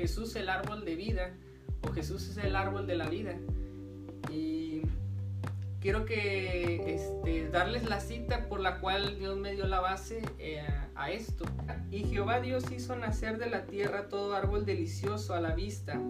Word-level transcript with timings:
Jesús 0.00 0.34
el 0.34 0.48
árbol 0.48 0.86
de 0.86 0.96
vida 0.96 1.34
o 1.82 1.92
Jesús 1.92 2.26
es 2.30 2.38
el 2.38 2.56
árbol 2.56 2.86
de 2.86 2.96
la 2.96 3.10
vida. 3.10 3.34
Y 4.32 4.80
quiero 5.78 6.06
que 6.06 6.94
este, 6.94 7.50
darles 7.50 7.86
la 7.86 8.00
cita 8.00 8.48
por 8.48 8.60
la 8.60 8.80
cual 8.80 9.18
Dios 9.18 9.36
me 9.36 9.52
dio 9.52 9.66
la 9.66 9.80
base 9.80 10.22
eh, 10.38 10.66
a 10.94 11.10
esto. 11.10 11.44
Y 11.90 12.04
Jehová 12.04 12.40
Dios 12.40 12.64
hizo 12.72 12.96
nacer 12.96 13.36
de 13.36 13.50
la 13.50 13.66
tierra 13.66 14.08
todo 14.08 14.34
árbol 14.34 14.64
delicioso 14.64 15.34
a 15.34 15.40
la 15.42 15.54
vista, 15.54 16.00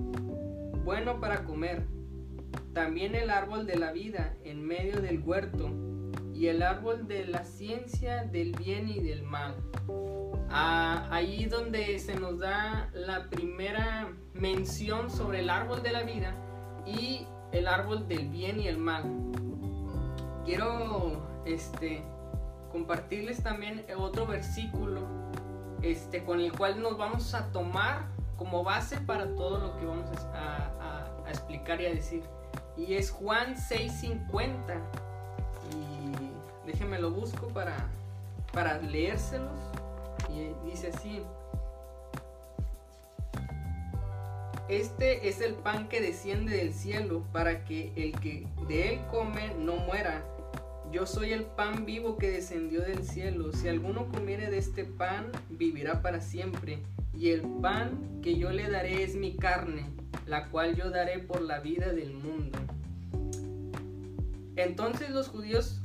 bueno 0.85 1.19
para 1.19 1.43
comer. 1.43 1.83
También 2.73 3.17
el 3.17 3.29
árbol 3.29 3.67
de 3.67 3.77
la 3.77 3.91
vida 3.91 4.37
en 4.45 4.65
medio 4.65 5.01
del 5.01 5.19
huerto 5.19 5.69
y 6.33 6.47
el 6.47 6.63
árbol 6.63 7.09
de 7.09 7.27
la 7.27 7.45
ciencia 7.45 8.23
del 8.23 8.53
bien 8.53 8.89
y 8.89 9.01
del 9.01 9.25
mal. 9.25 9.57
Ah, 10.51 11.07
ahí 11.11 11.45
donde 11.45 11.99
se 12.01 12.15
nos 12.15 12.39
da 12.39 12.91
la 12.93 13.31
primera 13.31 14.13
mención 14.35 15.11
sobre 15.11 15.41
el 15.41 15.51
árbol 15.51 15.83
de 15.83 15.93
la 15.93 16.03
vida 16.03 16.35
y 16.85 17.27
el 17.53 17.69
árbol 17.69 18.09
del 18.09 18.29
bien 18.29 18.61
y 18.61 18.67
el 18.67 18.79
mal. 18.79 19.05
Quiero 20.45 21.23
este, 21.45 22.03
compartirles 22.73 23.43
también 23.43 23.87
otro 23.97 24.27
versículo 24.27 25.03
este, 25.83 26.25
con 26.25 26.41
el 26.41 26.53
cual 26.53 26.83
nos 26.83 26.99
vamos 26.99 27.35
a 27.35 27.53
tomar 27.53 28.07
como 28.37 28.65
base 28.65 28.99
para 28.99 29.27
todo 29.37 29.59
lo 29.59 29.79
que 29.79 29.87
vamos 29.87 30.07
a, 30.35 30.67
explicar 31.29 31.81
y 31.81 31.87
a 31.87 31.91
decir. 31.91 32.25
Y 32.77 32.95
es 32.95 33.13
Juan 33.13 33.55
6:50 33.55 34.81
déjenme 36.67 36.99
lo 36.99 37.11
busco 37.11 37.49
para, 37.49 37.77
para 38.53 38.79
leérselos. 38.79 39.70
Y 40.35 40.69
dice 40.69 40.89
así. 40.89 41.23
Este 44.69 45.29
es 45.29 45.41
el 45.41 45.55
pan 45.55 45.89
que 45.89 46.01
desciende 46.01 46.57
del 46.57 46.73
cielo 46.73 47.25
para 47.33 47.65
que 47.65 47.93
el 47.97 48.13
que 48.21 48.47
de 48.69 48.95
él 48.95 49.01
come 49.11 49.53
no 49.59 49.77
muera. 49.77 50.25
Yo 50.93 51.07
soy 51.07 51.33
el 51.33 51.45
pan 51.45 51.87
vivo 51.87 52.17
que 52.17 52.31
descendió 52.31 52.81
del 52.83 53.05
cielo. 53.05 53.53
Si 53.53 53.69
alguno 53.69 54.09
comiere 54.09 54.51
de 54.51 54.59
este 54.59 54.85
pan, 54.85 55.33
vivirá 55.49 56.03
para 56.03 56.21
siempre. 56.21 56.79
Y 57.13 57.31
el 57.31 57.43
pan 57.61 58.21
que 58.23 58.37
yo 58.37 58.51
le 58.51 58.69
daré 58.69 59.03
es 59.03 59.17
mi 59.17 59.37
carne, 59.37 59.87
la 60.27 60.49
cual 60.51 60.77
yo 60.77 60.91
daré 60.91 61.19
por 61.19 61.43
la 61.43 61.59
vida 61.59 61.93
del 61.93 62.15
mundo. 62.15 62.59
Entonces 64.57 65.11
los 65.11 65.29
judíos 65.29 65.81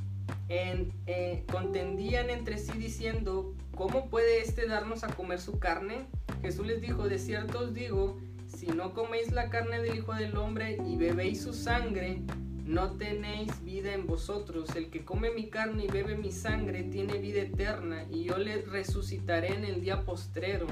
eh, 0.47 1.43
contendían 1.51 2.29
entre 2.29 2.57
sí 2.57 2.77
diciendo, 2.77 3.55
¿cómo 3.75 4.09
puede 4.09 4.41
éste 4.41 4.67
darnos 4.67 5.03
a 5.03 5.07
comer 5.07 5.39
su 5.39 5.59
carne? 5.59 6.07
Jesús 6.41 6.65
les 6.65 6.81
dijo, 6.81 7.07
de 7.07 7.19
cierto 7.19 7.59
os 7.59 7.73
digo, 7.73 8.17
si 8.47 8.67
no 8.67 8.93
coméis 8.93 9.31
la 9.31 9.49
carne 9.49 9.81
del 9.81 9.97
Hijo 9.97 10.13
del 10.13 10.37
Hombre 10.37 10.77
y 10.85 10.95
bebéis 10.95 11.41
su 11.41 11.53
sangre, 11.53 12.21
no 12.65 12.93
tenéis 12.93 13.63
vida 13.63 13.93
en 13.93 14.07
vosotros. 14.07 14.75
El 14.75 14.89
que 14.89 15.03
come 15.03 15.31
mi 15.31 15.49
carne 15.49 15.85
y 15.85 15.87
bebe 15.87 16.15
mi 16.15 16.31
sangre 16.31 16.83
tiene 16.83 17.19
vida 17.19 17.41
eterna, 17.41 18.05
y 18.09 18.23
yo 18.23 18.37
le 18.37 18.61
resucitaré 18.61 19.53
en 19.53 19.65
el 19.65 19.81
día 19.81 20.03
postrero. 20.03 20.67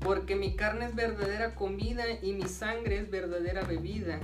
Porque 0.00 0.36
mi 0.36 0.54
carne 0.54 0.86
es 0.86 0.94
verdadera 0.94 1.54
comida 1.54 2.04
y 2.22 2.32
mi 2.32 2.46
sangre 2.46 2.98
es 2.98 3.10
verdadera 3.10 3.64
bebida. 3.64 4.20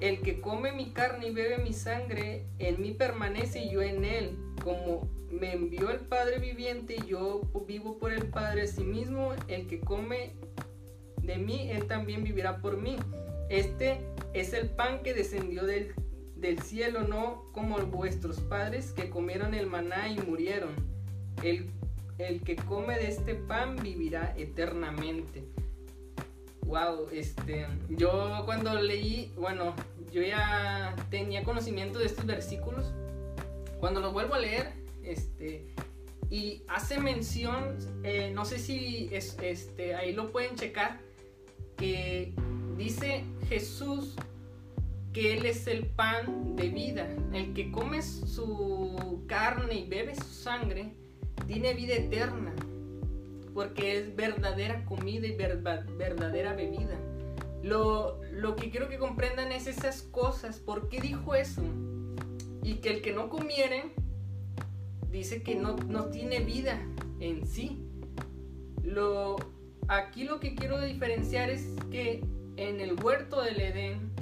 El 0.00 0.20
que 0.20 0.40
come 0.40 0.72
mi 0.72 0.92
carne 0.92 1.28
y 1.28 1.32
bebe 1.32 1.58
mi 1.58 1.72
sangre, 1.72 2.46
en 2.58 2.80
mí 2.82 2.92
permanece 2.92 3.64
y 3.64 3.70
yo 3.70 3.82
en 3.82 4.04
él. 4.04 4.36
Como 4.62 5.08
me 5.30 5.52
envió 5.52 5.90
el 5.90 6.00
Padre 6.00 6.38
viviente 6.38 6.96
y 6.96 7.06
yo 7.06 7.42
vivo 7.66 7.98
por 7.98 8.12
el 8.12 8.26
Padre, 8.26 8.66
mismo 8.82 9.32
el 9.48 9.66
que 9.66 9.80
come 9.80 10.32
de 11.22 11.36
mí, 11.36 11.70
él 11.70 11.86
también 11.86 12.22
vivirá 12.22 12.58
por 12.58 12.76
mí. 12.76 12.96
Este 13.48 14.00
es 14.32 14.52
el 14.52 14.68
pan 14.70 15.02
que 15.02 15.14
descendió 15.14 15.64
del, 15.64 15.94
del 16.36 16.60
cielo, 16.60 17.02
no 17.02 17.50
como 17.52 17.78
vuestros 17.78 18.40
padres 18.40 18.92
que 18.92 19.10
comieron 19.10 19.54
el 19.54 19.66
maná 19.66 20.08
y 20.08 20.18
murieron. 20.18 20.70
El, 21.42 21.70
el 22.18 22.42
que 22.42 22.56
come 22.56 22.96
de 22.96 23.08
este 23.08 23.34
pan 23.34 23.76
vivirá 23.76 24.34
eternamente. 24.36 25.44
Wow, 26.66 27.08
este, 27.12 27.66
yo 27.88 28.42
cuando 28.44 28.74
leí, 28.80 29.32
bueno, 29.36 29.74
yo 30.12 30.22
ya 30.22 30.94
tenía 31.10 31.44
conocimiento 31.44 31.98
de 31.98 32.06
estos 32.06 32.26
versículos. 32.26 32.92
Cuando 33.80 34.00
los 34.00 34.12
vuelvo 34.12 34.34
a 34.34 34.38
leer, 34.38 34.72
este, 35.02 35.66
y 36.30 36.62
hace 36.68 36.98
mención, 36.98 37.76
eh, 38.02 38.30
no 38.34 38.44
sé 38.44 38.58
si 38.58 39.08
es, 39.12 39.36
este, 39.42 39.94
ahí 39.94 40.12
lo 40.12 40.32
pueden 40.32 40.56
checar, 40.56 41.00
que 41.76 42.32
dice 42.76 43.24
Jesús 43.48 44.16
que 45.12 45.36
Él 45.36 45.46
es 45.46 45.66
el 45.68 45.86
pan 45.86 46.56
de 46.56 46.68
vida. 46.68 47.08
El 47.32 47.54
que 47.54 47.70
come 47.70 48.02
su 48.02 49.24
carne 49.28 49.74
y 49.74 49.86
bebe 49.86 50.14
su 50.16 50.24
sangre, 50.24 50.92
tiene 51.46 51.72
vida 51.74 51.94
eterna, 51.94 52.54
porque 53.54 53.96
es 53.96 54.16
verdadera 54.16 54.84
comida 54.84 55.26
y 55.26 55.36
verdadera 55.36 56.54
bebida. 56.54 56.98
Lo, 57.62 58.20
que 58.56 58.70
quiero 58.70 58.88
que 58.88 58.98
comprendan 58.98 59.52
es 59.52 59.66
esas 59.66 60.02
cosas. 60.02 60.58
¿Por 60.58 60.88
qué 60.88 61.00
dijo 61.00 61.34
eso? 61.34 61.62
Y 62.62 62.74
que 62.74 62.90
el 62.90 63.00
que 63.00 63.12
no 63.12 63.30
comiere, 63.30 63.94
dice 65.10 65.42
que 65.42 65.54
no, 65.54 65.76
no 65.76 66.06
tiene 66.06 66.40
vida 66.40 66.78
en 67.20 67.46
sí. 67.46 67.88
Lo, 68.82 69.36
aquí 69.88 70.24
lo 70.24 70.40
que 70.40 70.54
quiero 70.54 70.80
diferenciar 70.80 71.48
es 71.48 71.68
que 71.90 72.22
en 72.56 72.80
el 72.80 73.02
huerto 73.02 73.40
del 73.40 73.60
Edén, 73.60 74.12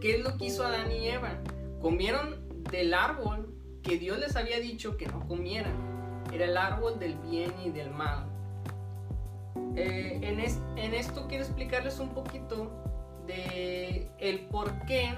¿qué 0.00 0.16
es 0.16 0.24
lo 0.24 0.36
que 0.36 0.46
hizo 0.46 0.64
Adán 0.64 0.90
y 0.92 1.08
Eva? 1.08 1.38
Comieron 1.80 2.42
del 2.70 2.92
árbol 2.92 3.54
que 3.82 3.98
Dios 3.98 4.18
les 4.18 4.36
había 4.36 4.60
dicho 4.60 4.96
que 4.96 5.06
no 5.06 5.26
comieran. 5.26 5.72
Era 6.32 6.44
el 6.44 6.56
árbol 6.56 6.98
del 6.98 7.14
bien 7.16 7.52
y 7.64 7.70
del 7.70 7.90
mal. 7.90 8.31
Eh, 9.76 10.20
en, 10.76 10.94
esto 10.94 11.26
quiero 11.28 11.44
explicarles 11.44 11.98
un 11.98 12.10
poquito 12.10 12.70
de 13.26 14.10
el 14.18 14.40
por 14.46 14.72
qué 14.86 15.14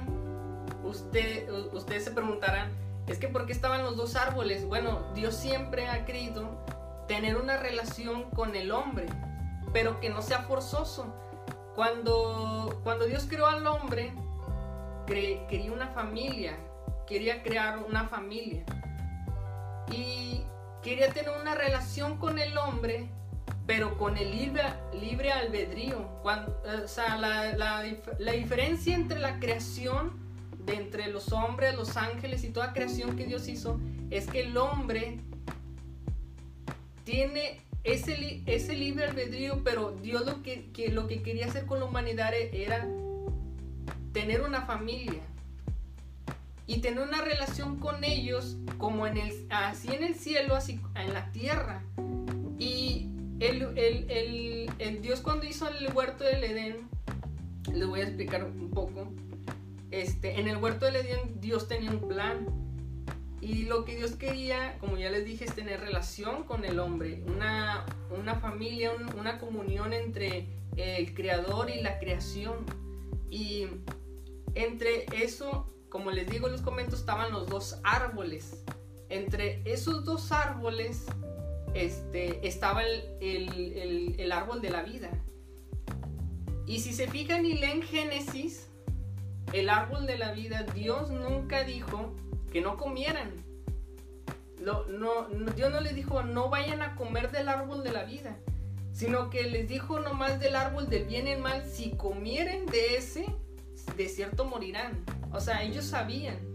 usted, 0.84 1.48
ustedes 1.72 2.04
se 2.04 2.10
preguntarán, 2.10 2.70
es 3.06 3.18
que 3.18 3.28
por 3.28 3.46
qué 3.46 3.52
estaban 3.52 3.82
los 3.82 3.96
dos 3.96 4.16
árboles. 4.16 4.66
Bueno, 4.66 5.12
Dios 5.14 5.34
siempre 5.34 5.88
ha 5.88 6.04
querido 6.04 6.48
tener 7.08 7.36
una 7.36 7.56
relación 7.56 8.30
con 8.30 8.54
el 8.54 8.70
hombre, 8.70 9.06
pero 9.72 10.00
que 10.00 10.10
no 10.10 10.22
sea 10.22 10.40
forzoso. 10.42 11.06
Cuando, 11.74 12.80
cuando 12.84 13.06
Dios 13.06 13.26
creó 13.28 13.46
al 13.46 13.66
hombre, 13.66 14.12
quería 15.06 15.72
una 15.72 15.88
familia, 15.88 16.56
quería 17.06 17.42
crear 17.42 17.78
una 17.78 18.08
familia. 18.08 18.64
Y 19.90 20.44
quería 20.82 21.10
tener 21.10 21.32
una 21.40 21.54
relación 21.54 22.16
con 22.18 22.38
el 22.38 22.56
hombre 22.56 23.08
pero 23.66 23.96
con 23.96 24.16
el 24.16 24.30
libre, 24.30 24.62
libre 24.92 25.32
albedrío. 25.32 26.08
Cuando, 26.22 26.60
o 26.84 26.88
sea, 26.88 27.16
la, 27.16 27.56
la, 27.56 27.84
la, 28.18 28.32
diferencia 28.32 28.94
entre 28.94 29.18
la 29.18 29.38
creación 29.38 30.12
de 30.64 30.74
entre 30.74 31.08
los 31.08 31.32
hombres, 31.32 31.74
los 31.74 31.96
ángeles 31.96 32.44
y 32.44 32.50
toda 32.50 32.72
creación 32.72 33.16
que 33.16 33.26
Dios 33.26 33.48
hizo 33.48 33.80
es 34.10 34.26
que 34.26 34.40
el 34.40 34.56
hombre 34.56 35.18
tiene 37.04 37.60
ese, 37.84 38.42
ese 38.46 38.74
libre 38.74 39.04
albedrío, 39.04 39.62
pero 39.62 39.92
Dios 40.02 40.24
lo 40.24 40.42
que, 40.42 40.70
que, 40.72 40.88
lo 40.88 41.06
que 41.06 41.22
quería 41.22 41.46
hacer 41.46 41.66
con 41.66 41.80
la 41.80 41.86
humanidad 41.86 42.32
era 42.34 42.86
tener 44.12 44.42
una 44.42 44.62
familia 44.62 45.20
y 46.66 46.78
tener 46.78 47.06
una 47.06 47.20
relación 47.20 47.78
con 47.78 48.04
ellos 48.04 48.56
como 48.78 49.06
en 49.06 49.18
el, 49.18 49.46
así 49.50 49.88
en 49.92 50.02
el 50.02 50.14
cielo, 50.14 50.54
así 50.54 50.80
en 50.94 51.12
la 51.12 51.30
tierra. 51.32 51.82
Y 52.58 53.08
el, 53.40 55.00
Dios 55.02 55.20
cuando 55.20 55.46
hizo 55.46 55.68
el 55.68 55.92
huerto 55.92 56.24
del 56.24 56.44
Edén, 56.44 56.88
les 57.72 57.86
voy 57.86 58.00
a 58.00 58.04
explicar 58.04 58.44
un 58.44 58.70
poco. 58.70 59.08
Este, 59.90 60.40
en 60.40 60.48
el 60.48 60.56
huerto 60.56 60.86
del 60.86 60.96
Edén 60.96 61.40
Dios 61.40 61.68
tenía 61.68 61.90
un 61.90 62.06
plan. 62.08 62.46
Y 63.40 63.64
lo 63.64 63.84
que 63.84 63.96
Dios 63.96 64.12
quería, 64.12 64.78
como 64.78 64.96
ya 64.96 65.10
les 65.10 65.26
dije, 65.26 65.44
es 65.44 65.54
tener 65.54 65.80
relación 65.80 66.44
con 66.44 66.64
el 66.64 66.78
hombre, 66.78 67.22
una, 67.26 67.84
una 68.10 68.36
familia, 68.36 68.92
una 69.18 69.38
comunión 69.38 69.92
entre 69.92 70.48
el 70.76 71.12
creador 71.12 71.68
y 71.68 71.82
la 71.82 71.98
creación. 71.98 72.64
Y 73.28 73.66
entre 74.54 75.04
eso, 75.12 75.70
como 75.90 76.10
les 76.10 76.26
digo 76.30 76.46
en 76.46 76.52
los 76.52 76.62
comentarios, 76.62 77.00
estaban 77.00 77.32
los 77.32 77.46
dos 77.46 77.80
árboles. 77.84 78.64
Entre 79.10 79.60
esos 79.70 80.06
dos 80.06 80.32
árboles 80.32 81.04
este, 81.74 82.46
estaba 82.46 82.82
el, 83.20 84.32
árbol 84.32 84.60
de 84.62 84.70
la 84.70 84.82
vida. 84.82 85.10
Y 86.66 86.80
si 86.80 86.92
se 86.92 87.08
fijan 87.08 87.44
y 87.44 87.54
leen 87.54 87.82
Génesis, 87.82 88.68
el 89.52 89.68
árbol 89.68 90.06
de 90.06 90.16
la 90.16 90.32
vida, 90.32 90.62
Dios 90.74 91.10
nunca 91.10 91.64
dijo 91.64 92.14
que 92.50 92.60
no 92.60 92.76
comieran. 92.76 93.44
no, 94.60 95.28
Dios 95.56 95.70
no 95.70 95.80
les 95.80 95.94
dijo, 95.94 96.22
no 96.22 96.48
vayan 96.48 96.80
a 96.80 96.96
comer 96.96 97.30
del 97.30 97.48
árbol 97.48 97.82
de 97.82 97.92
la 97.92 98.04
vida. 98.04 98.36
sino 98.92 99.28
que 99.28 99.42
les 99.50 99.68
dijo 99.68 99.98
nomás 99.98 100.38
del 100.38 100.54
árbol 100.54 100.88
del 100.88 101.06
bien 101.06 101.26
y 101.26 101.32
el 101.32 101.40
mal, 101.40 101.66
si 101.66 101.90
comieren 101.96 102.64
de 102.66 102.96
ese, 102.96 103.26
de 103.96 104.08
cierto 104.08 104.44
morirán. 104.44 105.04
O 105.32 105.40
sea, 105.40 105.64
ellos 105.64 105.84
sabían. 105.84 106.53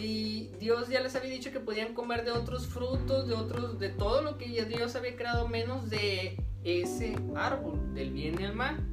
Y 0.00 0.48
Dios 0.58 0.88
ya 0.88 1.00
les 1.00 1.14
había 1.14 1.30
dicho 1.30 1.52
que 1.52 1.60
podían 1.60 1.92
comer 1.92 2.24
de 2.24 2.30
otros 2.30 2.66
frutos, 2.66 3.28
de 3.28 3.34
otros, 3.34 3.78
de 3.78 3.90
todo 3.90 4.22
lo 4.22 4.38
que 4.38 4.46
Dios 4.64 4.96
había 4.96 5.14
creado, 5.14 5.46
menos 5.46 5.90
de 5.90 6.42
ese 6.64 7.16
árbol, 7.36 7.94
del 7.94 8.10
bien 8.10 8.40
y 8.40 8.44
el 8.44 8.54
mal. 8.54 8.86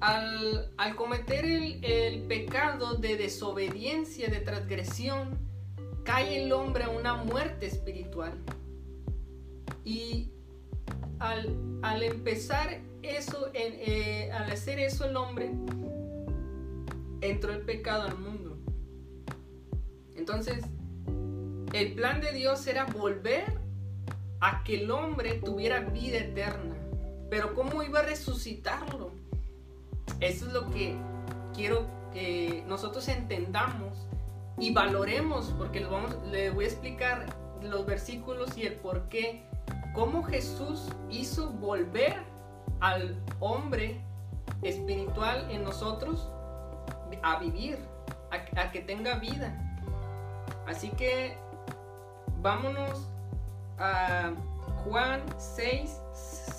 Al, 0.00 0.70
cometer 0.96 1.44
el, 1.44 2.22
pecado 2.28 2.94
de 2.94 3.16
desobediencia, 3.16 4.28
de 4.28 4.40
transgresión, 4.40 5.38
cae 6.04 6.44
el 6.44 6.52
hombre 6.52 6.84
a 6.84 6.90
una 6.90 7.14
muerte 7.14 7.66
espiritual. 7.66 8.38
Y 9.84 10.30
al, 11.18 11.56
al 11.82 12.02
empezar 12.02 12.80
eso, 13.02 13.50
eh, 13.54 14.30
al 14.32 14.50
hacer 14.50 14.78
eso 14.78 15.06
el 15.06 15.16
hombre, 15.16 15.50
entró 17.20 17.52
el 17.52 17.62
pecado 17.62 18.02
al 18.02 18.18
mundo. 18.18 18.43
Entonces, 20.24 20.64
el 21.74 21.92
plan 21.92 22.22
de 22.22 22.32
Dios 22.32 22.66
era 22.66 22.86
volver 22.86 23.44
a 24.40 24.64
que 24.64 24.80
el 24.80 24.90
hombre 24.90 25.34
tuviera 25.34 25.80
vida 25.80 26.16
eterna. 26.16 26.76
Pero 27.28 27.54
¿cómo 27.54 27.82
iba 27.82 27.98
a 27.98 28.04
resucitarlo? 28.04 29.10
Eso 30.20 30.46
es 30.46 30.52
lo 30.54 30.70
que 30.70 30.96
quiero 31.52 31.86
que 32.14 32.64
nosotros 32.66 33.06
entendamos 33.08 34.06
y 34.56 34.72
valoremos, 34.72 35.54
porque 35.58 35.84
vamos, 35.84 36.16
les 36.30 36.54
voy 36.54 36.64
a 36.64 36.68
explicar 36.68 37.26
los 37.60 37.84
versículos 37.84 38.56
y 38.56 38.62
el 38.62 38.76
por 38.76 39.10
qué, 39.10 39.46
cómo 39.92 40.22
Jesús 40.22 40.88
hizo 41.10 41.50
volver 41.50 42.16
al 42.80 43.22
hombre 43.40 44.00
espiritual 44.62 45.50
en 45.50 45.64
nosotros 45.64 46.30
a 47.22 47.38
vivir, 47.40 47.78
a, 48.30 48.72
que 48.72 48.80
tenga 48.80 49.16
vida. 49.16 49.60
Así 50.66 50.90
que 50.90 51.36
vámonos 52.40 53.08
a 53.78 54.32
Juan 54.84 55.22
6, 55.38 55.90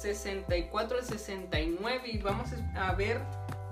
64 0.01 0.97
al 0.97 1.03
69 1.03 2.01
y 2.05 2.17
vamos 2.19 2.49
a 2.75 2.93
ver 2.93 3.21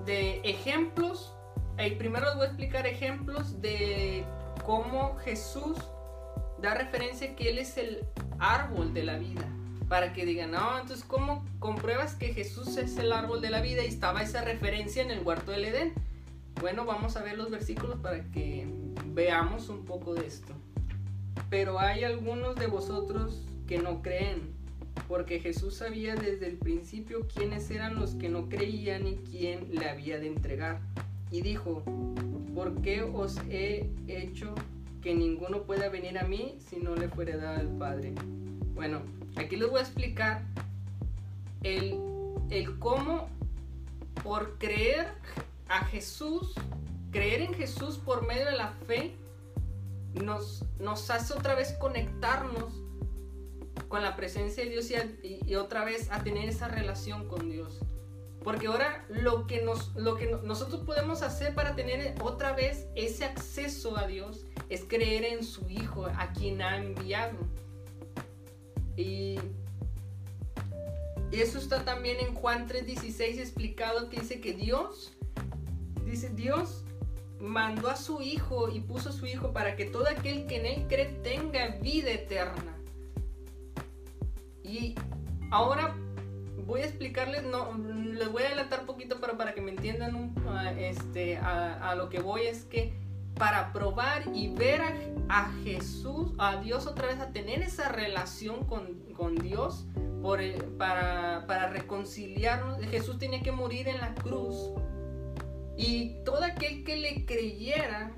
de 0.05 0.39
ejemplos. 0.43 1.33
Y 1.77 1.91
primero 1.91 2.25
les 2.27 2.35
voy 2.35 2.43
a 2.43 2.47
explicar 2.47 2.87
ejemplos 2.87 3.61
de 3.61 4.23
cómo 4.65 5.15
Jesús 5.17 5.77
da 6.61 6.73
referencia 6.75 7.35
que 7.35 7.49
Él 7.49 7.57
es 7.57 7.77
el 7.77 8.05
árbol 8.39 8.93
de 8.93 9.03
la 9.03 9.17
vida 9.17 9.43
para 9.89 10.13
que 10.13 10.25
digan, 10.25 10.51
no, 10.51 10.79
entonces 10.79 11.05
¿cómo 11.05 11.45
compruebas 11.59 12.15
que 12.15 12.33
Jesús 12.33 12.77
es 12.77 12.97
el 12.97 13.11
árbol 13.11 13.41
de 13.41 13.49
la 13.51 13.61
vida 13.61 13.83
y 13.83 13.87
estaba 13.87 14.23
esa 14.23 14.41
referencia 14.41 15.03
en 15.03 15.11
el 15.11 15.23
huerto 15.23 15.51
del 15.51 15.65
Edén? 15.65 15.93
Bueno, 16.61 16.85
vamos 16.85 17.17
a 17.17 17.23
ver 17.23 17.37
los 17.37 17.49
versículos 17.49 17.99
para 17.99 18.23
que 18.31 18.67
veamos 19.13 19.69
un 19.69 19.85
poco 19.85 20.13
de 20.13 20.25
esto. 20.25 20.53
Pero 21.49 21.79
hay 21.79 22.03
algunos 22.03 22.55
de 22.55 22.67
vosotros 22.67 23.43
que 23.67 23.79
no 23.79 24.01
creen, 24.01 24.53
porque 25.07 25.39
Jesús 25.39 25.75
sabía 25.75 26.15
desde 26.15 26.47
el 26.47 26.57
principio 26.57 27.27
quiénes 27.27 27.69
eran 27.71 27.95
los 27.95 28.15
que 28.15 28.29
no 28.29 28.49
creían 28.49 29.07
y 29.07 29.15
quién 29.17 29.67
le 29.71 29.89
había 29.89 30.19
de 30.19 30.27
entregar. 30.27 30.81
Y 31.31 31.41
dijo, 31.41 31.83
¿por 32.53 32.81
qué 32.81 33.01
os 33.01 33.37
he 33.49 33.89
hecho 34.07 34.53
que 35.01 35.13
ninguno 35.15 35.63
pueda 35.63 35.89
venir 35.89 36.17
a 36.17 36.23
mí 36.23 36.57
si 36.59 36.77
no 36.77 36.95
le 36.95 37.09
fuere 37.09 37.37
dado 37.37 37.59
al 37.59 37.77
Padre? 37.77 38.13
Bueno, 38.75 39.01
aquí 39.35 39.55
les 39.55 39.69
voy 39.69 39.79
a 39.79 39.83
explicar 39.83 40.43
el, 41.63 41.99
el 42.49 42.77
cómo 42.79 43.27
por 44.23 44.57
creer 44.57 45.07
a 45.73 45.85
Jesús, 45.85 46.53
creer 47.11 47.41
en 47.41 47.53
Jesús 47.55 47.97
por 47.97 48.27
medio 48.27 48.45
de 48.45 48.57
la 48.57 48.69
fe, 48.85 49.15
nos, 50.13 50.63
nos 50.79 51.09
hace 51.09 51.33
otra 51.33 51.55
vez 51.55 51.73
conectarnos 51.73 52.83
con 53.87 54.03
la 54.03 54.15
presencia 54.15 54.63
de 54.63 54.69
Dios 54.69 54.87
y, 55.23 55.55
otra 55.55 55.83
vez 55.83 56.11
a 56.11 56.23
tener 56.23 56.47
esa 56.47 56.67
relación 56.67 57.27
con 57.27 57.49
Dios. 57.49 57.79
Porque 58.43 58.67
ahora 58.67 59.05
lo 59.09 59.47
que, 59.47 59.63
nos, 59.63 59.95
lo 59.95 60.15
que 60.15 60.37
nosotros 60.43 60.81
podemos 60.81 61.23
hacer 61.23 61.55
para 61.55 61.75
tener 61.75 62.13
otra 62.21 62.53
vez 62.53 62.85
ese 62.95 63.25
acceso 63.25 63.97
a 63.97 64.05
Dios 64.05 64.45
es 64.69 64.83
creer 64.83 65.23
en 65.23 65.43
su 65.43 65.67
Hijo, 65.69 66.05
a 66.05 66.33
quien 66.33 66.61
ha 66.61 66.77
enviado. 66.77 67.37
Y, 68.95 69.39
eso 71.31 71.57
está 71.57 71.83
también 71.83 72.19
en 72.19 72.35
Juan 72.35 72.67
3:16 72.67 73.39
explicado 73.39 74.07
que 74.09 74.19
dice 74.19 74.39
que 74.39 74.53
Dios, 74.53 75.13
dice 76.13 76.29
Dios 76.29 76.83
mandó 77.39 77.89
a 77.89 77.95
su 77.95 78.21
Hijo 78.21 78.69
y 78.69 78.79
puso 78.79 79.09
a 79.09 79.11
su 79.11 79.25
Hijo 79.25 79.51
para 79.51 79.75
que 79.75 79.85
todo 79.85 80.07
aquel 80.07 80.45
que 80.45 80.57
en 80.57 80.65
Él 80.67 80.85
cree 80.87 81.05
tenga 81.23 81.67
vida 81.81 82.11
eterna. 82.11 82.77
Y 84.63 84.95
ahora 85.49 85.95
voy 86.65 86.81
a 86.81 86.85
explicarles, 86.85 87.43
no, 87.43 87.73
les 87.77 88.31
voy 88.31 88.43
a 88.43 88.47
adelantar 88.47 88.85
poquito, 88.85 89.17
pero 89.19 89.37
para 89.37 89.53
que 89.53 89.61
me 89.61 89.71
entiendan 89.71 90.33
este, 90.77 91.37
a 91.37 91.95
lo 91.95 92.09
que 92.09 92.19
voy 92.19 92.43
es 92.43 92.63
que 92.65 92.93
para 93.35 93.73
probar 93.73 94.23
y 94.33 94.53
ver 94.53 94.81
a, 95.29 95.51
Jesús, 95.63 96.31
a 96.37 96.57
Dios 96.57 96.85
otra 96.85 97.07
vez, 97.07 97.19
a 97.19 97.31
tener 97.31 97.61
esa 97.63 97.89
relación 97.89 98.65
con, 98.65 99.35
Dios 99.41 99.87
por 100.21 100.39
para, 100.77 101.45
para 101.47 101.69
reconciliarnos. 101.69 102.79
Jesús 102.85 103.17
tenía 103.17 103.41
que 103.41 103.51
morir 103.51 103.87
en 103.87 103.99
la 103.99 104.13
cruz. 104.13 104.73
Y 105.77 106.23
todo 106.23 106.43
aquel 106.43 106.83
que 106.83 106.97
le 106.97 107.25
creyera, 107.25 108.11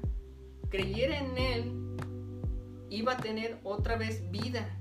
creyera 0.69 1.19
en 1.19 1.37
Él, 1.37 1.85
iba 2.89 3.13
a 3.13 3.17
tener 3.17 3.59
otra 3.63 3.95
vez 3.97 4.29
vida, 4.31 4.77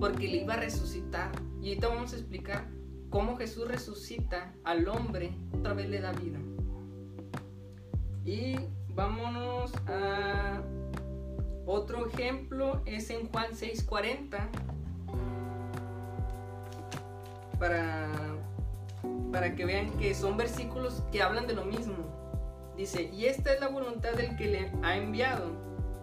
porque 0.00 0.28
le 0.28 0.38
iba 0.38 0.54
a 0.54 0.58
resucitar. 0.58 1.30
Y 1.60 1.68
ahorita 1.68 1.88
vamos 1.88 2.12
a 2.12 2.16
explicar 2.16 2.68
cómo 3.10 3.36
Jesús 3.36 3.68
resucita 3.68 4.54
al 4.64 4.88
hombre, 4.88 5.32
otra 5.52 5.74
vez 5.74 5.88
le 5.88 6.00
da 6.00 6.12
vida. 6.12 6.38
Y 8.24 8.56
vámonos 8.94 9.72
a 9.86 10.62
otro 11.66 12.06
ejemplo, 12.06 12.82
es 12.86 13.10
en 13.10 13.28
Juan 13.28 13.52
6:40. 13.52 14.48
Para, 17.58 18.08
para 19.32 19.54
que 19.54 19.64
vean 19.64 19.90
que 19.98 20.14
son 20.14 20.36
versículos 20.36 21.02
que 21.12 21.22
hablan 21.22 21.46
de 21.46 21.54
lo 21.54 21.64
mismo. 21.64 21.96
Dice, 22.76 23.10
y 23.12 23.26
esta 23.26 23.52
es 23.52 23.60
la 23.60 23.68
voluntad 23.68 24.12
del 24.12 24.36
que 24.36 24.46
le 24.46 24.72
ha 24.82 24.96
enviado, 24.96 25.52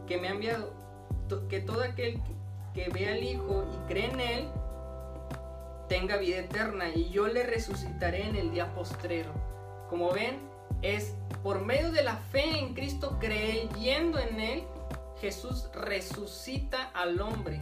que 0.06 0.20
me 0.20 0.28
ha 0.28 0.32
enviado, 0.32 0.74
que 1.50 1.60
todo 1.60 1.82
aquel 1.82 2.22
que 2.74 2.90
vea 2.90 3.14
al 3.14 3.24
Hijo 3.24 3.66
y 3.74 3.92
cree 3.92 4.12
en 4.12 4.20
Él, 4.20 4.48
tenga 5.90 6.18
vida 6.18 6.38
eterna, 6.38 6.90
y 6.90 7.10
yo 7.10 7.28
le 7.28 7.44
resucitaré 7.44 8.28
en 8.28 8.36
el 8.36 8.52
día 8.52 8.74
postrero. 8.76 9.32
Como 9.90 10.12
ven, 10.12 10.40
es 10.82 11.16
por 11.44 11.66
medio 11.66 11.92
de 11.92 12.04
la 12.04 12.18
fe 12.18 12.60
en 12.60 12.74
Cristo, 12.74 13.18
creyendo 13.20 14.20
en 14.20 14.40
Él, 14.40 14.64
Jesús 15.22 15.70
resucita 15.74 16.92
al 16.94 17.20
hombre 17.20 17.62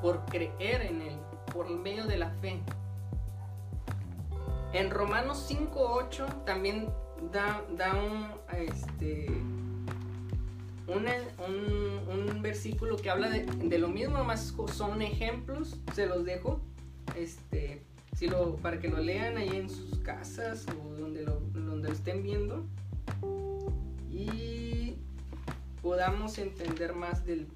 por 0.00 0.24
creer 0.26 0.82
en 0.82 1.02
Él, 1.02 1.18
por 1.52 1.68
medio 1.68 2.04
de 2.06 2.18
la 2.18 2.30
fe. 2.40 2.60
En 4.74 4.90
Romanos 4.90 5.46
5.8 5.48 6.44
también 6.44 6.88
da, 7.30 7.64
un, 7.94 8.26
este, 8.58 9.28
un, 10.88 12.42
versículo 12.42 12.96
que 12.96 13.08
habla 13.08 13.30
de, 13.30 13.78
lo 13.78 13.88
mismo, 13.88 14.24
más 14.24 14.52
son 14.72 15.00
ejemplos, 15.00 15.78
se 15.94 16.06
los 16.06 16.24
dejo. 16.24 16.60
Este, 17.16 17.82
si 18.16 18.26
lo, 18.26 18.56
para 18.56 18.80
que 18.80 18.88
lo 18.88 18.98
lean 18.98 19.36
ahí 19.36 19.50
en 19.50 19.70
sus 19.70 20.00
casas 20.00 20.66
o 20.68 21.00
donde 21.00 21.22
lo, 21.22 21.38
donde 21.52 21.92
estén 21.92 22.24
viendo 22.24 22.66
y 24.10 24.96
podamos 25.82 26.36
entender 26.38 26.94
más 26.94 27.24
de, 27.24 27.46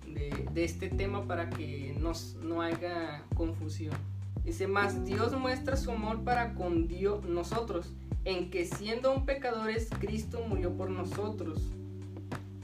este 0.55 0.89
tema 0.89 1.27
para 1.27 1.51
que 1.51 1.97
nos, 1.99 2.37
no 2.37 2.63
haya 2.63 3.25
confusión. 3.35 3.97
Dice 4.49 4.67
más, 4.67 5.05
Dios 5.05 5.39
muestra 5.39 5.77
su 5.77 5.91
amor 5.91 6.25
para 6.25 6.55
con 6.55 6.89
Dios, 6.89 7.23
nosotros, 7.27 7.93
en 8.25 8.49
que 8.49 8.65
siendo 8.65 9.13
un 9.13 9.27
pecadores, 9.27 9.91
Cristo 10.01 10.43
murió 10.49 10.73
por 10.73 10.89
nosotros. 10.89 11.61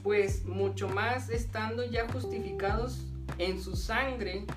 Pues 0.01 0.45
mucho 0.45 0.89
más 0.89 1.29
estando 1.29 1.85
ya 1.85 2.09
justificados 2.09 3.05
en 3.37 3.61
su 3.61 3.75
sangre, 3.75 4.47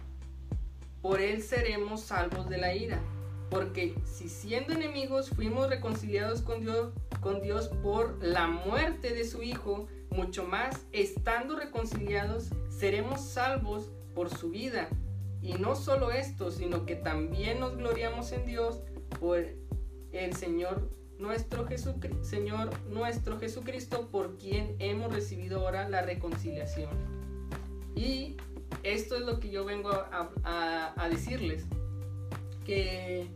por 1.02 1.20
él 1.20 1.42
seremos 1.42 2.00
salvos 2.00 2.49
de 2.49 2.56
la 2.56 2.75
ira. 2.75 2.99
Porque 3.50 3.94
si 4.06 4.30
siendo 4.30 4.73
enemigos 4.73 5.28
fuimos 5.28 5.68
reconciliados 5.68 6.40
con 6.40 6.62
Dios, 6.62 6.94
con 7.20 7.42
Dios 7.42 7.68
por 7.82 8.25
la 8.25 8.47
muerte 8.47 9.12
de 9.12 9.26
su 9.26 9.42
Hijo, 9.42 9.87
mucho 10.08 10.44
más, 10.44 10.87
estando 10.92 11.58
reconciliados, 11.58 12.49
seremos 12.70 13.20
salvos 13.20 13.90
por 14.14 14.30
su 14.35 14.49
vida. 14.49 14.88
Y 15.42 15.54
no 15.54 15.76
solo 15.76 16.11
esto, 16.11 16.50
sino 16.50 16.85
que 16.85 16.97
también 16.97 17.61
nos 17.61 17.76
gloriamos 17.76 18.33
en 18.33 18.47
Dios 18.47 18.80
por 19.21 19.45
el 20.12 20.35
Señor 20.35 20.88
nuestro 21.18 21.66
Jesucristo, 23.38 24.09
por 24.11 24.37
quien 24.37 24.76
hemos 24.78 25.12
recibido 25.12 25.61
ahora 25.61 25.88
la 25.88 26.02
reconciliación. 26.02 26.90
Y 27.95 28.37
esto 28.83 29.16
es 29.16 29.23
lo 29.23 29.40
que 29.40 29.50
yo 29.50 29.64
vengo 29.64 29.90
a, 29.90 30.92
a 30.97 31.09
decirles, 31.09 31.64
que 32.64 33.26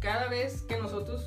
cada 0.00 0.28
vez 0.28 0.62
que 0.62 0.78
nosotros 0.78 1.26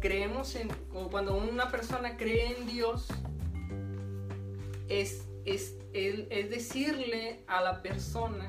creemos 0.00 0.54
en, 0.56 0.68
o 0.94 1.08
cuando 1.08 1.36
una 1.36 1.70
persona 1.70 2.16
cree 2.16 2.56
en 2.56 2.66
Dios, 2.66 3.08
es, 4.88 5.26
es, 5.44 5.74
es, 5.96 6.50
decirle 6.50 7.40
a 7.46 7.62
la 7.62 7.82
persona, 7.82 8.46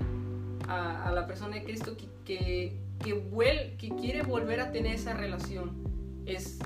a, 0.68 1.12
la 1.13 1.25
persona 1.27 1.56
de 1.56 1.63
Cristo 1.63 1.96
que, 2.25 2.77
que, 3.00 3.89
quiere 4.00 4.24
volver 4.24 4.60
a 4.60 4.72
tener 4.72 4.96
esa 4.96 5.13
relación. 5.13 5.72
Es, 6.25 6.60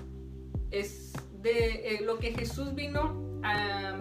es 0.72 1.14
de 1.42 1.96
eh, 1.96 2.02
lo 2.04 2.18
que 2.18 2.34
Jesús 2.34 2.74
vino 2.74 3.42
a, 3.44 4.00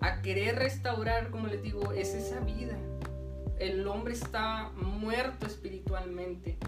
a 0.00 0.22
querer 0.22 0.56
restaurar, 0.56 1.30
como 1.30 1.46
les 1.46 1.62
digo, 1.62 1.92
es 1.92 2.14
esa 2.14 2.40
vida. 2.40 2.76
El 3.58 3.86
hombre 3.88 4.14
está 4.14 4.70
muerto 4.76 5.46
espiritualmente. 5.46 6.58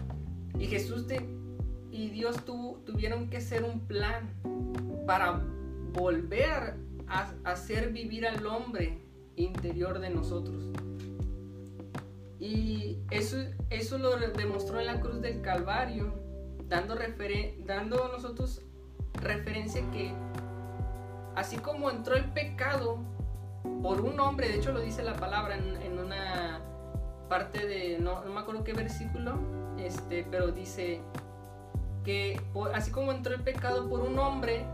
Y 0.57 0.65
Jesús 0.67 1.05
y 1.91 2.09
Dios 2.09 2.43
tuvieron 2.45 3.29
que 3.29 3.37
hacer 3.37 3.63
un 3.63 3.81
plan 3.81 4.29
para 5.05 5.41
volver 5.93 6.75
hacer 7.43 7.91
vivir 7.91 8.25
al 8.27 8.45
hombre 8.45 8.99
interior 9.35 9.99
de 9.99 10.09
nosotros. 10.09 10.71
Y 12.39 12.97
eso, 13.11 13.37
eso 13.69 13.97
lo 13.97 14.17
demostró 14.17 14.79
en 14.79 14.87
la 14.87 14.99
cruz 14.99 15.21
del 15.21 15.41
Calvario, 15.41 16.13
dando, 16.67 16.95
dando 17.65 18.05
a 18.05 18.07
nosotros 18.09 18.61
referencia 19.13 19.83
que 19.91 20.13
así 21.35 21.57
como 21.57 21.89
entró 21.89 22.15
el 22.15 22.25
pecado 22.31 22.99
por 23.81 24.01
un 24.01 24.19
hombre, 24.19 24.47
de 24.47 24.55
hecho 24.55 24.71
lo 24.71 24.79
dice 24.79 25.03
la 25.03 25.15
palabra 25.15 25.55
en, 25.55 25.99
una 25.99 26.61
parte 27.29 27.65
de, 27.65 27.99
no, 27.99 28.23
no, 28.23 28.33
me 28.33 28.39
acuerdo 28.39 28.63
qué 28.63 28.73
versículo, 28.73 29.35
este, 29.77 30.25
pero 30.29 30.51
dice 30.51 31.01
que 32.03 32.41
así 32.73 32.91
como 32.91 33.11
entró 33.11 33.35
el 33.35 33.41
pecado 33.41 33.87
por 33.87 34.01
un 34.01 34.17
hombre, 34.19 34.65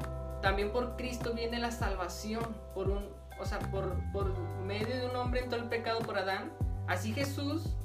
también 0.42 0.72
por 0.72 0.96
Cristo 0.96 1.34
viene 1.34 1.60
la 1.60 1.72
salvación, 1.72 2.44
por 2.74 2.90
un, 2.90 3.10
o 3.40 3.46
sea, 3.46 3.60
por, 3.60 3.96
por 4.12 4.38
medio 4.66 4.96
de 4.96 5.10
un 5.10 5.16
hombre 5.16 5.42
entró 5.42 5.60
el 5.60 5.70
pecado 5.70 6.00
por 6.00 6.18
Adán, 6.18 6.52
así 6.88 7.14
Jesús, 7.14 7.76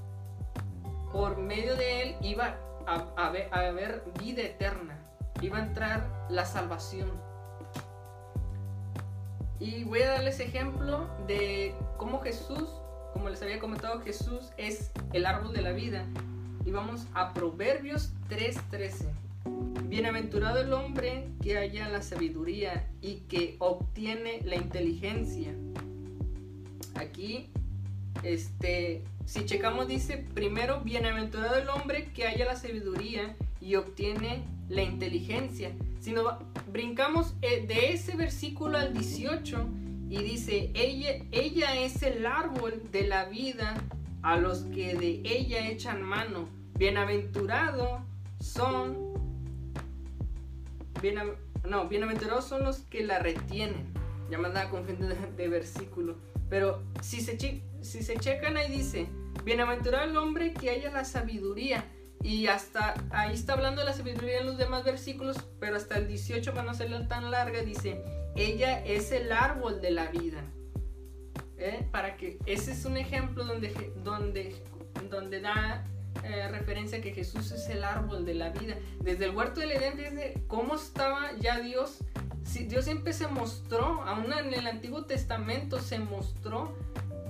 por 1.13 1.39
medio 1.39 1.77
de 1.77 2.03
él, 2.03 2.17
iba 2.23 2.57
a, 2.87 3.05
a, 3.17 3.69
haber 3.69 4.03
vida 4.19 4.43
eterna, 4.43 4.99
iba 5.41 5.59
a 5.59 5.63
entrar 5.63 6.27
la 6.29 6.45
salvación. 6.45 7.11
Y 9.59 9.85
voy 9.85 10.03
a 10.03 10.09
darles 10.09 10.41
ejemplo 10.41 11.07
de 11.27 11.75
cómo 11.97 12.21
Jesús, 12.21 12.69
como 13.13 13.29
les 13.29 13.41
había 13.43 13.61
comentado, 13.61 14.01
Jesús 14.01 14.51
es 14.57 14.91
el 15.13 15.27
árbol 15.27 15.53
de 15.53 15.63
la 15.63 15.71
vida. 15.71 16.05
Y 16.65 16.71
vamos 16.73 17.07
a 17.15 17.33
Proverbios 17.33 18.13
3:13. 18.29 19.22
Bienaventurado 19.89 20.61
el 20.61 20.73
hombre 20.73 21.29
que 21.43 21.59
haya 21.59 21.89
la 21.89 22.03
sabiduría 22.03 22.89
y 23.01 23.17
que 23.29 23.57
obtiene 23.59 24.41
la 24.45 24.57
inteligencia. 24.57 25.55
Aquí, 26.95 27.51
este, 28.23 29.03
si 29.27 29.45
checamos 29.45 29.89
dice, 29.89 30.19
primero, 30.35 30.81
bienaventurado 30.81 31.57
el 31.57 31.69
hombre 31.69 32.11
que 32.15 32.27
haya 32.27 32.45
la 32.45 32.57
sabiduría 32.57 33.37
y 33.61 33.77
obtiene 33.77 34.45
la 34.69 34.83
inteligencia. 34.83 35.73
Si 36.01 36.13
nos 36.13 36.27
brincamos 36.73 37.35
eh, 37.43 37.65
de 37.67 37.93
ese 37.93 38.17
versículo 38.17 38.79
al 38.79 38.93
18 38.95 39.69
y 40.09 40.23
dice, 40.23 40.71
ella, 40.75 41.25
ella 41.31 41.77
es 41.81 42.03
el 42.03 42.27
árbol 42.27 42.83
de 42.91 43.07
la 43.07 43.27
vida 43.27 43.83
a 44.23 44.37
los 44.37 44.63
que 44.65 44.95
de 44.95 45.21
ella 45.25 45.69
echan 45.69 46.03
mano. 46.03 46.49
Bienaventurado 46.75 48.01
son 48.41 49.22
no, 51.69 51.89
bienaventurados 51.89 52.47
son 52.47 52.65
los 52.65 52.79
que 52.81 53.05
la 53.05 53.19
retienen. 53.19 53.93
Me 54.29 54.37
andaba 54.37 54.71
confundiendo 54.71 55.15
de, 55.37 55.49
versículo. 55.49 56.17
Pero 56.49 56.83
si 57.03 57.21
se, 57.21 57.39
si 57.81 58.03
se 58.03 58.17
checan 58.17 58.57
ahí 58.57 58.71
dice, 58.71 59.07
bienaventurado 59.45 60.05
el 60.05 60.17
hombre 60.17 60.55
que 60.55 60.71
haya 60.71 60.91
la 60.91 61.05
sabiduría. 61.05 61.85
Y 62.23 62.47
hasta 62.47 62.95
ahí 63.11 63.35
está 63.35 63.55
hablando 63.55 63.81
de 63.81 63.87
la 63.87 63.93
sabiduría 63.93 64.39
en 64.39 64.47
los 64.47 64.57
demás 64.57 64.85
versículos, 64.85 65.37
pero 65.59 65.77
hasta 65.77 65.99
el 65.99 66.07
18 66.07 66.53
para 66.53 66.63
no 66.63 66.71
hacerla 66.71 67.09
tan 67.09 67.31
larga 67.33 67.63
dice, 67.63 68.01
ella 68.37 68.85
es 68.85 69.11
el 69.11 69.33
árbol 69.33 69.81
de 69.81 69.91
la 69.91 70.07
vida. 70.07 70.41
¿Eh? 71.59 71.87
Para 71.91 72.17
que 72.17 72.39
ese 72.47 72.73
es 72.73 72.85
un 72.85 72.97
ejemplo 72.97 73.45
donde, 73.45 73.93
donde, 74.03 74.55
donde 75.11 75.41
da 75.41 75.85
eh, 76.25 76.49
referencia 76.49 77.01
que 77.01 77.13
Jesús 77.13 77.51
es 77.51 77.69
el 77.69 77.85
árbol 77.85 78.25
de 78.25 78.35
la 78.35 78.51
vida. 78.51 78.77
Desde 79.01 79.25
el 79.25 79.37
huerto 79.37 79.61
del 79.61 79.73
Edén, 79.73 79.97
desde 79.97 80.35
cómo 80.47 80.77
estaba 80.77 81.33
ya 81.41 81.61
Dios. 81.61 81.99
Si 82.45 82.65
Dios 82.65 82.85
siempre 82.85 83.13
se 83.13 83.27
mostró, 83.29 84.03
aún 84.03 84.33
en 84.33 84.55
el 84.55 84.67
Antiguo 84.67 85.05
Testamento 85.05 85.81
se 85.81 85.99
mostró 85.99 86.77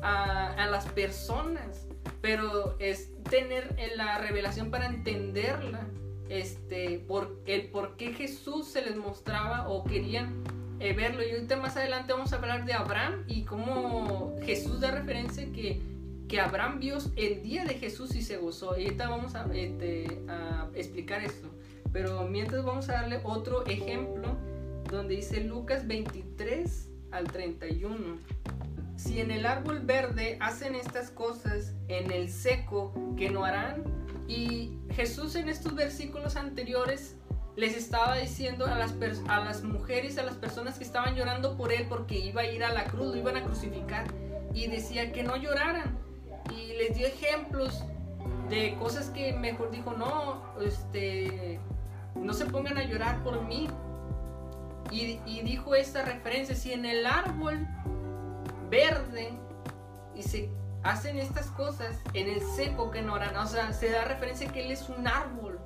a, 0.03 0.67
las 0.71 0.87
personas, 0.87 1.87
pero 2.21 2.77
es 2.79 3.11
tener 3.31 3.77
la 3.97 4.19
revelación 4.19 4.71
para 4.71 4.87
entenderla, 4.87 5.87
este, 6.29 6.99
por, 7.07 7.39
el 7.47 7.69
por 7.69 7.97
qué 7.97 8.13
Jesús 8.15 8.69
se 8.69 8.83
les 8.83 8.97
mostraba 8.97 9.69
o 9.69 9.85
querían 9.85 10.43
eh, 10.81 10.93
verlo. 10.93 11.23
Y 11.23 11.31
ahorita 11.31 11.57
más 11.57 11.77
adelante 11.77 12.13
vamos 12.13 12.33
a 12.33 12.37
hablar 12.37 12.65
de 12.65 12.73
Abraham 12.73 13.25
y 13.29 13.45
cómo 13.45 14.35
Jesús 14.45 14.81
da 14.81 14.91
referencia 14.91 15.51
que 15.53 15.81
que 16.33 16.41
Abraham 16.41 16.81
vio 16.81 16.97
el 17.17 17.43
día 17.43 17.67
de 17.67 17.75
Jesús 17.75 18.17
y 18.17 18.23
se 18.23 18.39
gozó. 18.39 18.75
Y 18.79 18.85
ahorita 18.85 19.11
vamos 19.11 19.35
a, 19.35 19.45
este, 19.53 20.07
a 20.29 20.67
explicar 20.75 21.23
esto. 21.23 21.51
Pero 21.93 22.27
mientras 22.27 22.65
vamos 22.65 22.89
a 22.89 22.95
darle 22.95 23.21
otro 23.23 23.67
ejemplo 23.67 24.35
donde 24.91 25.17
dice 25.17 25.45
Lucas 25.45 25.87
23 25.87 26.89
al 27.11 27.25
31. 27.25 28.17
Si 28.97 29.21
en 29.21 29.31
el 29.31 29.45
árbol 29.45 29.81
verde 29.81 30.39
hacen 30.41 30.75
estas 30.75 31.11
cosas, 31.11 31.75
en 31.89 32.11
el 32.11 32.31
seco, 32.31 32.95
que 33.19 33.29
no 33.29 33.45
harán? 33.45 33.85
Y 34.27 34.79
Jesús 34.93 35.35
en 35.35 35.51
estos 35.51 35.75
versículos 35.75 36.37
anteriores 36.37 37.15
les 37.57 37.77
estaba 37.77 38.17
diciendo 38.17 38.65
a 38.65 38.79
las, 38.79 38.95
a 39.29 39.41
las 39.41 39.65
mujeres, 39.65 40.17
a 40.17 40.23
las 40.23 40.37
personas 40.37 40.79
que 40.79 40.85
estaban 40.85 41.15
llorando 41.15 41.59
por 41.59 41.75
él 41.75 41.85
porque 41.91 42.19
iba 42.19 42.41
a 42.41 42.47
ir 42.47 42.65
a 42.65 42.73
la 42.73 42.85
cruz, 42.85 43.09
lo 43.09 43.17
iban 43.19 43.37
a 43.37 43.45
crucificar. 43.45 44.07
Y 44.55 44.69
decía 44.69 45.13
que 45.13 45.25
no 45.25 45.37
lloraran, 45.37 46.01
y 46.57 46.75
les 46.75 46.97
dio 46.97 47.07
ejemplos 47.07 47.85
de 48.49 48.77
cosas 48.79 49.11
que 49.11 49.33
mejor 49.33 49.71
dijo, 49.71 49.93
no, 49.93 50.43
este, 50.61 51.59
no 52.15 52.33
se 52.35 52.47
pongan 52.47 52.79
a 52.79 52.85
llorar 52.85 53.23
por 53.23 53.43
mí. 53.43 53.69
Y, 54.91 55.17
dijo 55.43 55.75
esta 55.75 56.03
referencia, 56.03 56.55
si 56.55 56.73
en 56.73 56.85
el 56.85 57.07
árbol 57.07 57.67
verde 58.69 59.33
y 60.15 60.23
se 60.23 60.51
hacen 60.83 61.17
estas 61.17 61.47
cosas, 61.47 61.99
en 62.13 62.29
el 62.29 62.43
seco 62.43 62.91
que 62.91 63.01
no 63.01 63.15
harán, 63.15 63.37
o 63.37 63.47
sea, 63.47 63.73
se 63.73 63.91
da 63.91 64.05
referencia 64.05 64.53
que 64.53 64.65
él 64.65 64.71
es 64.71 64.91
un 64.91 65.07
árbol 65.07 65.59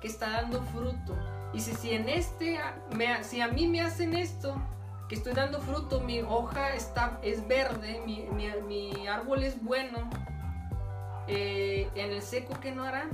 que 0.00 0.08
está 0.08 0.30
dando 0.30 0.60
fruto. 0.62 1.16
Y 1.52 1.60
si, 1.60 1.72
si 1.74 1.92
en 1.92 2.08
este, 2.08 2.58
me, 2.96 3.22
si 3.22 3.40
a 3.40 3.48
mí 3.48 3.68
me 3.68 3.80
hacen 3.80 4.14
esto, 4.14 4.60
que 5.08 5.14
estoy 5.14 5.32
dando 5.32 5.60
fruto, 5.60 6.00
mi 6.00 6.20
hoja 6.20 6.74
está, 6.74 7.18
es 7.22 7.46
verde, 7.48 8.02
mi, 8.04 8.26
mi, 8.66 9.06
árbol 9.06 9.42
es 9.42 9.62
bueno, 9.62 10.10
eh, 11.26 11.88
en 11.94 12.12
el 12.12 12.22
seco 12.22 12.60
que 12.60 12.72
no 12.72 12.84
harán. 12.84 13.08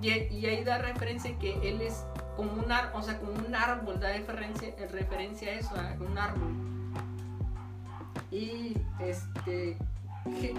Y, 0.00 0.10
ahí 0.10 0.64
da 0.64 0.78
referencia 0.78 1.38
que 1.38 1.52
él 1.68 1.80
es 1.82 2.04
como 2.34 2.52
un, 2.54 2.72
árbol, 2.72 3.00
o 3.00 3.02
sea, 3.04 3.18
como 3.20 3.32
un 3.32 3.54
árbol, 3.54 4.00
da 4.00 4.08
referencia, 4.08 4.74
referencia 4.90 5.50
a 5.50 5.54
eso, 5.54 5.74
a 5.76 5.94
un 6.02 6.18
árbol. 6.18 6.50
Y 8.30 8.74
este, 8.98 9.76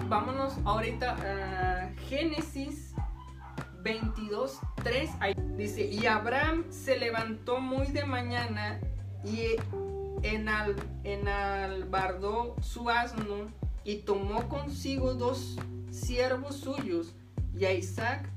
vámonos 0.08 0.54
ahorita 0.64 1.16
a 1.20 1.90
Génesis 2.08 2.94
22, 3.82 4.60
3. 4.82 5.10
Ahí 5.20 5.34
dice, 5.56 5.84
y 5.84 6.06
Abraham 6.06 6.64
se 6.70 6.96
levantó 6.96 7.60
muy 7.60 7.86
de 7.88 8.04
mañana 8.04 8.80
y 9.24 9.56
enalbardó 11.04 12.56
su 12.62 12.90
asno 12.90 13.48
y 13.84 13.96
tomó 13.98 14.48
consigo 14.48 15.14
dos 15.14 15.56
siervos 15.90 16.56
suyos 16.56 17.14
y 17.56 17.66
a 17.66 17.72
Isaac 17.72 18.28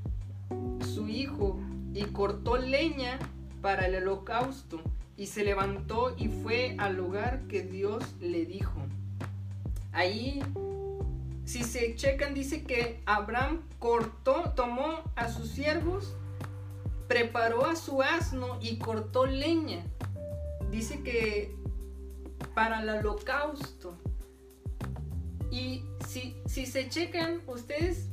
su 0.93 1.07
hijo 1.07 1.59
y 1.93 2.03
cortó 2.05 2.57
leña 2.57 3.17
para 3.61 3.87
el 3.87 3.95
holocausto 3.95 4.81
y 5.15 5.27
se 5.27 5.43
levantó 5.43 6.13
y 6.17 6.27
fue 6.27 6.75
al 6.77 6.95
lugar 6.95 7.47
que 7.47 7.63
Dios 7.63 8.03
le 8.19 8.45
dijo. 8.45 8.81
Ahí 9.91 10.43
si 11.47 11.63
se 11.63 11.95
checan, 11.95 12.33
dice 12.33 12.63
que 12.63 13.01
Abraham 13.05 13.61
cortó, 13.79 14.51
tomó 14.53 15.01
a 15.15 15.29
sus 15.29 15.47
siervos, 15.47 16.13
preparó 17.07 17.65
a 17.65 17.77
su 17.77 18.01
asno 18.01 18.59
y 18.61 18.79
cortó 18.79 19.25
leña. 19.25 19.85
Dice 20.69 21.01
que 21.03 21.55
para 22.53 22.81
el 22.81 22.89
holocausto. 22.89 23.97
Y 25.51 25.85
si, 26.05 26.41
si 26.45 26.65
se 26.65 26.89
checan 26.89 27.41
ustedes, 27.47 28.09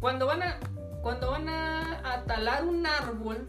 cuando 0.00 0.26
van 0.26 0.42
a, 0.42 0.60
cuando 1.02 1.30
van 1.30 1.48
a, 1.48 2.24
talar 2.26 2.64
un 2.64 2.86
árbol 2.86 3.48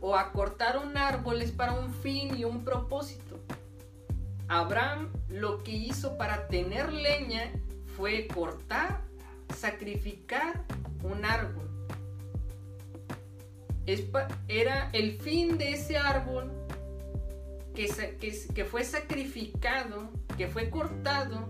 o 0.00 0.16
a 0.16 0.32
cortar 0.32 0.78
un 0.78 0.96
árbol 0.96 1.40
es 1.40 1.50
para 1.50 1.72
un 1.72 1.92
fin 1.92 2.36
y 2.36 2.44
un 2.44 2.64
propósito. 2.64 3.38
Abraham 4.48 5.10
lo 5.28 5.62
que 5.62 5.72
hizo 5.72 6.16
para 6.16 6.46
tener 6.48 6.92
leña 6.92 7.50
fue 7.96 8.26
cortar, 8.28 9.02
sacrificar 9.54 10.64
un 11.02 11.24
árbol. 11.24 11.68
era 14.48 14.90
el 14.92 15.18
fin 15.18 15.58
de 15.58 15.72
ese 15.72 15.96
árbol 15.96 16.65
que, 17.76 18.64
fue 18.64 18.84
sacrificado, 18.84 20.10
que 20.38 20.48
fue 20.48 20.70
cortado 20.70 21.46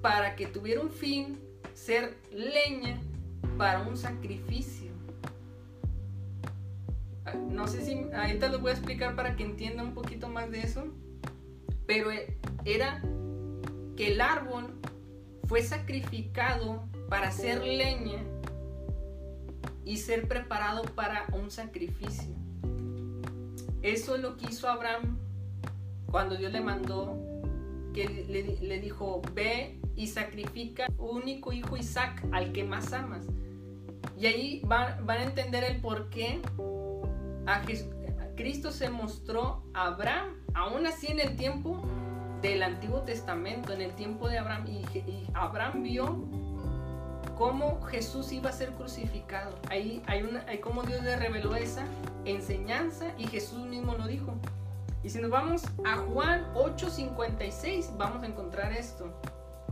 para 0.00 0.36
que 0.36 0.46
tuviera 0.46 0.80
un 0.80 0.90
fin, 0.90 1.40
ser 1.74 2.16
leña 2.32 3.00
para 3.58 3.80
un 3.80 3.96
sacrificio. 3.96 4.92
Ah, 7.26 7.34
no 7.34 7.66
sé 7.66 7.84
si 7.84 8.06
ahorita 8.14 8.48
lo 8.48 8.60
voy 8.60 8.70
a 8.70 8.74
explicar 8.74 9.16
para 9.16 9.34
que 9.34 9.42
entienda 9.42 9.82
un 9.82 9.92
poquito 9.92 10.28
más 10.28 10.50
de 10.50 10.62
eso, 10.62 10.84
pero 11.84 12.12
eh, 12.12 12.38
era 12.64 13.02
que 13.96 14.12
el 14.12 14.20
árbol 14.20 14.78
fue 15.48 15.62
sacrificado 15.62 16.84
para 17.08 17.32
ser 17.32 17.64
leña 17.64 18.22
y 19.84 19.96
ser 19.96 20.28
preparado 20.28 20.82
para 20.94 21.26
un 21.32 21.50
sacrificio. 21.50 22.36
Eso 23.82 24.14
es 24.14 24.22
lo 24.22 24.36
que 24.36 24.46
hizo 24.46 24.68
Abraham 24.68 25.19
cuando 26.10 26.36
Dios 26.36 26.52
le 26.52 26.60
mandó, 26.60 27.18
que 27.94 28.06
le, 28.60 28.80
dijo, 28.80 29.22
ve 29.34 29.80
y 29.96 30.06
sacrifica 30.06 30.86
único 30.98 31.52
hijo 31.52 31.76
Isaac 31.76 32.24
al 32.32 32.52
que 32.52 32.64
más 32.64 32.92
amas. 32.92 33.26
Y 34.18 34.26
ahí 34.26 34.62
van, 34.64 35.08
a 35.08 35.22
entender 35.22 35.64
el 35.64 35.80
por 35.80 36.10
qué 36.10 36.40
a, 37.46 37.62
Cristo 38.36 38.70
se 38.70 38.90
mostró 38.90 39.62
a 39.74 39.86
Abraham, 39.88 40.36
aún 40.54 40.86
así 40.86 41.08
en 41.08 41.20
el 41.20 41.36
tiempo 41.36 41.82
del 42.42 42.62
Antiguo 42.62 43.02
Testamento, 43.02 43.72
en 43.72 43.82
el 43.82 43.92
tiempo 43.94 44.28
de 44.28 44.38
Abraham, 44.38 44.66
y, 44.66 45.26
Abraham 45.34 45.82
vio 45.82 46.24
cómo 47.36 47.82
Jesús 47.82 48.32
iba 48.32 48.50
a 48.50 48.52
ser 48.52 48.70
crucificado. 48.70 49.58
Ahí 49.68 50.02
hay, 50.06 50.22
hay 50.46 50.58
cómo 50.58 50.82
Dios 50.82 51.02
le 51.02 51.16
reveló 51.16 51.54
esa 51.56 51.84
enseñanza 52.24 53.12
y 53.18 53.26
Jesús 53.26 53.66
mismo 53.66 53.94
lo 53.94 54.06
dijo. 54.06 54.34
Y 55.02 55.08
si 55.08 55.20
nos 55.20 55.30
vamos 55.30 55.64
a 55.84 55.96
Juan 55.96 56.52
8:56, 56.54 57.96
vamos 57.96 58.22
a 58.22 58.26
encontrar 58.26 58.72
esto. 58.72 59.12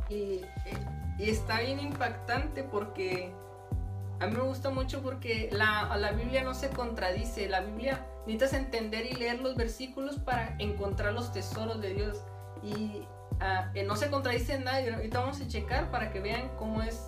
Y, 0.09 0.41
está 1.19 1.61
bien 1.61 1.81
impactante 1.81 2.63
porque 2.63 3.33
a 4.21 4.27
mí 4.27 4.37
me 4.37 4.43
gusta 4.43 4.71
mucho 4.71 5.03
porque 5.03 5.49
la, 5.53 5.95
la, 5.97 6.13
Biblia 6.13 6.45
no 6.45 6.55
se 6.55 6.71
contradice. 6.71 7.49
La 7.49 7.61
Biblia 7.61 8.07
necesitas 8.21 8.53
entender 8.55 9.05
y 9.07 9.15
leer 9.15 9.41
los 9.41 9.55
versículos 9.57 10.19
para 10.19 10.57
encontrar 10.59 11.13
los 11.13 11.33
tesoros 11.33 11.81
de 11.81 11.95
Dios. 11.95 12.23
Y 12.63 13.03
ah, 13.41 13.71
no 13.87 13.97
se 13.97 14.11
contradice 14.11 14.55
en 14.55 14.65
nada. 14.65 14.79
Ahorita 14.95 15.21
vamos 15.21 15.41
a 15.41 15.49
checar 15.49 15.91
para 15.91 16.11
que 16.11 16.21
vean 16.21 16.51
cómo 16.57 16.83
es 16.83 17.07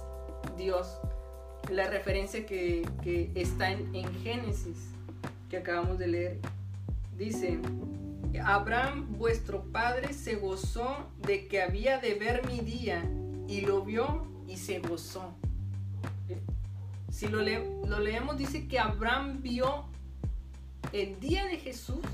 Dios. 0.56 1.00
La 1.70 1.86
referencia 1.86 2.44
que, 2.44 2.86
que 3.02 3.30
está 3.34 3.70
en, 3.70 3.94
en 3.94 4.12
Génesis, 4.22 4.90
que 5.48 5.58
acabamos 5.58 5.98
de 5.98 6.06
leer. 6.08 6.38
Dice, 7.16 7.60
Abraham, 8.44 9.16
vuestro 9.18 9.64
padre, 9.72 10.12
se 10.12 10.36
gozó 10.36 11.10
de 11.18 11.46
que 11.48 11.62
había 11.62 11.98
de 11.98 12.14
ver 12.14 12.46
mi 12.46 12.60
día 12.60 13.04
y 13.48 13.62
lo 13.62 13.84
vio 13.84 14.26
y 14.46 14.56
se 14.56 14.78
gozó. 14.80 15.34
Si 17.10 17.28
lo, 17.28 17.40
leemos, 17.42 18.36
dice 18.38 18.68
que 18.68 18.78
Abraham 18.78 19.42
vio 19.42 19.84
el 20.92 21.18
día 21.20 21.44
de 21.46 21.58
Jesús 21.58 22.04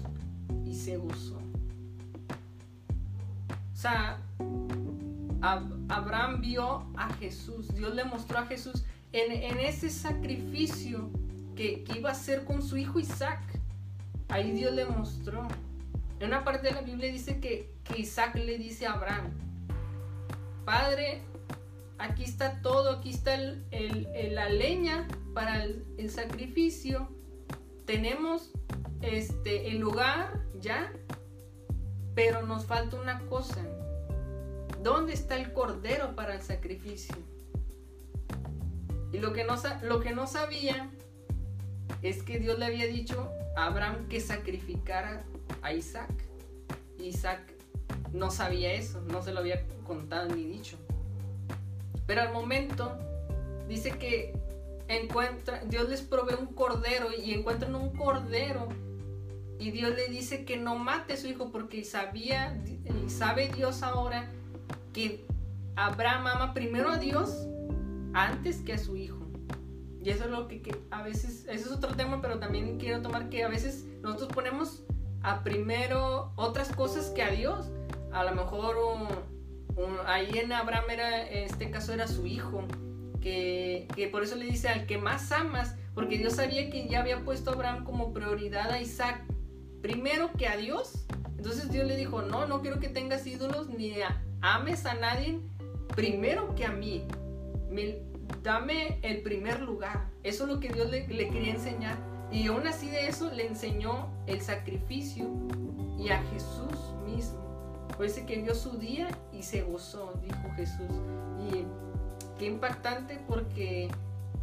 y 0.65 0.75
se 0.75 0.97
gozó. 0.97 1.37
O 3.73 3.77
sea, 3.77 4.19
Abraham 5.43 6.41
vio 6.41 6.87
a 6.97 7.13
Jesús, 7.15 7.75
Dios 7.75 7.95
le 7.95 8.05
mostró 8.05 8.39
a 8.39 8.47
Jesús 8.47 8.85
en, 9.13 9.59
ese 9.61 9.91
sacrificio 9.91 11.11
que, 11.55 11.85
iba 11.95 12.09
a 12.09 12.13
hacer 12.13 12.45
con 12.45 12.63
su 12.63 12.77
hijo 12.77 12.99
Isaac. 12.99 13.41
Ahí 14.29 14.53
Dios 14.53 14.75
le 14.75 14.87
mostró. 14.87 15.47
En 16.19 16.29
una 16.29 16.45
parte 16.45 16.69
de 16.69 16.75
la 16.75 16.81
Biblia 16.81 17.11
dice 17.11 17.41
que, 17.41 17.75
Isaac 17.97 18.35
le 18.37 18.59
dice 18.59 18.87
a 18.87 18.95
Abraham, 18.95 19.31
Padre, 20.65 21.23
aquí 21.99 22.25
está 22.25 22.61
todo, 22.63 22.91
aquí 22.91 23.11
está 23.11 23.37
la 23.37 24.49
leña 24.49 25.07
para 25.35 25.63
el, 25.63 26.11
sacrificio, 26.11 27.09
tenemos 27.85 28.51
este, 29.03 29.69
el 29.69 29.79
lugar 29.79 30.43
ya, 30.61 30.93
pero 32.15 32.43
nos 32.43 32.65
falta 32.65 32.97
una 33.01 33.21
cosa. 33.27 33.63
¿Dónde 34.83 35.13
está 35.13 35.37
el 35.37 35.53
cordero 35.53 36.17
para 36.17 36.35
el 36.35 36.43
sacrificio? 36.43 37.17
Y 39.13 39.19
lo 39.19 39.33
que 39.33 39.45
no 39.45 40.27
sabía 40.27 40.91
es 42.03 42.23
que 42.23 42.39
Dios 42.39 42.59
le 42.59 42.67
había 42.67 42.87
dicho 42.87 43.31
a 43.57 43.67
Abraham 43.67 44.09
que 44.09 44.21
sacrificara 44.21 45.25
a 45.63 45.73
Isaac. 45.73 46.11
Isaac 46.99 47.41
no 48.13 48.31
sabía 48.31 48.73
eso, 48.73 49.01
no 49.03 49.23
se 49.23 49.33
lo 49.33 49.41
había 49.41 49.63
contado 49.85 50.35
ni 50.35 50.45
dicho. 50.45 50.77
Pero 52.07 52.23
al 52.23 52.33
momento 52.33 52.97
dice 53.69 53.91
que 53.93 54.35
encuentra, 54.89 55.65
Dios 55.65 55.89
les 55.89 56.03
provee 56.03 56.37
un 56.39 56.47
cordero 56.47 57.09
y 57.13 57.33
encuentran 57.33 57.75
un 57.75 57.91
cordero 57.91 58.69
y 59.59 59.71
Dios 59.71 59.95
le 59.97 60.09
dice 60.09 60.45
que 60.45 60.57
no 60.57 60.77
mate 60.77 61.15
a 61.15 61.17
su 61.17 61.27
hijo 61.27 61.51
porque 61.51 61.83
sabía 61.85 62.57
sabe 63.09 63.49
Dios 63.49 63.83
ahora 63.83 64.31
que 64.93 65.25
Abraham 65.77 66.27
ama 66.27 66.55
primero 66.55 66.91
a 66.91 66.99
Dios 66.99 67.47
antes 68.13 68.59
que 68.59 68.73
a 68.75 68.79
su 68.79 68.97
hijo. 68.97 69.16
Y 70.07 70.11
eso 70.11 70.27
es 70.27 70.31
lo 70.31 70.47
que, 70.47 70.63
a 70.93 71.03
veces, 71.03 71.47
eso 71.49 71.67
es 71.67 71.73
otro 71.73 71.97
tema, 71.97 72.23
pero 72.23 72.39
también 72.39 72.79
quiero 72.79 73.03
tomar 73.03 73.29
que 73.29 73.43
a 73.43 73.49
veces 73.49 73.87
nosotros 74.03 74.31
ponemos 74.33 74.85
a 75.25 75.43
primero 75.43 76.31
otras 76.37 76.69
cosas 76.69 77.07
que 77.11 77.25
a 77.25 77.31
Dios. 77.33 77.67
A 78.13 78.23
lo 78.23 78.33
mejor 78.37 78.77
ahí 80.07 80.39
en 80.39 80.53
Abraham 80.53 80.85
era, 80.91 81.29
en 81.29 81.43
este 81.43 81.73
caso 81.73 81.93
era 81.93 82.07
su 82.07 82.25
hijo, 82.25 82.69
que, 83.21 83.89
que, 83.97 84.07
por 84.07 84.23
eso 84.23 84.37
le 84.37 84.45
dice 84.45 84.69
al 84.69 84.87
que 84.87 84.97
más 84.97 85.33
amas, 85.33 85.75
porque 85.93 86.19
Dios 86.19 86.35
sabía 86.35 86.71
que 86.71 86.87
ya 86.87 87.01
había 87.01 87.25
puesto 87.25 87.51
a 87.51 87.55
Abraham 87.55 87.83
como 87.83 88.13
prioridad 88.13 88.71
a 88.71 88.81
Isaac, 88.81 89.25
primero 89.83 90.31
que 90.39 90.47
a 90.47 90.57
Dios. 90.57 91.05
Entonces 91.37 91.69
Dios 91.73 91.85
le 91.85 91.97
dijo, 91.97 92.23
no, 92.23 92.47
no 92.47 92.63
quiero 92.63 92.79
que 92.79 92.89
tengas 92.89 93.27
ídolos 93.27 93.71
ni 93.71 93.95
ames 94.41 94.87
a 94.87 94.95
nadie 94.95 95.41
primero 95.97 96.55
que 96.55 96.65
a 96.65 96.71
mí. 96.71 97.03
Dame 98.43 98.99
el 99.03 99.23
primer 99.23 99.61
lugar. 99.61 100.09
Eso 100.23 100.45
es 100.45 100.51
lo 100.51 100.61
que 100.61 100.69
Dios 100.69 100.91
le, 100.91 101.07
quería 101.07 101.53
enseñar. 101.53 101.97
Y 102.31 102.49
aún 102.49 102.67
así 102.67 102.91
de 102.91 103.09
eso 103.09 103.33
le 103.33 103.47
enseñó 103.47 104.09
el 104.27 104.41
sacrificio 104.41 105.27
y 105.99 106.11
a 106.11 106.23
Jesús 106.33 106.95
mismo. 107.07 107.39
Por 107.97 108.11
que 108.11 108.43
vio 108.43 108.55
su 108.55 108.79
día 108.79 109.09
y 109.33 109.43
se 109.43 109.63
gozó, 109.63 110.15
dijo 110.23 110.51
Jesús. 110.57 110.91
Y 111.51 111.65
qué 112.39 112.47
impactante 112.47 113.21
porque 113.27 113.89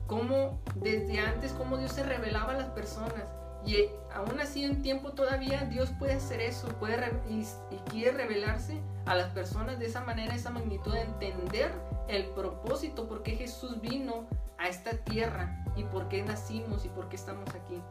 como 0.08 0.60
desde 0.76 1.20
antes, 1.20 1.52
como 1.54 1.78
Dios 1.78 1.92
se 1.92 2.04
revelaba 2.04 2.54
a 2.54 2.58
las 2.58 2.70
personas. 2.70 3.24
Y 3.66 3.86
aún 4.14 4.40
así 4.42 4.64
en 4.64 4.82
tiempo 4.82 5.12
todavía 5.12 5.62
Dios 5.66 5.90
puede 5.98 6.14
hacer 6.14 6.42
eso, 6.42 6.68
puede 6.80 6.98
y, 7.30 7.46
quiere 7.90 8.12
revelarse 8.12 8.80
a 9.06 9.16
las 9.16 9.30
personas 9.30 9.80
de 9.80 9.86
esa 9.86 10.04
manera, 10.04 10.36
esa 10.36 10.50
magnitud, 10.50 10.94
de 10.94 11.02
entender 11.02 11.72
el 12.08 12.26
propósito, 12.28 13.08
por 13.08 13.24
qué 13.24 13.36
Jesús 13.36 13.82
vino 13.82 14.28
a 14.58 14.68
esta 14.68 14.92
tierra 14.92 15.66
y 15.76 15.84
por 15.84 16.08
qué 16.10 16.24
nacimos 16.24 16.86
y 16.86 16.90
por 16.90 17.10
qué 17.10 17.16
estamos 17.16 17.50
aquí. 17.50 17.82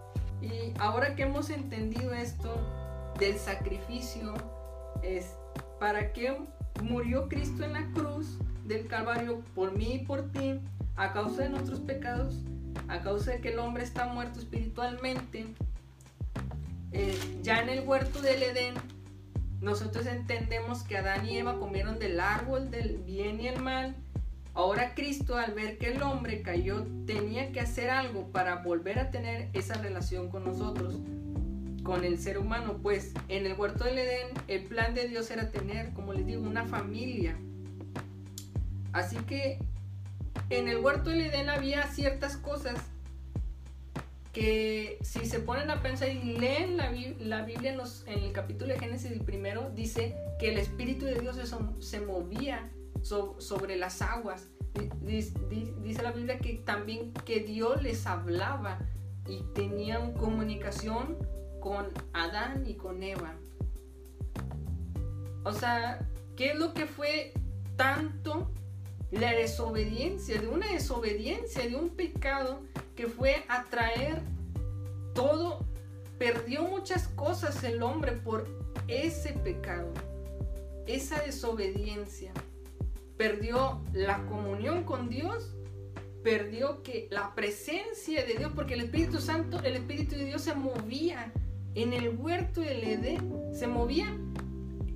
Y 0.41 0.73
ahora 0.79 1.15
que 1.15 1.23
hemos 1.23 1.51
entendido 1.51 2.13
esto 2.13 2.57
del 3.19 3.39
sacrificio, 3.39 4.35
es 5.03 5.37
para 5.79 6.13
qué 6.13 6.37
murió 6.83 7.29
Cristo 7.29 7.65
en 7.65 7.73
la 7.73 7.91
cruz 7.93 8.39
del 8.65 8.87
Calvario 8.87 9.43
por 9.55 9.73
mí 9.73 9.95
y 9.95 9.99
por 10.01 10.31
ti, 10.33 10.61
a 10.97 11.13
causa 11.13 11.43
de 11.43 11.51
nuestros 11.51 11.81
pecados, 11.81 12.43
a 12.89 13.01
causa 13.01 13.33
de 13.33 13.41
que 13.41 13.51
el 13.51 13.59
hombre 13.59 13.83
está 13.83 14.07
muerto 14.07 14.39
espiritualmente. 14.39 15.47
Eh, 16.93 17.19
ya 17.43 17.61
en 17.61 17.71
el 17.71 17.89
huerto 17.89 18.21
del 18.21 18.43
Edén, 18.43 18.75
nosotros 19.63 20.07
entendemos 20.07 20.83
que 20.83 20.99
Adán 20.99 21.27
y 21.27 21.39
Eva 21.39 21.59
comieron 21.59 21.99
del 21.99 22.21
árbol 22.21 22.71
del 22.71 22.99
bien 22.99 23.41
y 23.41 23.49
el 23.49 23.61
mal 23.63 23.97
Ahora 24.55 24.95
Cristo 24.95 25.37
al 25.37 25.55
ver 25.55 25.79
que 25.79 25.93
el 25.93 26.03
hombre 26.03 26.43
cayó 26.43 26.87
tenía 27.07 27.53
que 27.53 27.61
hacer 27.61 27.89
algo 27.89 28.31
para 28.33 28.57
volver 28.57 28.99
a 28.99 29.11
tener 29.11 29.49
esa 29.55 29.75
relación 29.75 30.29
con 30.29 30.45
nosotros, 30.45 30.99
con 31.83 32.05
el 32.05 32.19
ser 32.19 32.39
humano, 32.39 32.79
pues 32.83 33.15
en 33.29 33.47
el 33.47 33.59
huerto 33.59 33.85
del 33.85 33.99
Edén 33.99 34.29
el 34.49 34.65
plan 34.65 34.95
de 34.95 35.09
Dios 35.09 35.31
era 35.31 35.51
tener, 35.51 35.95
como 35.95 36.13
les 36.13 36.27
digo, 36.27 36.43
una 36.43 36.67
familia. 36.67 37.39
Así 38.93 39.17
que 39.17 39.59
en 40.51 40.69
el 40.69 40.79
huerto 40.79 41.09
del 41.09 41.23
Edén 41.23 41.49
había 41.49 41.85
ciertas 41.87 42.37
cosas 42.37 42.75
que 44.33 44.99
si 45.03 45.27
se 45.27 45.41
ponen 45.41 45.71
a 45.71 45.83
pensar 45.83 46.09
y 46.09 46.39
leen 46.39 46.77
la, 46.79 47.43
Biblia 47.43 47.77
en, 48.07 48.19
el 48.19 48.33
capítulo 48.33 48.73
de 48.73 48.81
Génesis 48.81 49.11
el 49.11 49.21
primero, 49.21 49.71
dice 49.75 50.17
que 50.39 50.51
el 50.51 50.59
Espíritu 50.59 51.05
de 51.05 51.21
Dios 51.21 51.37
se, 51.81 52.01
movía 52.01 52.71
sobre 53.03 53.77
las 53.77 54.01
aguas. 54.01 54.49
Dice, 55.03 55.35
la 56.03 56.13
Biblia 56.13 56.39
que 56.39 56.55
también 56.55 57.13
que 57.27 57.41
Dios 57.41 57.83
les 57.83 58.07
hablaba 58.07 58.79
y 59.29 59.43
tenían 59.55 60.15
comunicación 60.15 61.19
con 61.61 61.89
Adán 62.15 62.65
y 62.67 62.75
con 62.75 63.03
Eva. 63.03 63.35
O 65.45 65.53
sea, 65.53 66.09
¿qué 66.37 66.53
es 66.53 66.59
lo 66.59 66.73
que 66.73 66.87
fue 66.87 67.35
tanto 67.77 68.51
la 69.13 69.33
desobediencia, 69.33 70.41
de 70.41 70.49
una 70.49 70.73
desobediencia, 70.73 71.69
de 71.69 71.77
un 71.77 71.91
pecado 71.91 72.63
que 72.97 73.07
fue 73.07 73.45
atraer 73.47 74.23
todo, 75.15 75.67
perdió 76.19 76.63
muchas 76.63 77.09
cosas 77.09 77.63
el 77.63 77.83
hombre 77.83 78.13
por 78.13 78.49
ese 78.89 79.35
pecado, 79.35 79.93
esa 80.87 81.21
desobediencia. 81.21 82.33
Perdió 83.19 83.83
la 83.93 84.25
comunión 84.27 84.85
con 84.85 85.11
Dios, 85.11 85.55
perdió 86.25 86.83
que 86.83 87.09
la 87.11 87.35
presencia 87.35 88.25
de 88.25 88.35
Dios, 88.35 88.53
porque 88.55 88.75
el 88.75 88.81
Espíritu 88.81 89.21
Santo, 89.21 89.61
el 89.63 89.77
Espíritu 89.77 90.17
de 90.17 90.25
Dios 90.25 90.43
se 90.43 90.55
movía 90.55 91.33
en 91.75 91.93
el 91.93 92.17
huerto 92.17 92.63
del 92.63 92.83
Edén, 92.83 93.31
se 93.53 93.67
movía 93.67 94.17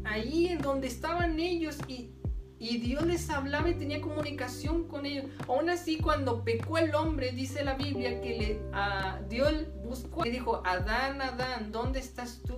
ahí 0.05 0.49
en 0.49 0.63
donde 0.63 0.87
estaban 0.87 1.39
ellos 1.39 1.77
y 1.87 2.11
y 2.59 2.79
Dios 2.79 3.05
les 3.07 3.29
hablaba 3.29 3.69
y 3.69 3.75
tenía 3.75 4.01
comunicación 4.01 4.89
con 4.89 5.05
ellos. 5.05 5.27
Aún 5.47 5.69
así, 5.69 5.99
cuando 5.99 6.43
pecó 6.43 6.79
el 6.79 6.95
hombre, 6.95 7.33
dice 7.33 7.65
la 7.65 7.75
Biblia 7.75 8.21
que 8.21 8.39
le, 8.39 9.29
Dios 9.29 9.53
buscó 9.85 10.25
y 10.25 10.31
dijo, 10.31 10.63
Adán, 10.65 11.21
Adán, 11.21 11.71
¿dónde 11.71 11.99
estás 11.99 12.43
tú? 12.47 12.57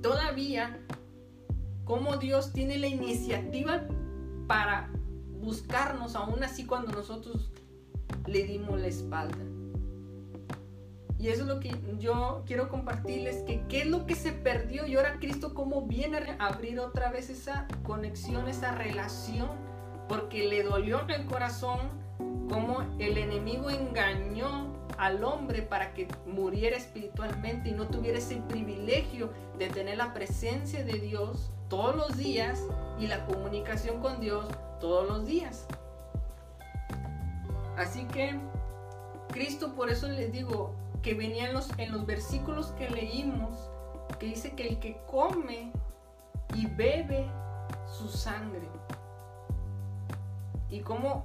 Todavía, 0.00 0.78
como 1.84 2.16
Dios 2.16 2.52
tiene 2.52 2.78
la 2.78 2.86
iniciativa 2.86 3.82
para 4.46 4.90
buscarnos, 5.40 6.14
aún 6.14 6.44
así 6.44 6.66
cuando 6.66 6.92
nosotros 6.92 7.50
le 8.26 8.44
dimos 8.44 8.80
la 8.80 8.86
espalda. 8.86 9.55
Y 11.18 11.28
eso 11.28 11.42
es 11.42 11.48
lo 11.48 11.60
que 11.60 11.74
yo 11.98 12.42
quiero 12.46 12.68
compartirles, 12.68 13.36
que 13.44 13.62
qué 13.68 13.82
es 13.82 13.86
lo 13.86 14.06
que 14.06 14.14
se 14.14 14.32
perdió 14.32 14.86
y 14.86 14.96
ahora 14.96 15.16
Cristo 15.18 15.54
cómo 15.54 15.82
viene 15.82 16.36
a 16.38 16.46
abrir 16.46 16.78
otra 16.78 17.10
vez 17.10 17.30
esa 17.30 17.66
conexión, 17.84 18.48
esa 18.48 18.72
relación, 18.74 19.48
porque 20.08 20.46
le 20.46 20.62
dolió 20.62 21.00
en 21.02 21.10
el 21.10 21.26
corazón 21.26 21.78
cómo 22.48 22.82
el 22.98 23.16
enemigo 23.16 23.70
engañó 23.70 24.74
al 24.98 25.24
hombre 25.24 25.62
para 25.62 25.94
que 25.94 26.06
muriera 26.26 26.76
espiritualmente 26.76 27.70
y 27.70 27.72
no 27.72 27.86
tuviera 27.86 28.18
ese 28.18 28.36
privilegio 28.48 29.30
de 29.58 29.68
tener 29.68 29.96
la 29.98 30.12
presencia 30.12 30.84
de 30.84 31.00
Dios 31.00 31.50
todos 31.68 31.96
los 31.96 32.16
días 32.16 32.62
y 32.98 33.06
la 33.06 33.24
comunicación 33.26 34.00
con 34.00 34.20
Dios 34.20 34.46
todos 34.80 35.08
los 35.08 35.26
días. 35.26 35.66
Así 37.76 38.04
que 38.04 38.38
Cristo 39.28 39.74
por 39.74 39.90
eso 39.90 40.08
les 40.08 40.32
digo, 40.32 40.74
que 41.06 41.14
venían 41.14 41.54
los, 41.54 41.68
en 41.78 41.92
los 41.92 42.04
versículos 42.04 42.72
que 42.72 42.90
leímos, 42.90 43.70
que 44.18 44.26
dice 44.26 44.56
que 44.56 44.66
el 44.66 44.80
que 44.80 45.00
come 45.06 45.70
y 46.52 46.66
bebe 46.66 47.30
su 47.86 48.08
sangre. 48.08 48.68
Y 50.68 50.80
como 50.80 51.24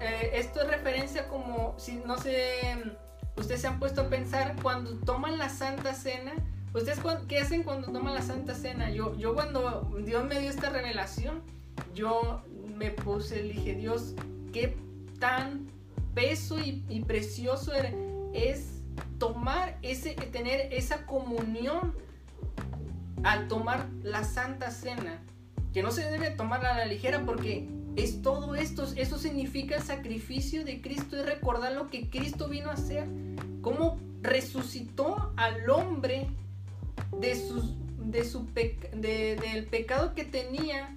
eh, 0.00 0.32
esto 0.34 0.62
es 0.62 0.66
referencia 0.66 1.28
como 1.28 1.74
si 1.78 1.98
no 1.98 2.18
sé, 2.18 2.96
ustedes 3.36 3.60
se 3.60 3.68
han 3.68 3.78
puesto 3.78 4.00
a 4.00 4.08
pensar 4.08 4.56
cuando 4.60 4.96
toman 5.04 5.38
la 5.38 5.48
Santa 5.48 5.94
Cena. 5.94 6.32
¿Ustedes 6.74 6.98
qué 7.28 7.38
hacen 7.38 7.62
cuando 7.62 7.92
toman 7.92 8.14
la 8.14 8.22
Santa 8.22 8.56
Cena? 8.56 8.90
Yo, 8.90 9.16
yo 9.16 9.34
cuando 9.34 9.92
Dios 10.04 10.24
me 10.24 10.40
dio 10.40 10.50
esta 10.50 10.70
revelación, 10.70 11.40
yo 11.94 12.42
me 12.76 12.90
puse, 12.90 13.44
dije, 13.44 13.76
Dios, 13.76 14.16
qué 14.52 14.76
tan 15.20 15.68
peso 16.16 16.58
y, 16.58 16.84
y 16.88 17.04
precioso 17.04 17.72
es 18.34 18.82
tomar 19.18 19.78
ese, 19.80 20.14
tener 20.14 20.72
esa 20.72 21.06
comunión 21.06 21.94
al 23.22 23.48
tomar 23.48 23.88
la 24.02 24.24
Santa 24.24 24.70
Cena, 24.70 25.22
que 25.72 25.82
no 25.82 25.90
se 25.90 26.02
debe 26.10 26.30
tomar 26.30 26.66
a 26.66 26.76
la 26.76 26.84
ligera 26.84 27.24
porque 27.24 27.68
es 27.96 28.22
todo 28.22 28.54
esto, 28.54 28.86
eso 28.96 29.18
significa 29.18 29.76
el 29.76 29.82
sacrificio 29.82 30.64
de 30.64 30.82
Cristo 30.82 31.16
y 31.16 31.22
recordar 31.22 31.72
lo 31.72 31.88
que 31.88 32.10
Cristo 32.10 32.48
vino 32.48 32.70
a 32.70 32.74
hacer, 32.74 33.06
cómo 33.62 33.98
resucitó 34.20 35.32
al 35.36 35.70
hombre 35.70 36.26
de, 37.18 37.36
sus, 37.36 37.74
de 37.98 38.24
su 38.24 38.46
del 38.96 39.66
pecado 39.66 40.14
que 40.14 40.24
tenía, 40.24 40.96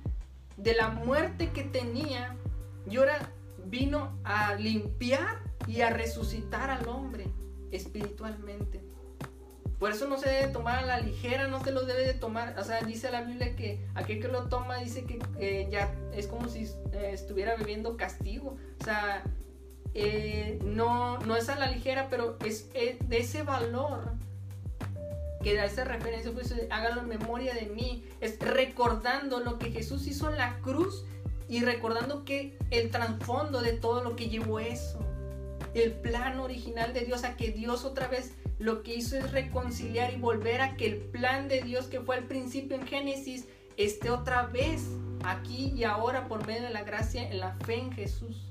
de 0.57 0.73
la 0.73 0.89
muerte 0.89 1.51
que 1.51 1.63
tenía, 1.63 2.35
y 2.89 2.97
ahora 2.97 3.31
vino 3.65 4.17
a 4.23 4.55
limpiar 4.55 5.46
y 5.65 5.81
a 5.81 5.89
resucitar 5.89 6.69
al 6.69 6.87
hombre 6.87 7.27
espiritualmente. 7.71 8.81
Por 9.79 9.91
eso 9.91 10.07
no 10.07 10.17
se 10.17 10.29
debe 10.29 10.47
tomar 10.47 10.79
a 10.79 10.85
la 10.85 10.99
ligera, 10.99 11.47
no 11.47 11.63
se 11.63 11.71
lo 11.71 11.85
debe 11.85 12.03
de 12.03 12.15
tomar. 12.15 12.57
O 12.57 12.63
sea, 12.63 12.81
dice 12.81 13.11
la 13.11 13.21
Biblia 13.21 13.55
que 13.55 13.85
aquel 13.93 14.19
que 14.19 14.27
lo 14.27 14.49
toma 14.49 14.77
dice 14.77 15.05
que 15.05 15.67
ya 15.69 15.93
es 16.13 16.25
como 16.25 16.49
si 16.49 16.63
eh, 16.93 17.11
estuviera 17.13 17.55
viviendo 17.55 17.95
castigo. 17.95 18.57
O 18.81 18.83
sea, 18.83 19.23
eh, 19.93 20.59
no, 20.63 21.19
no 21.19 21.35
es 21.35 21.49
a 21.49 21.55
la 21.59 21.67
ligera, 21.67 22.07
pero 22.09 22.37
es, 22.43 22.69
de 22.73 23.17
ese 23.17 23.43
valor 23.43 24.13
que 25.43 25.53
da 25.53 25.65
esa 25.65 25.83
referencia, 25.83 26.31
pues 26.31 26.53
hágalo 26.71 27.01
en 27.01 27.07
memoria 27.07 27.53
de 27.53 27.67
mí. 27.67 28.03
Es 28.19 28.39
recordando 28.39 29.41
lo 29.41 29.59
que 29.59 29.69
Jesús 29.69 30.07
hizo 30.07 30.27
en 30.31 30.37
la 30.37 30.57
cruz 30.61 31.05
y 31.47 31.63
recordando 31.63 32.25
que 32.25 32.57
el 32.71 32.89
trasfondo 32.89 33.61
de 33.61 33.73
todo 33.73 34.03
lo 34.03 34.15
que 34.15 34.27
llevó 34.27 34.59
eso 34.59 35.07
el 35.83 35.93
plan 35.93 36.39
original 36.39 36.93
de 36.93 37.01
Dios, 37.01 37.23
a 37.23 37.35
que 37.35 37.51
Dios 37.51 37.85
otra 37.85 38.07
vez 38.07 38.33
lo 38.59 38.83
que 38.83 38.95
hizo 38.95 39.17
es 39.17 39.31
reconciliar 39.31 40.13
y 40.13 40.17
volver 40.17 40.61
a 40.61 40.75
que 40.75 40.87
el 40.87 40.97
plan 40.97 41.47
de 41.47 41.61
Dios 41.61 41.87
que 41.87 42.01
fue 42.01 42.17
al 42.17 42.23
principio 42.23 42.75
en 42.75 42.87
Génesis 42.87 43.47
esté 43.77 44.09
otra 44.09 44.47
vez 44.47 44.83
aquí 45.23 45.73
y 45.75 45.83
ahora 45.83 46.27
por 46.27 46.45
medio 46.47 46.63
de 46.63 46.71
la 46.71 46.83
gracia 46.83 47.29
en 47.29 47.39
la 47.39 47.53
fe 47.65 47.75
en 47.75 47.91
Jesús. 47.91 48.47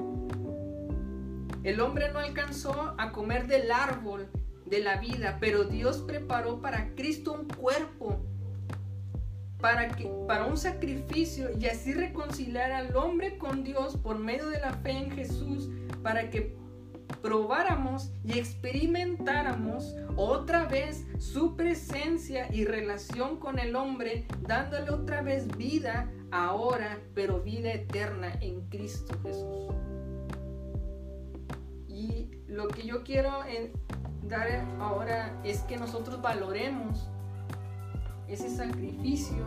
El 1.65 1.81
hombre 1.81 2.13
no 2.13 2.21
alcanzó 2.21 2.95
a 2.97 3.11
comer 3.11 3.49
del 3.49 3.73
árbol 3.73 4.29
de 4.67 4.81
la 4.81 4.99
vida, 4.99 5.39
pero 5.41 5.65
Dios 5.65 5.99
preparó 5.99 6.61
para 6.61 6.95
Cristo 6.95 7.33
un 7.33 7.49
cuerpo 7.49 8.21
para 9.61 9.89
que 9.89 10.09
para 10.29 10.47
un 10.47 10.57
sacrificio 10.57 11.49
y 11.59 11.67
así 11.67 11.93
reconciliar 11.93 12.73
al 12.73 12.95
hombre 12.97 13.39
con 13.39 13.65
Dios 13.65 13.97
por 13.97 14.19
medio 14.19 14.49
de 14.49 14.61
la 14.61 14.75
fe 14.75 14.93
en 14.93 15.11
Jesús, 15.11 15.69
para 16.03 16.31
que 16.31 16.55
probáramos 17.23 18.13
y 18.25 18.39
experimentáramos 18.39 19.95
otra 20.17 20.65
vez 20.65 21.07
su 21.19 21.57
presencia 21.57 22.53
y 22.53 22.65
relación 22.65 23.39
con 23.39 23.59
el 23.59 23.77
hombre, 23.77 24.27
dándole 24.43 24.91
otra 24.91 25.23
vez 25.23 25.49
vida 25.57 26.11
ahora, 26.31 26.99
pero 27.15 27.41
vida 27.41 27.73
eterna 27.73 28.33
en 28.41 28.69
Cristo 28.69 29.19
Jesús. 29.23 29.75
Y 31.89 32.31
lo 32.47 32.69
que 32.69 32.83
yo 32.83 33.03
quiero 33.03 33.31
dar 34.23 34.49
ahora 34.81 35.41
es 35.45 35.61
que 35.63 35.77
nosotros 35.77 36.21
valoremos 36.21 37.09
ese 38.29 38.51
sacrificio 38.51 39.45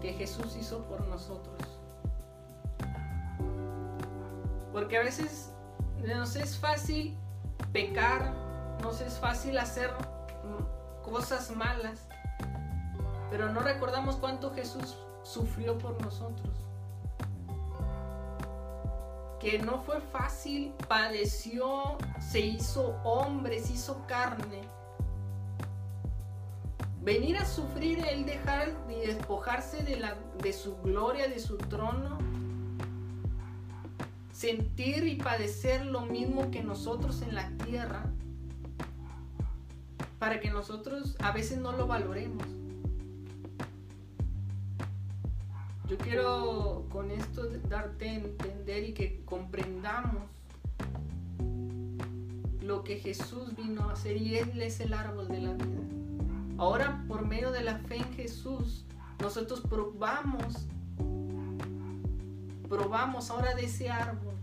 que 0.00 0.12
Jesús 0.12 0.56
hizo 0.60 0.84
por 0.84 1.06
nosotros. 1.08 1.56
Porque 4.72 4.98
a 4.98 5.02
veces 5.02 5.52
nos 6.14 6.36
es 6.36 6.56
fácil 6.56 7.16
pecar, 7.72 8.32
nos 8.82 9.00
es 9.00 9.18
fácil 9.18 9.58
hacer 9.58 9.90
cosas 11.02 11.50
malas, 11.54 12.06
pero 13.30 13.50
no 13.50 13.60
recordamos 13.60 14.16
cuánto 14.16 14.52
Jesús 14.54 14.96
sufrió 15.22 15.76
por 15.78 16.00
nosotros. 16.02 16.54
Que 19.40 19.58
no 19.58 19.82
fue 19.82 20.00
fácil, 20.00 20.72
padeció, 20.88 21.98
se 22.20 22.40
hizo 22.40 22.96
hombre, 23.04 23.60
se 23.60 23.74
hizo 23.74 24.04
carne. 24.06 24.62
Venir 27.02 27.36
a 27.38 27.44
sufrir, 27.44 28.04
el 28.04 28.26
dejar 28.26 28.72
y 28.88 29.06
despojarse 29.06 29.82
de, 29.84 29.96
la, 29.96 30.16
de 30.42 30.52
su 30.52 30.76
gloria, 30.78 31.28
de 31.28 31.38
su 31.38 31.56
trono, 31.56 32.18
sentir 34.36 35.06
y 35.06 35.14
padecer 35.16 35.86
lo 35.86 36.02
mismo 36.02 36.50
que 36.50 36.62
nosotros 36.62 37.22
en 37.22 37.34
la 37.34 37.48
tierra 37.64 38.04
para 40.18 40.40
que 40.40 40.50
nosotros 40.50 41.16
a 41.20 41.32
veces 41.32 41.58
no 41.58 41.72
lo 41.72 41.86
valoremos. 41.86 42.44
Yo 45.88 45.96
quiero 45.96 46.84
con 46.90 47.10
esto 47.10 47.48
darte 47.68 48.10
a 48.10 48.14
entender 48.14 48.84
y 48.90 48.92
que 48.92 49.22
comprendamos 49.24 50.22
lo 52.60 52.84
que 52.84 52.98
Jesús 52.98 53.56
vino 53.56 53.88
a 53.88 53.92
hacer 53.92 54.18
y 54.18 54.36
Él 54.36 54.60
es 54.60 54.80
el 54.80 54.92
árbol 54.92 55.28
de 55.28 55.40
la 55.40 55.52
vida. 55.54 55.80
Ahora 56.58 57.04
por 57.08 57.24
medio 57.24 57.52
de 57.52 57.62
la 57.62 57.78
fe 57.78 57.96
en 57.96 58.12
Jesús, 58.12 58.84
nosotros 59.20 59.62
probamos, 59.62 60.66
probamos 62.68 63.30
ahora 63.30 63.54
de 63.54 63.64
ese 63.64 63.88
árbol, 63.90 64.34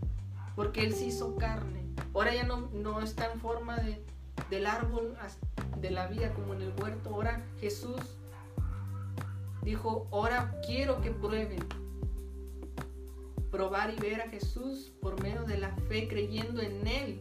porque 0.56 0.82
Él 0.82 0.94
se 0.94 1.06
hizo 1.06 1.36
carne. 1.36 1.84
Ahora 2.14 2.34
ya 2.34 2.44
no, 2.44 2.68
no 2.72 3.00
está 3.00 3.32
en 3.32 3.40
forma 3.40 3.76
de, 3.76 4.04
del 4.50 4.66
árbol 4.66 5.16
de 5.80 5.90
la 5.90 6.06
vida 6.06 6.32
como 6.34 6.54
en 6.54 6.62
el 6.62 6.72
huerto. 6.80 7.10
Ahora 7.10 7.44
Jesús 7.60 8.00
dijo, 9.62 10.08
ahora 10.12 10.60
quiero 10.66 11.00
que 11.00 11.10
prueben. 11.10 11.64
Probar 13.50 13.92
y 13.94 13.96
ver 13.96 14.20
a 14.20 14.28
Jesús 14.28 14.92
por 15.00 15.22
medio 15.22 15.44
de 15.44 15.58
la 15.58 15.70
fe, 15.88 16.08
creyendo 16.08 16.60
en 16.60 16.86
Él. 16.86 17.20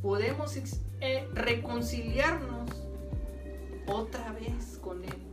Podemos 0.00 0.56
eh, 1.00 1.28
reconciliarnos 1.34 2.70
otra 3.86 4.32
vez 4.32 4.78
con 4.82 5.04
Él, 5.04 5.23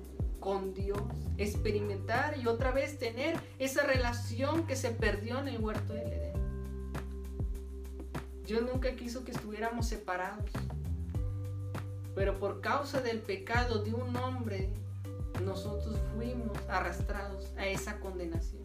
con 0.42 0.74
Dios, 0.74 1.02
experimentar 1.38 2.38
y 2.38 2.48
otra 2.48 2.72
vez 2.72 3.00
tener 3.00 3.40
esa 3.60 3.84
relación 3.84 4.68
que 4.68 4.76
se 4.76 4.90
perdió 4.90 5.40
en 5.40 5.48
el 5.48 5.62
huerto 5.62 5.94
del 5.94 6.08
Edén. 6.08 6.34
Dios 8.46 8.64
nunca 8.64 8.94
quiso 8.98 9.24
que 9.24 9.32
estuviéramos 9.32 9.88
separados, 9.88 10.50
pero 12.16 12.38
por 12.40 12.60
causa 12.60 13.00
del 13.00 13.20
pecado 13.20 13.82
de 13.82 13.94
un 13.94 14.14
hombre 14.18 14.70
nosotros 15.46 15.98
fuimos 16.16 16.58
arrastrados 16.68 17.54
a 17.58 17.68
esa 17.68 18.00
condenación. 18.00 18.62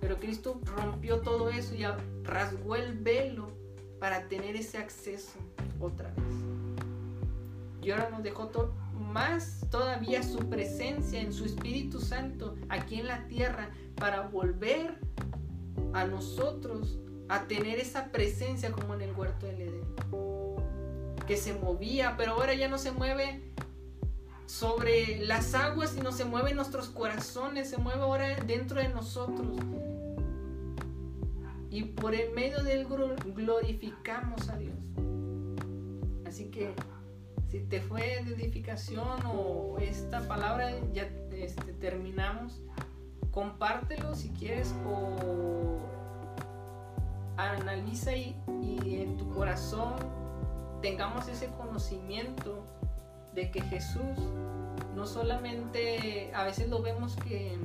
Pero 0.00 0.18
Cristo 0.18 0.60
rompió 0.76 1.20
todo 1.20 1.50
eso 1.50 1.74
y 1.74 1.84
rasgó 2.24 2.76
el 2.76 2.98
velo 2.98 3.52
para 4.00 4.28
tener 4.28 4.56
ese 4.56 4.78
acceso 4.78 5.38
otra 5.80 6.08
vez. 6.10 6.34
Y 7.82 7.90
ahora 7.90 8.10
nos 8.10 8.22
dejó 8.22 8.48
más 8.94 9.66
todavía 9.70 10.22
su 10.22 10.38
presencia 10.48 11.20
en 11.20 11.32
su 11.32 11.44
Espíritu 11.44 12.00
Santo 12.00 12.56
aquí 12.68 13.00
en 13.00 13.08
la 13.08 13.26
tierra 13.26 13.70
para 13.96 14.22
volver 14.28 14.98
a 15.92 16.04
nosotros 16.04 16.98
a 17.28 17.46
tener 17.46 17.78
esa 17.78 18.10
presencia 18.12 18.72
como 18.72 18.94
en 18.94 19.02
el 19.02 19.12
huerto 19.12 19.46
del 19.46 19.60
Edén. 19.62 19.84
Que 21.26 21.36
se 21.36 21.54
movía, 21.54 22.16
pero 22.16 22.32
ahora 22.32 22.54
ya 22.54 22.68
no 22.68 22.78
se 22.78 22.92
mueve 22.92 23.42
sobre 24.46 25.24
las 25.24 25.54
aguas 25.54 25.96
y 25.96 26.00
no 26.00 26.12
se 26.12 26.24
mueve 26.24 26.50
en 26.50 26.56
nuestros 26.56 26.88
corazones, 26.88 27.70
se 27.70 27.78
mueve 27.78 28.02
ahora 28.02 28.36
dentro 28.44 28.80
de 28.80 28.88
nosotros. 28.88 29.56
Y 31.70 31.82
por 31.84 32.14
el 32.14 32.32
medio 32.34 32.62
de 32.62 32.74
él 32.74 32.86
glorificamos 33.34 34.48
a 34.48 34.58
Dios. 34.58 34.76
Así 36.26 36.50
que 36.50 36.74
si 37.54 37.60
te 37.60 37.80
fue 37.80 38.24
de 38.24 38.34
edificación 38.34 39.24
o 39.32 39.76
esta 39.78 40.26
palabra 40.26 40.72
ya 40.92 41.08
este, 41.30 41.72
terminamos, 41.74 42.60
compártelo 43.30 44.16
si 44.16 44.30
quieres 44.30 44.74
o 44.84 45.78
analiza 47.36 48.10
y, 48.16 48.34
en 48.82 49.16
tu 49.16 49.30
corazón 49.30 49.94
tengamos 50.82 51.28
ese 51.28 51.46
conocimiento 51.50 52.64
de 53.34 53.52
que 53.52 53.60
Jesús 53.60 54.18
no 54.96 55.06
solamente 55.06 56.32
a 56.34 56.42
veces 56.42 56.68
lo 56.68 56.82
vemos 56.82 57.14
que 57.14 57.56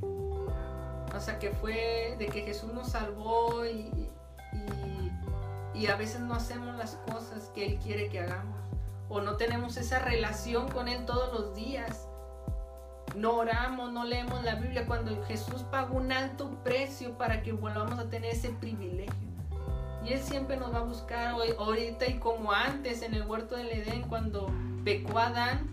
o 0.00 1.20
sea 1.20 1.38
que 1.38 1.50
fue 1.50 2.16
de 2.18 2.26
que 2.28 2.40
Jesús 2.40 2.72
nos 2.72 2.92
salvó 2.92 3.66
y, 3.66 4.08
y, 5.74 5.86
a 5.88 5.96
veces 5.96 6.20
no 6.20 6.32
hacemos 6.32 6.74
las 6.78 6.94
cosas 7.12 7.50
que 7.54 7.66
Él 7.66 7.78
quiere 7.78 8.08
que 8.08 8.20
hagamos 8.20 8.63
o 9.08 9.20
no 9.20 9.36
tenemos 9.36 9.76
esa 9.76 9.98
relación 9.98 10.68
con 10.68 10.88
Él 10.88 11.04
todos 11.04 11.32
los 11.32 11.54
días 11.54 12.08
no 13.14 13.36
oramos, 13.36 13.92
no 13.92 14.04
leemos 14.04 14.42
la 14.42 14.56
Biblia 14.56 14.86
cuando 14.86 15.24
Jesús 15.26 15.62
pagó 15.70 15.96
un 15.96 16.10
alto 16.10 16.50
precio 16.64 17.16
para 17.16 17.42
que 17.42 17.52
volvamos 17.52 17.98
a 17.98 18.10
tener 18.10 18.34
ese 18.34 18.50
privilegio. 18.50 19.14
Y 20.04 20.12
Él 20.12 20.20
siempre 20.20 20.56
nos 20.56 20.74
va 20.74 20.78
a 20.78 20.84
buscar 20.84 21.34
ahorita 21.58 22.06
y 22.08 22.18
como 22.18 22.52
antes 22.52 23.02
en 23.02 23.14
el 23.14 23.22
huerto 23.22 23.56
del 23.56 23.70
Edén 23.70 24.02
cuando 24.02 24.50
pecó 24.84 25.18
Adán 25.18 25.70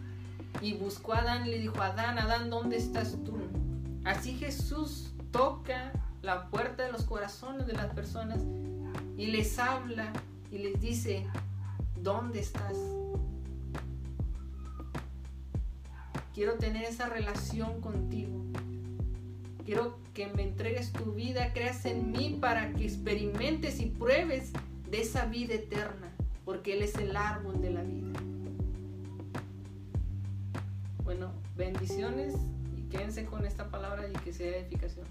y 0.61 0.73
buscó 0.73 1.13
a 1.13 1.19
Adán 1.19 1.47
y 1.47 1.51
le 1.51 1.59
dijo, 1.59 1.81
Adán, 1.81 2.19
Adán, 2.19 2.49
¿dónde 2.49 2.77
estás 2.77 3.17
tú? 3.25 3.37
Así 4.05 4.37
Jesús 4.37 5.11
toca 5.31 5.91
la 6.21 6.47
puerta 6.47 6.83
de 6.83 6.91
los 6.91 7.03
corazones 7.03 7.65
de 7.65 7.73
las 7.73 7.87
personas 7.87 8.39
y 9.17 9.27
les 9.27 9.57
habla 9.59 10.13
y 10.51 10.59
les 10.59 10.79
dice, 10.79 11.27
¿dónde 11.95 12.39
estás? 12.39 12.77
Quiero 16.33 16.53
tener 16.53 16.85
esa 16.85 17.09
relación 17.09 17.81
contigo. 17.81 18.41
Quiero 19.65 19.99
que 20.13 20.27
me 20.27 20.43
entregues 20.43 20.91
tu 20.91 21.13
vida, 21.13 21.51
creas 21.53 21.85
en 21.85 22.11
mí 22.11 22.37
para 22.39 22.71
que 22.73 22.85
experimentes 22.85 23.79
y 23.79 23.87
pruebes 23.87 24.51
de 24.89 25.01
esa 25.01 25.25
vida 25.25 25.55
eterna, 25.55 26.11
porque 26.45 26.73
Él 26.73 26.83
es 26.83 26.95
el 26.95 27.15
árbol 27.15 27.61
de 27.61 27.71
la 27.71 27.83
vida. 27.83 28.19
Bueno, 31.03 31.31
bendiciones 31.57 32.35
y 32.77 32.83
quédense 32.89 33.25
con 33.25 33.45
esta 33.45 33.69
palabra 33.69 34.07
y 34.07 34.13
que 34.19 34.31
sea 34.31 34.57
edificación. 34.57 35.05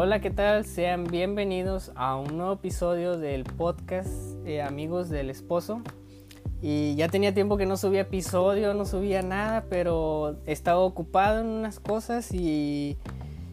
Hola, 0.00 0.20
¿qué 0.20 0.30
tal? 0.30 0.64
Sean 0.64 1.08
bienvenidos 1.08 1.90
a 1.96 2.14
un 2.14 2.36
nuevo 2.36 2.52
episodio 2.52 3.18
del 3.18 3.42
podcast 3.42 4.08
eh, 4.46 4.62
Amigos 4.62 5.08
del 5.08 5.28
Esposo. 5.28 5.82
Y 6.62 6.94
ya 6.94 7.08
tenía 7.08 7.34
tiempo 7.34 7.56
que 7.56 7.66
no 7.66 7.76
subía 7.76 8.02
episodio, 8.02 8.74
no 8.74 8.84
subía 8.84 9.22
nada, 9.22 9.64
pero 9.68 10.36
estaba 10.46 10.78
ocupado 10.78 11.40
en 11.40 11.46
unas 11.46 11.80
cosas 11.80 12.32
y 12.32 12.96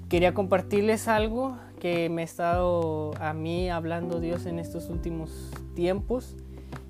quería 0.07 0.35
compartirles 0.35 1.07
algo 1.07 1.57
que 1.79 2.09
me 2.09 2.21
ha 2.21 2.25
estado 2.25 3.15
a 3.19 3.33
mí 3.33 3.71
hablando 3.71 4.19
Dios 4.19 4.45
en 4.45 4.59
estos 4.59 4.91
últimos 4.91 5.49
tiempos. 5.73 6.35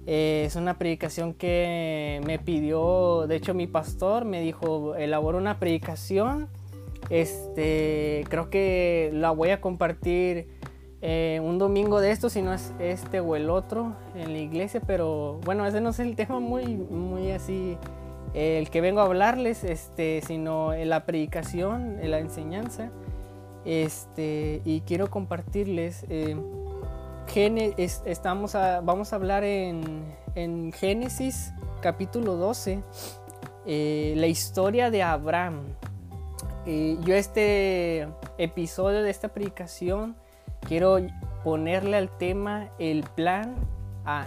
Eh, 0.05 0.43
es 0.45 0.57
una 0.57 0.77
predicación 0.77 1.33
que 1.33 2.21
me 2.25 2.39
pidió, 2.39 3.25
de 3.25 3.37
hecho 3.37 3.53
mi 3.53 3.67
pastor 3.67 4.25
me 4.25 4.41
dijo, 4.41 4.95
elabora 4.95 5.37
una 5.37 5.59
predicación. 5.59 6.49
Este, 7.09 8.23
creo 8.29 8.49
que 8.49 9.11
la 9.13 9.31
voy 9.31 9.51
a 9.51 9.61
compartir 9.61 10.47
eh, 11.01 11.39
un 11.43 11.59
domingo 11.59 12.01
de 12.01 12.11
esto, 12.11 12.29
si 12.29 12.41
no 12.41 12.53
es 12.53 12.73
este 12.79 13.19
o 13.19 13.35
el 13.35 13.49
otro 13.49 13.95
en 14.15 14.33
la 14.33 14.39
iglesia, 14.39 14.81
pero 14.85 15.39
bueno, 15.45 15.65
ese 15.65 15.81
no 15.81 15.89
es 15.89 15.99
el 15.99 16.15
tema 16.15 16.39
muy, 16.39 16.75
muy 16.75 17.31
así, 17.31 17.77
el 18.33 18.69
que 18.69 18.81
vengo 18.81 19.01
a 19.01 19.03
hablarles, 19.03 19.63
este, 19.63 20.21
sino 20.25 20.73
la 20.73 21.05
predicación, 21.05 21.97
la 22.03 22.19
enseñanza. 22.19 22.91
Este, 23.65 24.61
y 24.63 24.81
quiero 24.81 25.09
compartirles, 25.09 26.05
eh, 26.09 26.35
estamos 28.05 28.53
vamos 28.53 29.11
a 29.11 29.15
hablar 29.15 29.43
en, 29.43 30.71
Génesis 30.73 31.51
capítulo 31.81 32.35
12, 32.35 32.83
eh, 33.65 34.13
la 34.17 34.27
historia 34.27 34.91
de 34.91 35.03
Abraham. 35.03 35.63
Yo 36.65 37.13
este 37.13 38.07
episodio 38.37 39.03
de 39.03 39.11
esta 39.11 39.29
predicación 39.29 40.15
quiero 40.67 40.97
ponerle 41.43 41.97
al 41.97 42.09
tema 42.09 42.69
el 42.79 43.03
plan 43.03 43.55
A. 44.03 44.25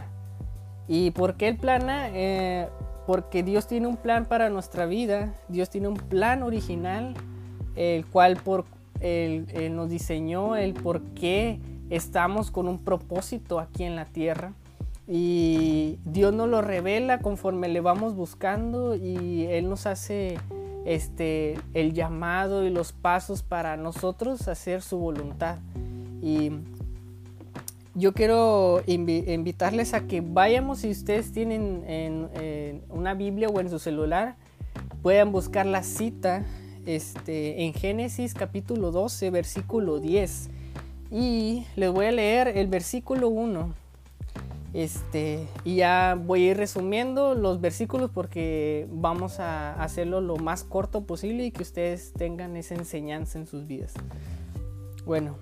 ¿Y 0.87 1.11
por 1.11 1.35
qué 1.35 1.49
el 1.49 1.57
plan 1.57 1.91
A? 1.91 2.09
Eh, 2.11 2.69
porque 3.07 3.43
Dios 3.43 3.67
tiene 3.67 3.89
un 3.89 3.97
plan 3.97 4.27
para 4.27 4.51
nuestra 4.51 4.87
vida, 4.87 5.35
Dios 5.49 5.69
tiene 5.69 5.89
un 5.89 5.97
plan 5.97 6.43
original, 6.43 7.15
el 7.75 8.07
cual 8.07 8.37
por 8.37 8.67
él, 9.01 9.47
nos 9.75 9.89
diseñó 9.91 10.57
el 10.57 10.75
por 10.75 11.03
qué 11.15 11.59
estamos 11.91 12.51
con 12.51 12.69
un 12.69 12.79
propósito 12.79 13.59
aquí 13.59 13.85
en 13.85 13.97
la 13.97 14.05
tierra. 14.05 14.53
Y 15.07 15.99
Dios 16.05 16.35
nos 16.35 16.49
lo 16.49 16.61
revela 16.61 17.19
conforme 17.21 17.69
le 17.69 17.81
vamos 17.81 18.15
buscando 18.15 18.95
y 18.95 19.47
Él 19.47 19.71
nos 19.71 19.87
hace 19.87 20.37
este, 20.85 21.59
el 21.75 21.93
llamado 21.93 22.65
y 22.65 22.71
los 22.71 22.93
pasos 22.93 23.43
para 23.43 23.77
nosotros 23.77 24.49
hacer 24.49 24.83
su 24.83 24.99
voluntad. 24.99 25.59
Y 26.23 26.51
yo 27.95 28.13
quiero 28.13 28.83
invitarles 28.87 29.93
a 29.93 30.07
que 30.07 30.21
vayamos, 30.21 30.81
si 30.81 30.91
ustedes 30.91 31.33
tienen 31.33 31.85
en, 31.87 32.83
una 32.91 33.15
Biblia 33.15 33.49
o 33.49 33.61
en 33.61 33.71
su 33.71 33.79
celular, 33.79 34.37
puedan 35.03 35.33
buscar 35.33 35.67
la 35.67 35.83
cita 35.83 36.45
este, 36.87 37.65
en 37.65 37.75
Génesis 37.75 38.35
capítulo 38.35 38.93
12, 38.93 39.31
versículo 39.31 39.99
10. 39.99 40.49
Y 41.11 41.67
les 41.77 41.91
voy 41.91 42.07
a 42.07 42.13
leer 42.13 42.49
el 42.49 42.69
versículo 42.69 43.29
1. 43.29 43.88
Este, 44.79 45.49
y 45.65 45.75
ya 45.75 46.17
voy 46.17 46.45
a 46.47 46.51
ir 46.53 46.57
resumiendo 46.57 47.35
los 47.35 47.61
versículos 47.61 48.13
porque 48.15 48.87
vamos 48.93 49.41
a 49.41 49.73
hacerlo 49.83 50.21
lo 50.21 50.37
más 50.37 50.63
corto 50.63 51.05
posible 51.05 51.47
y 51.47 51.51
que 51.51 51.65
ustedes 51.65 52.13
tengan 52.13 52.57
esa 52.57 52.77
enseñanza 52.77 53.41
en 53.41 53.49
sus 53.49 53.67
vidas. 53.67 53.93
Bueno, 55.05 55.37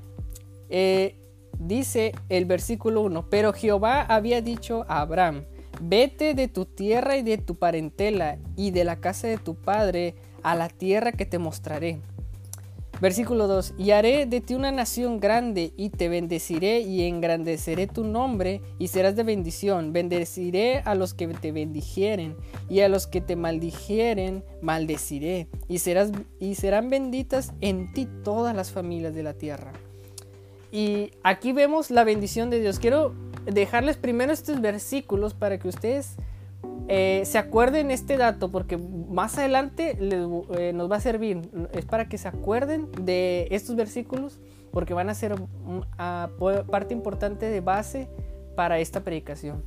eh, 0.70 1.16
dice 1.58 2.14
el 2.30 2.46
versículo 2.46 3.02
1, 3.02 3.28
pero 3.28 3.52
Jehová 3.52 4.00
había 4.00 4.40
dicho 4.40 4.86
a 4.88 5.02
Abraham, 5.02 5.44
vete 5.82 6.32
de 6.32 6.48
tu 6.48 6.64
tierra 6.64 7.18
y 7.18 7.22
de 7.22 7.36
tu 7.36 7.56
parentela 7.56 8.38
y 8.56 8.70
de 8.70 8.84
la 8.84 9.00
casa 9.00 9.28
de 9.28 9.36
tu 9.36 9.54
padre 9.54 10.14
a 10.44 10.54
la 10.54 10.70
tierra 10.70 11.12
que 11.12 11.26
te 11.26 11.38
mostraré. 11.38 12.00
Versículo 13.00 13.46
2, 13.46 13.74
y 13.76 13.90
haré 13.90 14.24
de 14.24 14.40
ti 14.40 14.54
una 14.54 14.72
nación 14.72 15.20
grande 15.20 15.74
y 15.76 15.90
te 15.90 16.08
bendeciré 16.08 16.80
y 16.80 17.02
engrandeceré 17.02 17.86
tu 17.86 18.04
nombre 18.04 18.62
y 18.78 18.88
serás 18.88 19.14
de 19.16 19.22
bendición. 19.22 19.92
Bendeciré 19.92 20.78
a 20.78 20.94
los 20.94 21.12
que 21.12 21.28
te 21.28 21.52
bendijeren 21.52 22.36
y 22.70 22.80
a 22.80 22.88
los 22.88 23.06
que 23.06 23.20
te 23.20 23.36
maldijeren 23.36 24.44
maldeciré 24.62 25.48
y, 25.68 25.78
serán 25.78 26.88
benditas 26.88 27.52
en 27.60 27.92
ti 27.92 28.08
todas 28.24 28.56
las 28.56 28.70
familias 28.70 29.14
de 29.14 29.22
la 29.22 29.34
tierra. 29.34 29.72
Y 30.72 31.10
aquí 31.22 31.52
vemos 31.52 31.90
la 31.90 32.02
bendición 32.02 32.48
de 32.48 32.60
Dios. 32.60 32.78
Quiero 32.78 33.14
dejarles 33.44 33.98
primero 33.98 34.32
estos 34.32 34.60
versículos 34.62 35.34
para 35.34 35.58
que 35.58 35.68
ustedes 35.68 36.16
eh, 36.88 37.22
se 37.24 37.38
acuerden 37.38 37.90
este 37.90 38.16
dato 38.16 38.50
porque 38.50 38.76
más 38.76 39.36
adelante 39.38 39.98
eh, 40.00 40.72
nos 40.74 40.90
va 40.90 40.96
a 40.96 41.00
servir. 41.00 41.40
Es 41.72 41.84
para 41.84 42.08
que 42.08 42.18
se 42.18 42.28
acuerden 42.28 42.88
de 43.02 43.48
estos 43.50 43.74
versículos 43.76 44.38
porque 44.70 44.94
van 44.94 45.08
a 45.08 45.14
ser 45.14 45.34
parte 46.70 46.94
importante 46.94 47.46
de 47.46 47.60
base 47.60 48.08
para 48.54 48.78
esta 48.78 49.00
predicación. 49.00 49.62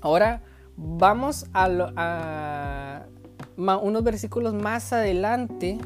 Ahora 0.00 0.42
vamos 0.76 1.46
a, 1.54 3.06
unos 3.56 4.02
versículos 4.02 4.52
más 4.54 4.92
adelante 4.92 5.78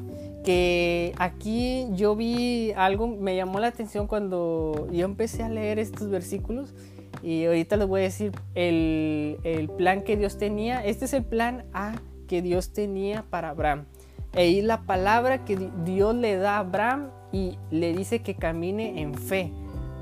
que 0.45 1.13
aquí 1.19 1.87
yo 1.93 2.17
vi 2.17 2.73
algo, 2.77 3.09
me 3.09 3.37
llamó 3.37 3.59
la 3.59 3.67
atención 3.67 4.07
cuando 4.07 4.89
yo 4.93 5.05
empecé 5.05 5.43
a 5.43 5.49
leer 5.49 5.79
estos 5.79 6.09
versículos 6.09 6.75
y 7.23 7.45
ahorita 7.45 7.77
les 7.77 7.89
voy 7.89 8.01
a 8.01 8.05
decir 8.05 8.33
el, 8.55 9.39
el, 9.45 9.69
plan 9.69 10.03
que 10.03 10.17
Dios 10.17 10.39
tenía. 10.39 10.85
Este 10.85 11.07
es 11.07 11.13
el 11.13 11.25
plan 11.25 11.65
A 11.73 11.95
que 12.29 12.43
Dios 12.43 12.73
tenía 12.73 13.25
para 13.31 13.51
Abraham. 13.51 13.87
E 14.35 14.61
la 14.63 14.83
palabra 14.83 15.45
que 15.45 15.71
Dios 15.85 16.15
le 16.15 16.37
da 16.37 16.57
a 16.57 16.59
Abraham 16.59 17.11
y 17.33 17.59
le 17.71 17.95
dice 17.95 18.21
que 18.21 18.35
camine 18.35 19.01
en 19.01 19.15
fe. 19.15 19.53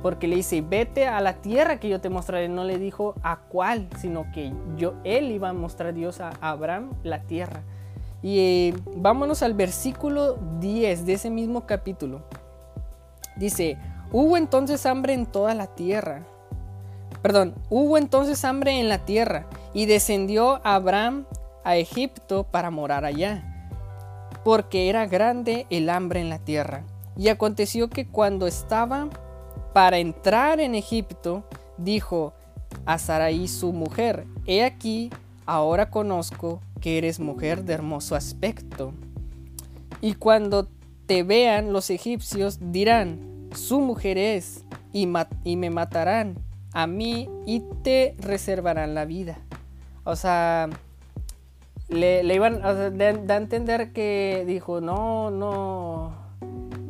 Porque 0.03 0.29
le 0.29 0.37
dice, 0.37 0.61
vete 0.61 1.07
a 1.07 1.21
la 1.21 1.41
tierra 1.41 1.81
que 1.81 1.89
yo 1.89 2.01
te 2.01 2.11
mostraré. 2.11 2.49
No 2.49 2.65
le 2.65 2.79
dijo 2.79 3.15
a 3.23 3.39
cuál, 3.41 3.89
sino 3.99 4.27
que 4.33 4.53
yo, 4.77 4.95
él 5.05 5.31
iba 5.31 5.49
a 5.49 5.53
mostrar 5.53 5.91
a 5.91 5.93
Dios 5.93 6.21
a 6.21 6.31
Abraham 6.41 6.91
la 7.05 7.23
tierra. 7.23 7.63
Y 8.23 8.39
eh, 8.39 8.75
vámonos 8.97 9.43
al 9.43 9.55
versículo 9.55 10.39
10 10.61 11.07
de 11.07 11.13
ese 11.15 11.31
mismo 11.31 11.67
capítulo. 11.67 12.23
Dice, 13.37 13.79
hubo 14.13 14.37
entonces 14.37 14.85
hambre 14.85 15.15
en 15.15 15.27
toda 15.27 15.55
la 15.55 15.69
tierra 15.69 16.27
Perdón, 17.25 17.55
hubo 17.71 17.97
entonces 17.97 18.45
hambre 18.45 18.79
en 18.79 18.91
la 18.91 19.07
tierra 19.07 19.47
y 19.73 19.87
descendió 19.87 20.61
Abraham 20.63 21.25
a 21.65 21.79
Egipto 21.79 22.45
para 22.45 22.71
morar 22.71 23.07
allá, 23.07 23.89
porque 24.45 24.91
era 24.91 25.07
grande 25.07 25.67
el 25.71 25.89
hambre 25.89 26.21
en 26.21 26.29
la 26.29 26.39
tierra. 26.39 26.85
Y 27.17 27.29
aconteció 27.29 27.89
que 27.89 28.07
cuando 28.07 28.47
estaba 28.47 29.09
para 29.73 29.97
entrar 30.01 30.61
en 30.61 30.75
Egipto, 30.75 31.49
dijo 31.79 32.35
a 32.85 32.99
Sarai 32.99 33.49
su 33.49 33.73
mujer, 33.73 34.27
He 34.45 34.63
aquí, 34.63 35.09
ahora 35.47 35.89
conozco 35.89 36.61
que 36.83 36.99
eres 36.99 37.21
mujer 37.21 37.65
de 37.65 37.73
hermoso 37.73 38.17
aspecto. 38.17 38.93
Y 40.03 40.13
cuando 40.17 40.69
te 41.07 41.23
vean 41.23 41.73
los 41.73 41.89
egipcios 41.89 42.59
dirán, 42.61 43.49
su 43.55 43.81
mujer 43.81 44.19
es, 44.19 44.63
y, 44.93 45.09
y 45.43 45.57
me 45.57 45.71
matarán, 45.71 46.37
a 46.75 46.87
mí 46.87 47.31
y 47.47 47.63
te 47.83 48.17
reservarán 48.19 48.95
la 48.95 49.07
vida. 49.07 49.39
O 50.05 50.17
sea, 50.17 50.69
le, 51.89 52.23
iban 52.35 52.65
a 52.65 52.75
da, 52.91 53.35
a 53.35 53.37
entender 53.37 53.93
que 53.93 54.45
dijo, 54.47 54.81
no, 54.81 55.31
no, 55.31 56.13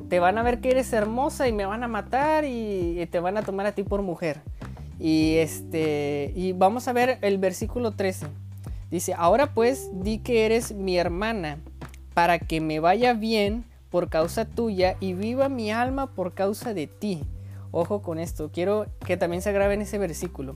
te 0.08 0.18
van 0.18 0.38
a 0.38 0.42
ver 0.42 0.60
que 0.60 0.70
eres 0.70 0.92
hermosa 0.92 1.46
y 1.48 1.52
me 1.52 1.66
van 1.66 1.84
a 1.84 1.88
matar 1.88 2.44
y, 2.44 3.06
te 3.10 3.20
van 3.20 3.36
a 3.36 3.42
tomar 3.42 3.66
a 3.66 3.72
ti 3.72 3.82
por 3.84 4.02
mujer. 4.02 4.40
Y 4.98 5.36
este, 5.36 6.32
y 6.34 6.52
vamos 6.52 6.88
a 6.88 6.92
ver 6.92 7.18
el 7.20 7.38
versículo 7.38 7.92
13. 7.92 8.26
Dice, 8.90 9.14
ahora 9.16 9.52
pues 9.54 9.90
di 9.92 10.18
que 10.18 10.46
eres 10.46 10.72
mi 10.72 10.96
hermana, 10.96 11.58
para 12.14 12.38
que 12.38 12.60
me 12.60 12.80
vaya 12.80 13.12
bien 13.12 13.64
por 13.90 14.08
causa 14.08 14.44
tuya 14.44 14.96
y 15.00 15.12
viva 15.12 15.48
mi 15.48 15.70
alma 15.70 16.14
por 16.14 16.32
causa 16.32 16.74
de 16.74 16.86
ti. 16.86 17.22
Ojo 17.76 18.02
con 18.02 18.20
esto, 18.20 18.52
quiero 18.52 18.86
que 19.04 19.16
también 19.16 19.42
se 19.42 19.52
grabe 19.52 19.74
en 19.74 19.82
ese 19.82 19.98
versículo. 19.98 20.54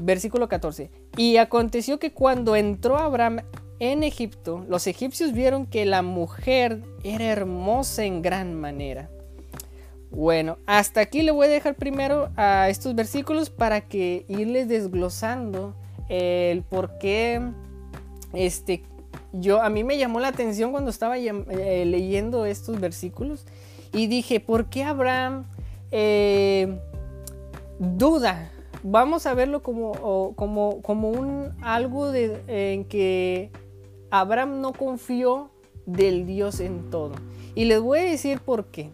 Versículo 0.00 0.48
14. 0.48 0.90
Y 1.16 1.36
aconteció 1.36 2.00
que 2.00 2.12
cuando 2.12 2.56
entró 2.56 2.98
Abraham 2.98 3.42
en 3.78 4.02
Egipto, 4.02 4.66
los 4.68 4.88
egipcios 4.88 5.32
vieron 5.32 5.66
que 5.66 5.86
la 5.86 6.02
mujer 6.02 6.82
era 7.04 7.26
hermosa 7.26 8.02
en 8.02 8.22
gran 8.22 8.54
manera. 8.54 9.08
Bueno, 10.10 10.58
hasta 10.66 11.00
aquí 11.00 11.22
le 11.22 11.30
voy 11.30 11.46
a 11.46 11.50
dejar 11.50 11.76
primero 11.76 12.30
a 12.34 12.70
estos 12.70 12.96
versículos 12.96 13.48
para 13.48 13.82
que 13.82 14.24
irles 14.28 14.66
desglosando 14.66 15.76
el 16.08 16.64
por 16.64 16.98
qué 16.98 17.40
este 18.32 18.82
yo 19.32 19.62
a 19.62 19.70
mí 19.70 19.84
me 19.84 19.96
llamó 19.96 20.18
la 20.18 20.28
atención 20.28 20.72
cuando 20.72 20.90
estaba 20.90 21.18
eh, 21.18 21.84
leyendo 21.86 22.46
estos 22.46 22.80
versículos 22.80 23.46
y 23.92 24.08
dije, 24.08 24.40
¿por 24.40 24.66
qué 24.66 24.82
Abraham 24.82 25.44
eh, 25.98 26.78
duda. 27.78 28.52
Vamos 28.82 29.26
a 29.26 29.32
verlo 29.32 29.62
como, 29.62 30.34
como, 30.36 30.82
como 30.82 31.08
un 31.08 31.52
algo 31.62 32.12
de, 32.12 32.42
en 32.48 32.84
que 32.84 33.50
Abraham 34.10 34.60
no 34.60 34.74
confió 34.74 35.50
del 35.86 36.26
Dios 36.26 36.60
en 36.60 36.90
todo. 36.90 37.14
Y 37.54 37.64
les 37.64 37.80
voy 37.80 38.00
a 38.00 38.02
decir 38.02 38.40
por 38.40 38.66
qué. 38.66 38.90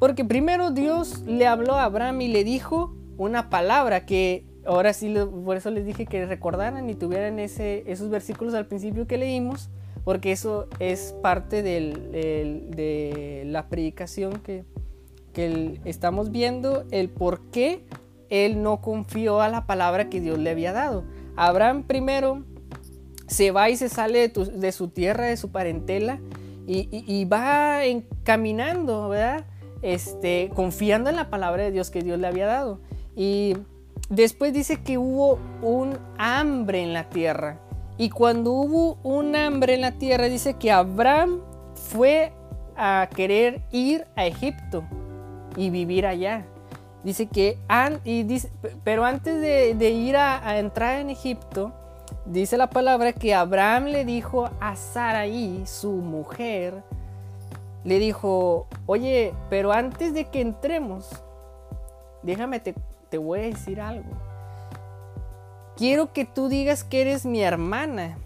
Porque 0.00 0.24
primero 0.24 0.72
Dios 0.72 1.20
le 1.20 1.46
habló 1.46 1.74
a 1.74 1.84
Abraham 1.84 2.20
y 2.22 2.28
le 2.28 2.42
dijo 2.42 2.92
una 3.16 3.48
palabra 3.48 4.04
que 4.04 4.44
ahora 4.66 4.92
sí, 4.92 5.14
por 5.44 5.56
eso 5.56 5.70
les 5.70 5.86
dije 5.86 6.04
que 6.04 6.26
recordaran 6.26 6.90
y 6.90 6.96
tuvieran 6.96 7.38
ese, 7.38 7.84
esos 7.86 8.10
versículos 8.10 8.54
al 8.54 8.66
principio 8.66 9.06
que 9.06 9.18
leímos, 9.18 9.70
porque 10.02 10.32
eso 10.32 10.66
es 10.80 11.14
parte 11.22 11.62
de 11.62 13.44
la 13.46 13.68
predicación 13.68 14.40
que, 14.40 14.64
que 15.34 15.80
estamos 15.84 16.30
viendo 16.30 16.86
el 16.90 17.10
por 17.10 17.50
qué 17.50 17.84
él 18.30 18.62
no 18.62 18.80
confió 18.80 19.42
a 19.42 19.48
la 19.48 19.66
palabra 19.66 20.08
que 20.08 20.20
Dios 20.20 20.38
le 20.38 20.50
había 20.50 20.72
dado. 20.72 21.04
Abraham 21.36 21.82
primero 21.82 22.44
se 23.26 23.50
va 23.50 23.68
y 23.68 23.76
se 23.76 23.88
sale 23.88 24.28
de, 24.28 24.72
su 24.72 24.88
tierra, 24.88 25.26
de 25.26 25.36
su 25.36 25.50
parentela, 25.50 26.20
y, 26.66 27.24
va 27.26 27.80
caminando, 28.22 29.10
¿verdad? 29.10 29.44
Este, 29.82 30.50
confiando 30.54 31.10
en 31.10 31.16
la 31.16 31.28
palabra 31.28 31.64
de 31.64 31.70
Dios 31.70 31.90
que 31.90 32.00
Dios 32.00 32.18
le 32.18 32.26
había 32.26 32.46
dado. 32.46 32.80
Y 33.14 33.54
después 34.08 34.54
dice 34.54 34.82
que 34.82 34.96
hubo 34.96 35.38
un 35.60 35.98
hambre 36.16 36.82
en 36.82 36.94
la 36.94 37.10
tierra. 37.10 37.60
Y 37.98 38.08
cuando 38.08 38.52
hubo 38.52 38.98
un 39.02 39.36
hambre 39.36 39.74
en 39.74 39.82
la 39.82 39.92
tierra, 39.92 40.28
dice 40.28 40.54
que 40.54 40.72
Abraham 40.72 41.40
fue 41.74 42.32
a 42.76 43.08
querer 43.14 43.62
ir 43.70 44.06
a 44.16 44.26
Egipto 44.26 44.84
y 45.56 45.70
vivir 45.70 46.06
allá. 46.06 46.44
Dice 47.02 47.26
que, 47.26 47.58
y 48.04 48.22
dice, 48.22 48.50
pero 48.82 49.04
antes 49.04 49.38
de, 49.40 49.90
ir 49.90 50.16
a, 50.16 50.58
entrar 50.58 51.00
en 51.00 51.10
Egipto, 51.10 51.72
dice 52.24 52.56
la 52.56 52.70
palabra 52.70 53.12
que 53.12 53.34
Abraham 53.34 53.84
le 53.86 54.06
dijo 54.06 54.48
a 54.58 54.74
Sarai, 54.74 55.66
su 55.66 55.92
mujer, 55.92 56.82
le 57.84 57.98
dijo, 57.98 58.66
oye, 58.86 59.34
pero 59.50 59.72
antes 59.72 60.14
de 60.14 60.24
que 60.24 60.40
entremos, 60.40 61.10
déjame, 62.22 62.58
te, 62.60 62.74
te 63.10 63.18
voy 63.18 63.40
a 63.40 63.42
decir 63.42 63.82
algo. 63.82 64.10
Quiero 65.76 66.12
que 66.14 66.24
tú 66.24 66.48
digas 66.48 66.84
que 66.84 67.02
eres 67.02 67.26
mi 67.26 67.42
hermana 67.42 68.16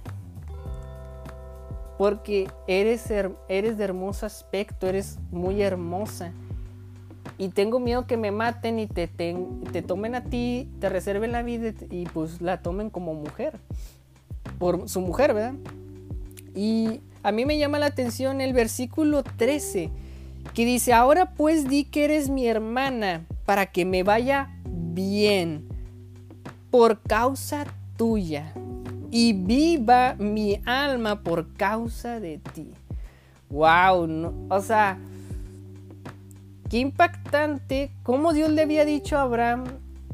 porque 1.97 2.49
eres, 2.68 3.11
eres 3.11 3.76
de 3.76 3.85
hermoso 3.85 4.24
aspecto, 4.24 4.87
eres 4.87 5.18
muy 5.33 5.62
hermosa 5.62 6.33
y 7.39 7.49
tengo 7.51 7.78
miedo 7.78 8.07
que 8.07 8.16
me 8.16 8.32
maten 8.32 8.80
y 8.80 8.89
te, 8.89 9.07
te 9.07 9.82
tomen 9.82 10.16
a 10.16 10.24
ti, 10.24 10.68
te 10.80 10.89
reserven 10.89 11.32
la 11.32 11.43
vida 11.43 11.72
y 11.89 12.05
pues 12.07 12.41
la 12.41 12.61
tomen 12.62 12.91
como 12.91 13.14
mujer, 13.14 13.59
por 14.59 14.89
su 14.89 15.01
mujer, 15.01 15.32
¿verdad? 15.34 15.55
Y 16.55 17.01
a 17.22 17.30
mí 17.30 17.45
me 17.45 17.57
llama 17.57 17.78
la 17.78 17.86
atención 17.86 18.41
el 18.41 18.53
versículo 18.53 19.22
13, 19.22 19.91
que 20.53 20.64
dice, 20.64 20.93
ahora 20.93 21.34
pues 21.34 21.68
di 21.68 21.84
que 21.84 22.05
eres 22.05 22.28
mi 22.28 22.49
hermana 22.49 23.24
para 23.45 23.66
que 23.66 23.84
me 23.84 24.03
vaya 24.03 24.51
bien 24.64 25.68
por 26.70 27.01
causa 27.03 27.66
tuya 27.97 28.53
y 29.11 29.32
viva 29.32 30.14
mi 30.18 30.61
alma 30.66 31.22
por 31.22 31.55
causa 31.55 32.18
de 32.18 32.39
ti. 32.53 32.72
Wow, 33.51 34.49
o 34.51 34.61
sea, 34.61 34.99
qué 36.69 36.79
impactante 36.79 37.91
cómo 38.03 38.33
Dios 38.33 38.51
le 38.51 38.62
había 38.62 38.85
dicho 38.85 39.16
a 39.16 39.23
Abraham 39.23 39.64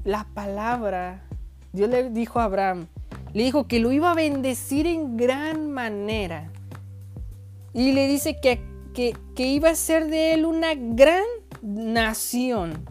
la 0.04 0.26
palabra. 0.34 1.26
Dios 1.72 1.90
le 1.90 2.10
dijo 2.10 2.40
a 2.40 2.44
Abraham, 2.44 2.86
le 3.32 3.42
dijo 3.42 3.66
que 3.66 3.80
lo 3.80 3.90
iba 3.90 4.10
a 4.10 4.14
bendecir 4.14 4.86
en 4.86 5.16
gran 5.16 5.70
manera. 5.72 6.50
Y 7.72 7.92
le 7.92 8.06
dice 8.06 8.38
que, 8.40 8.60
que, 8.94 9.16
que 9.34 9.46
iba 9.46 9.70
a 9.70 9.74
ser 9.74 10.08
de 10.08 10.34
él 10.34 10.46
una 10.46 10.74
gran 10.74 11.24
nación. 11.62 12.84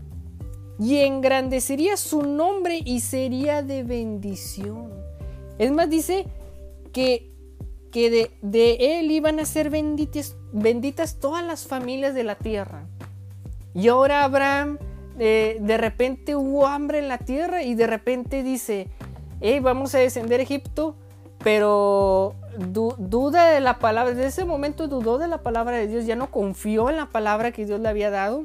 Y 0.80 0.98
engrandecería 0.98 1.96
su 1.96 2.24
nombre 2.24 2.82
y 2.84 3.00
sería 3.00 3.62
de 3.62 3.84
bendición. 3.84 4.92
Es 5.58 5.72
más, 5.72 5.90
dice 5.90 6.26
que, 6.92 7.32
que 7.92 8.32
de, 8.42 9.00
él 9.00 9.12
iban 9.12 9.40
a 9.40 9.46
ser 9.46 9.70
benditas, 9.70 10.36
benditas 10.52 11.20
todas 11.20 11.46
las 11.46 11.68
familias 11.68 12.14
de 12.14 12.24
la 12.24 12.36
tierra. 12.36 12.88
Y 13.74 13.88
ahora 13.88 14.24
Abraham, 14.24 14.78
eh, 15.20 15.58
de 15.60 15.78
repente 15.78 16.36
hubo 16.36 16.68
hambre 16.68 17.00
en 17.00 17.08
la 17.08 17.18
tierra 17.18 17.64
y 17.64 17.76
de 17.76 17.88
repente 17.88 18.44
dice, 18.44 18.88
hey, 19.42 19.60
vamos 19.60 19.96
a 19.96 20.00
descender 20.00 20.40
a 20.40 20.44
Egipto, 20.44 20.96
pero 21.44 22.36
duda 22.58 23.48
de 23.48 23.60
la 23.60 23.80
palabra, 23.80 24.14
desde 24.14 24.28
ese 24.28 24.46
momento 24.46 24.88
dudó 24.88 25.18
de 25.18 25.28
la 25.28 25.40
palabra 25.40 25.78
de 25.78 25.88
Dios, 25.88 26.06
ya 26.06 26.16
no 26.16 26.32
confió 26.32 26.90
en 26.90 26.98
la 26.98 27.08
palabra 27.08 27.52
que 27.52 27.66
Dios 27.66 27.80
le 27.80 27.90
había 27.90 28.10
dado 28.10 28.44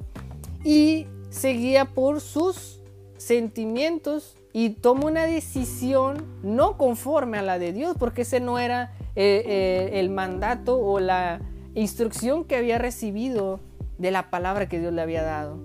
y 0.64 1.06
seguía 1.30 1.84
por 1.84 2.20
sus 2.20 2.80
sentimientos 3.16 4.36
y 4.52 4.70
toma 4.70 5.06
una 5.06 5.26
decisión 5.26 6.24
no 6.42 6.76
conforme 6.76 7.38
a 7.38 7.42
la 7.42 7.58
de 7.58 7.72
Dios, 7.72 7.96
porque 7.98 8.22
ese 8.22 8.40
no 8.40 8.58
era 8.58 8.92
eh, 9.14 9.42
eh, 9.46 10.00
el 10.00 10.10
mandato 10.10 10.78
o 10.78 11.00
la 11.00 11.40
instrucción 11.74 12.44
que 12.44 12.56
había 12.56 12.78
recibido 12.78 13.60
de 13.98 14.10
la 14.10 14.30
palabra 14.30 14.68
que 14.68 14.80
Dios 14.80 14.92
le 14.92 15.02
había 15.02 15.22
dado. 15.22 15.58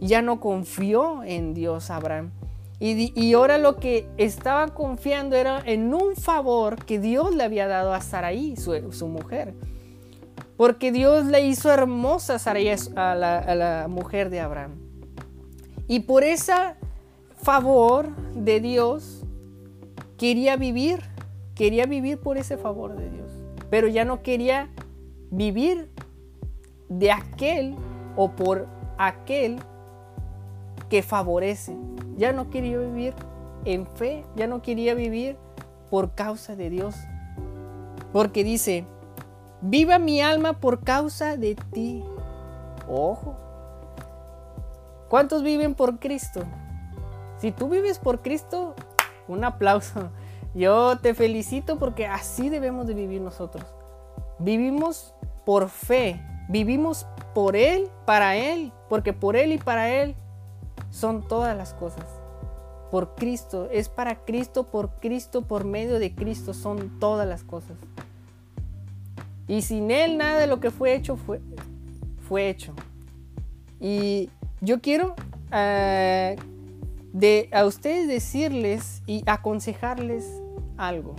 Ya 0.00 0.22
no 0.22 0.40
confió 0.40 1.24
en 1.24 1.54
Dios 1.54 1.90
Abraham. 1.90 2.30
Y, 2.82 3.34
ahora 3.34 3.58
lo 3.58 3.76
que 3.76 4.08
estaba 4.16 4.68
confiando 4.68 5.36
era 5.36 5.60
en 5.66 5.92
un 5.92 6.16
favor 6.16 6.82
que 6.86 6.98
Dios 6.98 7.34
le 7.34 7.44
había 7.44 7.68
dado 7.68 7.92
a 7.92 8.00
Saraí, 8.00 8.56
su, 8.56 9.06
mujer. 9.06 9.52
Porque 10.56 10.90
Dios 10.90 11.26
le 11.26 11.42
hizo 11.46 11.70
hermosa 11.70 12.36
a 12.36 12.38
Saraí, 12.38 12.70
a 12.96 13.14
la, 13.14 13.38
a 13.38 13.54
la 13.54 13.86
mujer 13.88 14.30
de 14.30 14.40
Abraham. 14.40 14.76
Y 15.88 16.00
por 16.00 16.24
esa 16.24 16.76
favor 17.42 18.16
de 18.34 18.60
Dios, 18.60 19.26
quería 20.16 20.56
vivir, 20.56 21.00
quería 21.54 21.84
vivir 21.84 22.18
por 22.18 22.38
ese 22.38 22.56
favor 22.56 22.96
de 22.96 23.10
Dios, 23.10 23.30
pero 23.68 23.88
ya 23.88 24.06
no 24.06 24.22
quería 24.22 24.70
vivir 25.30 25.89
de 26.90 27.10
aquel 27.10 27.76
o 28.16 28.32
por 28.32 28.66
aquel 28.98 29.58
que 30.90 31.02
favorece. 31.02 31.74
Ya 32.18 32.34
no 32.34 32.50
quería 32.50 32.76
vivir 32.76 33.14
en 33.64 33.86
fe, 33.86 34.26
ya 34.36 34.46
no 34.46 34.60
quería 34.60 34.94
vivir 34.94 35.38
por 35.88 36.14
causa 36.14 36.54
de 36.56 36.68
Dios. 36.68 36.94
Porque 38.12 38.44
dice, 38.44 38.84
viva 39.62 39.98
mi 39.98 40.20
alma 40.20 40.60
por 40.60 40.80
causa 40.80 41.38
de 41.38 41.54
ti. 41.54 42.04
Ojo. 42.88 43.36
¿Cuántos 45.08 45.42
viven 45.42 45.74
por 45.74 45.98
Cristo? 45.98 46.42
Si 47.38 47.52
tú 47.52 47.68
vives 47.68 47.98
por 47.98 48.20
Cristo, 48.20 48.74
un 49.28 49.44
aplauso. 49.44 50.10
Yo 50.54 50.98
te 50.98 51.14
felicito 51.14 51.78
porque 51.78 52.06
así 52.06 52.48
debemos 52.48 52.86
de 52.86 52.94
vivir 52.94 53.20
nosotros. 53.20 53.64
Vivimos 54.38 55.14
por 55.44 55.68
fe, 55.68 56.20
vivimos 56.50 57.06
por 57.34 57.54
Él, 57.56 57.88
para 58.06 58.36
Él, 58.36 58.72
porque 58.88 59.12
por 59.12 59.36
Él 59.36 59.52
y 59.52 59.58
para 59.58 59.88
Él 59.88 60.16
son 60.90 61.26
todas 61.26 61.56
las 61.56 61.72
cosas. 61.74 62.04
Por 62.90 63.14
Cristo, 63.14 63.68
es 63.70 63.88
para 63.88 64.24
Cristo, 64.24 64.64
por 64.64 64.90
Cristo, 64.98 65.42
por 65.42 65.64
medio 65.64 66.00
de 66.00 66.12
Cristo 66.12 66.52
son 66.52 66.98
todas 66.98 67.26
las 67.26 67.44
cosas. 67.44 67.76
Y 69.46 69.62
sin 69.62 69.92
Él 69.92 70.18
nada 70.18 70.40
de 70.40 70.48
lo 70.48 70.58
que 70.58 70.70
fue 70.70 70.94
hecho 70.94 71.16
fue, 71.16 71.40
fue 72.28 72.48
hecho. 72.48 72.74
Y 73.80 74.28
yo 74.60 74.80
quiero 74.80 75.14
de 75.50 77.48
a 77.52 77.64
ustedes 77.64 78.08
decirles 78.08 79.02
y 79.06 79.22
aconsejarles 79.26 80.40
algo. 80.76 81.14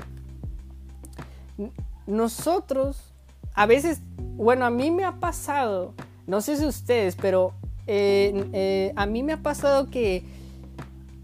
Nosotros, 2.05 3.10
a 3.53 3.65
veces, 3.65 4.01
bueno, 4.17 4.65
a 4.65 4.69
mí 4.69 4.91
me 4.91 5.03
ha 5.03 5.19
pasado, 5.19 5.93
no 6.27 6.41
sé 6.41 6.57
si 6.57 6.65
ustedes, 6.65 7.15
pero 7.15 7.53
eh, 7.87 8.49
eh, 8.53 8.93
a 8.95 9.05
mí 9.05 9.23
me 9.23 9.33
ha 9.33 9.41
pasado 9.41 9.89
que, 9.89 10.23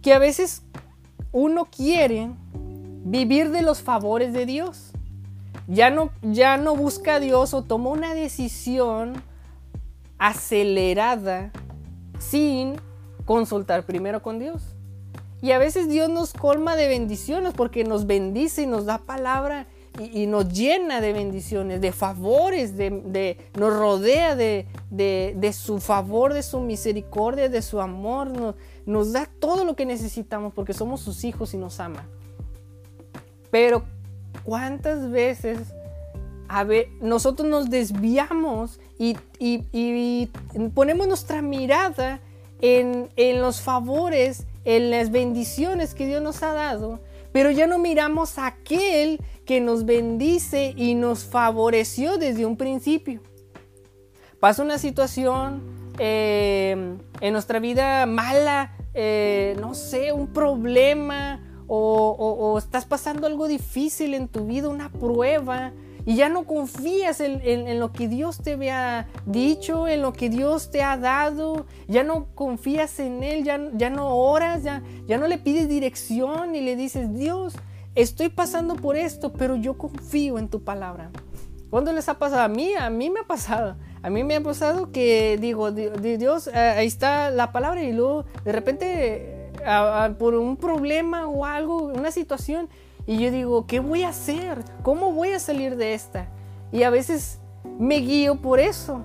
que 0.02 0.14
a 0.14 0.20
veces 0.20 0.64
uno 1.32 1.66
quiere 1.66 2.30
vivir 3.04 3.52
de 3.52 3.62
los 3.62 3.82
favores 3.82 4.34
de 4.34 4.46
Dios. 4.46 4.92
Ya 5.68 5.90
no, 5.90 6.12
ya 6.22 6.58
no 6.58 6.76
busca 6.76 7.16
a 7.16 7.20
Dios 7.20 7.54
o 7.54 7.62
toma 7.62 7.90
una 7.90 8.14
decisión 8.14 9.22
acelerada 10.18 11.52
sin 12.20 12.78
consultar 13.26 13.84
primero 13.84 14.22
con 14.22 14.40
Dios. 14.40 14.64
Y 15.42 15.52
a 15.52 15.60
veces 15.60 15.90
Dios 15.90 16.10
nos 16.10 16.34
colma 16.34 16.76
de 16.76 16.88
bendiciones 16.88 17.54
porque 17.54 17.84
nos 17.84 18.08
bendice 18.08 18.64
y 18.64 18.68
nos 18.68 18.86
da 18.86 18.98
palabra 18.98 19.68
y, 20.00 20.28
nos 20.28 20.50
llena 20.50 21.02
de 21.02 21.14
bendiciones, 21.14 21.82
de 21.82 21.92
favores, 21.92 22.78
de, 22.78 23.38
nos 23.56 23.74
rodea 23.74 24.36
de, 24.36 25.54
su 25.54 25.80
favor, 25.80 26.34
de 26.34 26.44
su 26.44 26.60
misericordia, 26.60 27.50
de 27.50 27.62
su 27.62 27.82
amor. 27.82 28.30
Nos, 28.30 28.56
nos 28.86 29.14
da 29.14 29.30
todo 29.40 29.66
lo 29.66 29.76
que 29.76 29.86
necesitamos 29.86 30.54
porque 30.54 30.74
somos 30.74 31.02
sus 31.02 31.24
hijos 31.24 31.54
y 31.54 31.58
nos 31.58 31.80
ama. 31.80 32.06
Pero 33.52 33.84
¿cuántas 34.44 35.10
veces 35.10 35.60
a 36.50 36.64
ver, 36.64 36.88
nosotros 37.02 37.50
nos 37.50 37.70
desviamos 37.70 38.80
y, 38.98 39.18
y 39.40 40.30
ponemos 40.74 41.08
nuestra 41.08 41.42
mirada 41.42 42.22
en, 42.62 43.42
los 43.42 43.62
favores, 43.62 44.46
en 44.66 44.92
las 44.92 45.12
bendiciones 45.12 45.94
que 45.94 46.08
Dios 46.08 46.22
nos 46.22 46.44
ha 46.44 46.54
dado, 46.54 47.00
pero 47.32 47.52
ya 47.52 47.68
no 47.68 47.80
miramos 47.80 48.38
a 48.38 48.48
aquel 48.48 49.20
que 49.46 49.62
nos 49.62 49.86
bendice 49.86 50.74
y 50.76 50.96
nos 50.96 51.26
favoreció 51.26 52.18
desde 52.18 52.46
un 52.46 52.58
principio. 52.58 53.22
Pasa 54.40 54.64
una 54.64 54.78
situación 54.78 55.64
eh, 56.00 56.98
en 57.22 57.34
nuestra 57.34 57.60
vida 57.60 58.06
mala, 58.06 58.76
eh, 58.94 59.56
no 59.60 59.74
sé, 59.74 60.12
un 60.12 60.28
problema, 60.28 61.44
o, 61.68 62.56
estás 62.58 62.86
pasando 62.86 63.28
algo 63.28 63.48
difícil 63.48 64.14
en 64.14 64.28
tu 64.28 64.46
vida, 64.46 64.70
una 64.70 64.92
prueba, 64.92 65.74
y 66.08 66.16
ya 66.16 66.30
no 66.30 66.46
confías 66.46 67.20
en, 67.20 67.80
lo 67.82 67.92
que 67.92 68.08
Dios 68.08 68.38
te 68.38 68.54
había 68.54 69.10
dicho, 69.26 69.90
en 69.90 70.02
lo 70.02 70.14
que 70.14 70.30
Dios 70.30 70.72
te 70.72 70.82
ha 70.82 70.96
dado, 70.96 71.66
ya 71.90 72.06
no 72.06 72.28
confías 72.34 73.02
en 73.02 73.24
Él, 73.24 73.44
ya, 73.44 73.60
ya 73.74 73.90
no 73.90 74.16
oras, 74.16 74.64
ya, 74.64 74.82
ya 75.06 75.18
no 75.18 75.28
le 75.28 75.38
pides 75.38 75.68
dirección 75.68 76.56
y 76.56 76.62
le 76.62 76.78
dices, 76.78 77.14
Dios, 77.14 77.56
estoy 77.94 78.30
pasando 78.30 78.78
por 78.78 78.96
esto, 78.96 79.34
pero 79.34 79.58
yo 79.58 79.78
confío 79.78 80.40
en 80.40 80.48
tu 80.48 80.64
palabra. 80.64 81.12
¿Cuándo 81.70 81.92
les 81.92 82.08
ha 82.08 82.18
pasado? 82.18 82.44
A 82.44 82.48
mí, 82.48 82.74
a 82.74 82.90
mí 82.90 83.10
me 83.10 83.20
ha 83.20 83.28
pasado. 83.28 83.76
A 84.02 84.10
mí 84.10 84.24
me 84.24 84.38
ha 84.38 84.42
pasado 84.42 84.94
que 84.94 85.38
digo, 85.42 85.72
Dios, 85.72 86.48
eh, 86.48 86.58
ahí 86.58 86.88
está 86.88 87.32
la 87.32 87.52
palabra 87.52 87.84
y 87.84 87.92
luego 87.92 88.24
de 88.46 88.54
repente 88.54 89.52
por 90.18 90.36
un 90.36 90.56
problema 90.56 91.28
o 91.28 91.44
algo, 91.44 91.84
una 91.88 92.12
situación, 92.12 92.70
y 93.08 93.18
yo 93.18 93.32
digo, 93.32 93.66
¿qué 93.66 93.80
voy 93.80 94.04
a 94.04 94.10
hacer? 94.10 94.64
¿Cómo 94.84 95.14
voy 95.14 95.32
a 95.32 95.40
salir 95.40 95.78
de 95.78 95.94
esta? 95.94 96.28
Y 96.72 96.84
a 96.84 96.90
veces 96.90 97.40
me 97.80 97.96
guío 97.96 98.36
por 98.36 98.60
eso. 98.60 99.02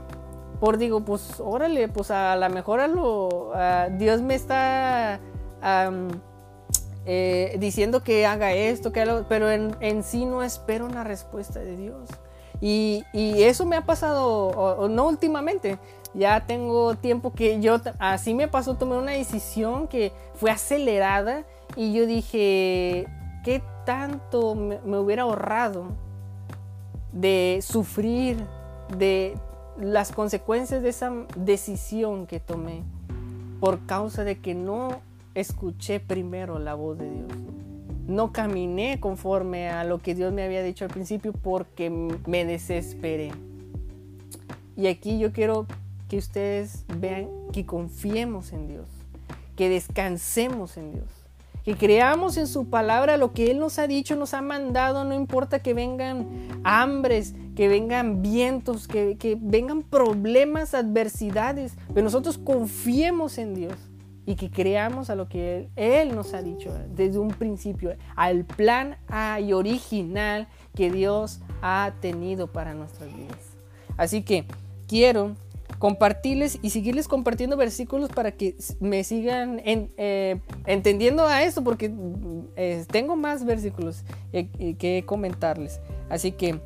Por 0.61 0.77
digo, 0.77 1.01
pues 1.01 1.41
órale, 1.41 1.89
pues 1.89 2.11
a 2.11 2.37
lo 2.37 2.51
mejor 2.51 2.89
lo, 2.89 3.53
Dios 3.99 4.21
me 4.21 4.35
está 4.35 5.21
eh, 7.07 7.57
diciendo 7.59 8.03
que 8.03 8.27
haga 8.27 8.53
esto, 8.53 8.93
que 8.93 9.01
haga, 9.01 9.25
pero 9.29 9.51
en, 9.51 9.77
en 9.81 10.03
sí 10.03 10.25
no 10.25 10.43
espero 10.43 10.85
una 10.85 11.05
respuesta 11.05 11.61
de 11.61 11.77
Dios. 11.77 12.09
Y, 12.63 13.05
eso 13.13 13.67
me 13.67 13.75
ha 13.75 13.85
pasado, 13.85 14.89
no 14.89 15.09
últimamente, 15.09 15.79
ya 16.15 16.47
tengo 16.47 16.95
tiempo 16.95 17.33
que 17.33 17.61
yo, 17.61 17.81
así 17.99 18.35
me 18.35 18.47
pasó, 18.47 18.77
tomé 18.77 18.97
una 18.97 19.13
decisión 19.13 19.89
que 19.89 20.13
fue 20.35 20.53
acelerada 20.53 21.45
y 21.75 21.93
yo 21.93 22.07
dije, 22.07 23.09
¿qué 23.43 23.63
tanto 23.85 24.55
me, 24.55 24.99
hubiera 24.99 25.23
ahorrado 25.23 25.87
de 27.13 27.61
sufrir, 27.63 28.39
de 28.97 29.35
las 29.79 30.13
consecuencias 30.13 30.83
de 30.83 30.89
esa 30.89 31.13
decisión 31.37 32.27
que 32.27 32.41
tomé 32.41 32.83
por 33.61 33.87
causa 33.87 34.25
de 34.25 34.39
que 34.39 34.55
no 34.55 35.01
escuché 35.35 36.01
primero 36.01 36.59
la 36.59 36.75
voz 36.75 36.99
de 36.99 37.11
Dios? 37.11 37.33
no 38.07 38.33
caminé 38.33 39.01
conforme 39.01 39.69
a 39.69 39.85
lo 39.85 40.01
que 40.01 40.15
Dios 40.15 40.33
me 40.33 40.43
había 40.43 40.63
dicho 40.63 40.85
al 40.85 40.91
principio 40.91 41.33
porque 41.33 41.91
me 41.91 42.45
desesperé. 42.45 43.33
Y 44.77 44.87
aquí 44.87 45.19
yo 45.19 45.33
quiero 45.33 45.67
que 46.09 46.19
ustedes 46.19 46.85
vean 46.99 47.29
que 47.53 47.65
confiemos 47.65 48.53
en 48.53 48.69
Dios, 48.69 48.89
que 49.57 49.69
descansemos 49.69 50.77
en 50.77 50.93
Dios, 50.93 51.07
que 51.65 51.77
creamos 51.77 52.37
en 52.37 52.47
su 52.47 52.69
palabra 52.69 53.17
lo 53.17 53.33
que 53.33 53.51
Él 53.51 53.59
nos 53.59 53.79
ha 53.79 53.87
dicho, 53.87 54.17
nos 54.17 54.35
ha 54.35 54.43
mandado, 54.43 55.05
no 55.05 55.15
importa 55.15 55.61
que 55.61 55.75
vengan 55.75 56.27
hambres, 56.65 57.35
que 57.55 57.69
vengan 57.69 58.23
vientos, 58.23 58.89
que, 58.89 59.17
que 59.17 59.37
vengan 59.41 59.83
problemas, 59.83 60.75
adversidades, 60.75 61.75
pero 61.89 62.05
nosotros 62.05 62.39
confiemos 62.39 63.39
en 63.39 63.55
Dios 63.55 63.75
y 64.25 64.37
que 64.37 64.51
creamos 64.51 65.11
a 65.11 65.15
lo 65.15 65.29
que 65.29 65.69
él, 65.77 66.15
nos 66.15 66.35
ha 66.35 66.43
dicho 66.43 66.73
desde 66.95 67.19
un 67.19 67.29
principio, 67.29 67.97
al 68.15 68.45
plan 68.45 68.97
original 69.53 70.49
que 70.75 70.91
Dios 70.91 71.41
ha 71.61 71.93
tenido 72.01 72.47
para 72.47 72.75
nuestras 72.75 73.15
vidas. 73.15 73.57
Así 73.97 74.23
que 74.23 74.47
quiero 74.87 75.37
compartirles 75.83 76.61
y 76.63 76.71
seguirles 76.71 77.09
compartiendo 77.09 77.57
versículos 77.57 78.09
para 78.09 78.31
que 78.31 78.55
me 78.79 79.03
sigan 79.03 79.61
eh, 79.65 80.39
entendiendo 80.65 81.27
a 81.27 81.43
esto, 81.43 81.65
porque 81.65 81.93
eh, 82.55 82.85
tengo 82.89 83.17
más 83.17 83.45
versículos 83.45 84.05
eh, 84.33 84.47
que 84.79 85.03
comentarles. 85.05 85.81
Así 86.09 86.31
que 86.31 86.61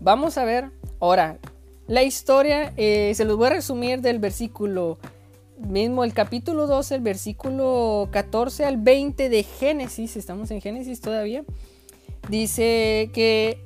vamos 0.00 0.36
a 0.36 0.44
ver 0.44 0.68
ahora. 1.00 1.38
La 1.86 2.02
historia, 2.02 2.74
se 2.76 3.24
los 3.24 3.38
voy 3.38 3.46
a 3.46 3.50
resumir 3.50 4.02
del 4.02 4.18
versículo 4.18 4.98
mismo 5.56 6.04
el 6.04 6.12
capítulo 6.12 6.66
12, 6.66 6.96
el 6.96 7.00
versículo 7.00 8.10
14 8.10 8.66
al 8.66 8.76
20 8.76 9.30
de 9.30 9.44
Génesis, 9.44 10.14
estamos 10.14 10.50
en 10.50 10.60
Génesis 10.60 11.00
todavía, 11.00 11.42
dice 12.28 13.08
que 13.14 13.65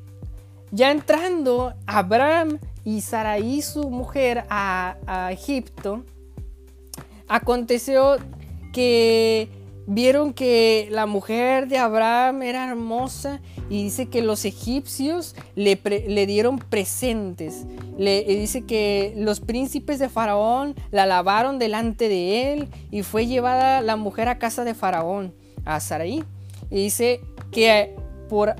ya 0.72 0.90
entrando 0.90 1.74
Abraham 1.86 2.58
y 2.84 3.00
Sarai 3.00 3.62
su 3.62 3.90
mujer 3.90 4.44
a, 4.48 5.28
Egipto, 5.32 6.04
aconteció 7.28 8.16
que 8.72 9.48
vieron 9.86 10.32
que 10.32 10.88
la 10.90 11.06
mujer 11.06 11.66
de 11.68 11.78
Abraham 11.78 12.42
era 12.42 12.68
hermosa 12.68 13.40
y 13.68 13.84
dice 13.84 14.08
que 14.08 14.22
los 14.22 14.44
egipcios 14.44 15.34
le, 15.54 15.76
dieron 16.26 16.58
presentes. 16.58 17.66
Le 17.98 18.24
dice 18.24 18.62
que 18.62 19.14
los 19.16 19.40
príncipes 19.40 19.98
de 19.98 20.08
Faraón 20.08 20.74
la 20.90 21.06
lavaron 21.06 21.58
delante 21.58 22.08
de 22.08 22.52
él 22.52 22.68
y 22.90 23.02
fue 23.02 23.26
llevada 23.26 23.80
la 23.80 23.96
mujer 23.96 24.28
a 24.28 24.38
casa 24.38 24.64
de 24.64 24.74
Faraón, 24.74 25.34
a 25.64 25.80
Sarai. 25.80 26.24
Y 26.70 26.76
dice 26.76 27.20
que 27.50 27.96
por, 28.30 28.54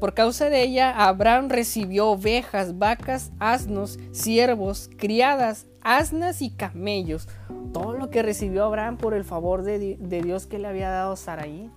por 0.00 0.14
causa 0.14 0.48
de 0.48 0.62
ella 0.62 0.90
Abraham 1.06 1.50
recibió 1.50 2.08
ovejas, 2.12 2.78
vacas, 2.78 3.30
asnos, 3.38 3.98
siervos, 4.10 4.88
criadas, 4.96 5.66
asnas 5.82 6.40
y 6.40 6.48
camellos. 6.48 7.28
Todo 7.74 7.92
lo 7.92 8.08
que 8.08 8.22
recibió 8.22 8.64
Abraham 8.64 8.96
por 8.96 9.12
el 9.12 9.24
favor 9.24 9.64
de, 9.64 9.98
Dios 9.98 10.46
que 10.46 10.58
le 10.58 10.66
había 10.66 10.88
dado 10.88 11.16
Saraí. 11.16 11.70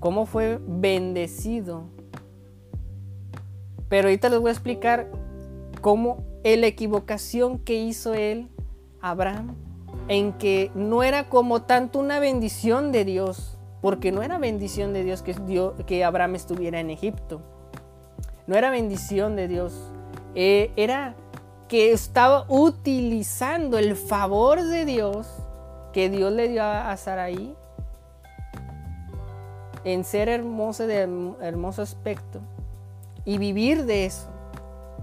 Cómo 0.00 0.26
fue 0.26 0.58
bendecido. 0.66 1.84
Pero 3.88 4.08
ahorita 4.08 4.28
les 4.28 4.40
voy 4.40 4.48
a 4.48 4.52
explicar 4.52 5.08
cómo 5.80 6.24
la 6.42 6.66
equivocación 6.66 7.60
que 7.60 7.74
hizo 7.74 8.14
él, 8.14 8.48
Abraham, 9.00 9.54
en 10.08 10.32
que 10.32 10.72
no 10.74 11.04
era 11.04 11.28
como 11.28 11.62
tanto 11.62 12.00
una 12.00 12.18
bendición 12.18 12.90
de 12.90 13.04
Dios, 13.04 13.55
porque 13.80 14.12
no 14.12 14.22
era 14.22 14.38
bendición 14.38 14.92
de 14.92 15.04
Dios 15.04 15.22
que, 15.22 15.34
que 15.86 16.04
Abraham 16.04 16.34
estuviera 16.34 16.80
en 16.80 16.90
Egipto. 16.90 17.40
No 18.46 18.56
era 18.56 18.70
bendición 18.70 19.36
de 19.36 19.48
Dios. 19.48 19.92
Eh, 20.34 20.70
era 20.76 21.14
que 21.68 21.92
estaba 21.92 22.44
utilizando 22.48 23.78
el 23.78 23.96
favor 23.96 24.62
de 24.62 24.84
Dios 24.84 25.26
que 25.92 26.10
Dios 26.10 26.32
le 26.32 26.48
dio 26.48 26.62
a, 26.62 26.94
Saraí 26.96 27.56
en 29.84 30.04
ser 30.04 30.28
hermosa 30.28 30.86
de 30.86 31.08
hermoso 31.40 31.80
aspecto 31.80 32.40
y 33.24 33.38
vivir 33.38 33.86
de 33.86 34.04
eso, 34.04 34.28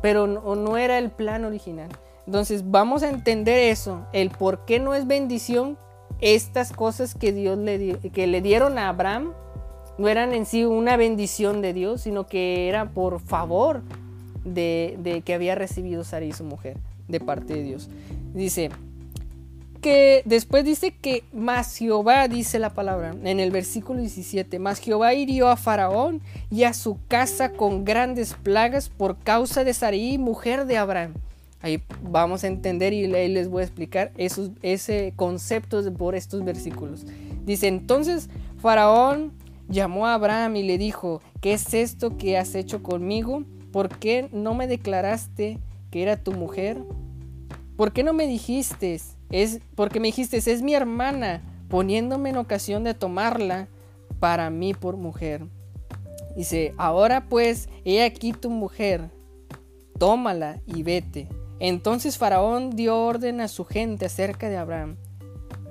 pero 0.01 0.27
no, 0.27 0.77
era 0.77 0.97
el 0.97 1.09
plan 1.09 1.45
original. 1.45 1.89
Entonces 2.27 2.69
vamos 2.69 3.01
a 3.01 3.09
entender 3.09 3.57
eso, 3.71 4.05
el 4.13 4.29
por 4.29 4.65
qué 4.65 4.79
no 4.79 4.93
es 4.93 5.07
bendición 5.07 5.77
estas 6.23 6.71
cosas 6.71 7.15
que 7.15 7.33
Dios 7.33 7.57
le, 7.57 7.97
que 8.13 8.27
le 8.27 8.41
dieron 8.41 8.77
a 8.77 8.87
Abraham 8.87 9.33
no 9.97 10.07
eran 10.07 10.33
en 10.33 10.45
sí 10.45 10.63
una 10.63 10.97
bendición 10.97 11.61
de 11.61 11.73
Dios, 11.73 12.01
sino 12.01 12.27
que 12.27 12.69
era 12.69 12.89
por 12.89 13.19
favor 13.19 13.81
de, 14.45 15.21
que 15.25 15.33
había 15.33 15.55
recibido 15.55 16.03
Sarai 16.03 16.31
su 16.31 16.45
mujer 16.45 16.77
de 17.09 17.19
parte 17.19 17.53
de 17.55 17.63
Dios. 17.63 17.89
Dice 18.33 18.71
que 19.81 20.21
después 20.23 20.63
dice 20.63 20.95
que 20.95 21.25
más 21.33 21.75
Jehová, 21.75 22.29
dice 22.29 22.57
la 22.57 22.73
palabra 22.73 23.13
en 23.23 23.41
el 23.41 23.51
versículo 23.51 23.99
17, 23.99 24.57
más 24.57 24.79
Jehová 24.79 25.13
hirió 25.13 25.49
a 25.49 25.57
Faraón 25.57 26.21
y 26.49 26.63
a 26.63 26.73
su 26.73 26.97
casa 27.09 27.51
con 27.51 27.83
grandes 27.83 28.33
plagas 28.33 28.87
por 28.87 29.17
causa 29.17 29.65
de 29.65 29.73
Sarai, 29.73 30.17
mujer 30.17 30.65
de 30.65 30.77
Abraham. 30.77 31.15
Ahí 31.63 31.81
vamos 32.03 32.43
a 32.43 32.47
entender 32.47 32.91
y 32.91 33.07
les 33.07 33.47
voy 33.47 33.61
a 33.61 33.65
explicar 33.65 34.11
esos, 34.17 34.51
ese 34.61 35.13
concepto 35.15 35.81
por 35.93 36.13
estos 36.13 36.43
versículos. 36.43 37.05
Dice 37.45 37.69
entonces 37.69 38.29
Faraón 38.57 39.31
llamó 39.69 40.05
a 40.05 40.13
Abraham 40.13 40.57
y 40.57 40.63
le 40.63 40.77
dijo, 40.77 41.21
¿qué 41.39 41.53
es 41.53 41.73
esto 41.73 42.17
que 42.17 42.37
has 42.37 42.53
hecho 42.53 42.83
conmigo? 42.83 43.45
¿Por 43.71 43.97
qué 43.97 44.27
no 44.33 44.55
me 44.55 44.67
declaraste 44.67 45.57
que 45.89 46.03
era 46.03 46.17
tu 46.17 46.33
mujer? 46.33 46.83
¿Por 47.77 47.93
qué 47.93 48.03
no 48.03 48.11
me 48.11 48.27
dijiste? 48.27 48.99
Es 49.31 49.61
porque 49.75 50.01
me 50.01 50.09
dijiste, 50.09 50.37
es 50.37 50.61
mi 50.61 50.75
hermana, 50.75 51.41
poniéndome 51.69 52.31
en 52.31 52.37
ocasión 52.37 52.83
de 52.83 52.93
tomarla 52.93 53.69
para 54.19 54.49
mí 54.49 54.73
por 54.73 54.97
mujer. 54.97 55.45
Dice, 56.35 56.73
ahora 56.77 57.25
pues, 57.29 57.69
he 57.85 58.03
aquí 58.03 58.33
tu 58.33 58.49
mujer, 58.49 59.09
tómala 59.97 60.59
y 60.65 60.83
vete. 60.83 61.29
Entonces 61.63 62.17
Faraón 62.17 62.71
dio 62.71 62.99
orden 62.99 63.39
a 63.39 63.47
su 63.47 63.63
gente 63.63 64.05
acerca 64.05 64.49
de 64.49 64.57
Abraham 64.57 64.97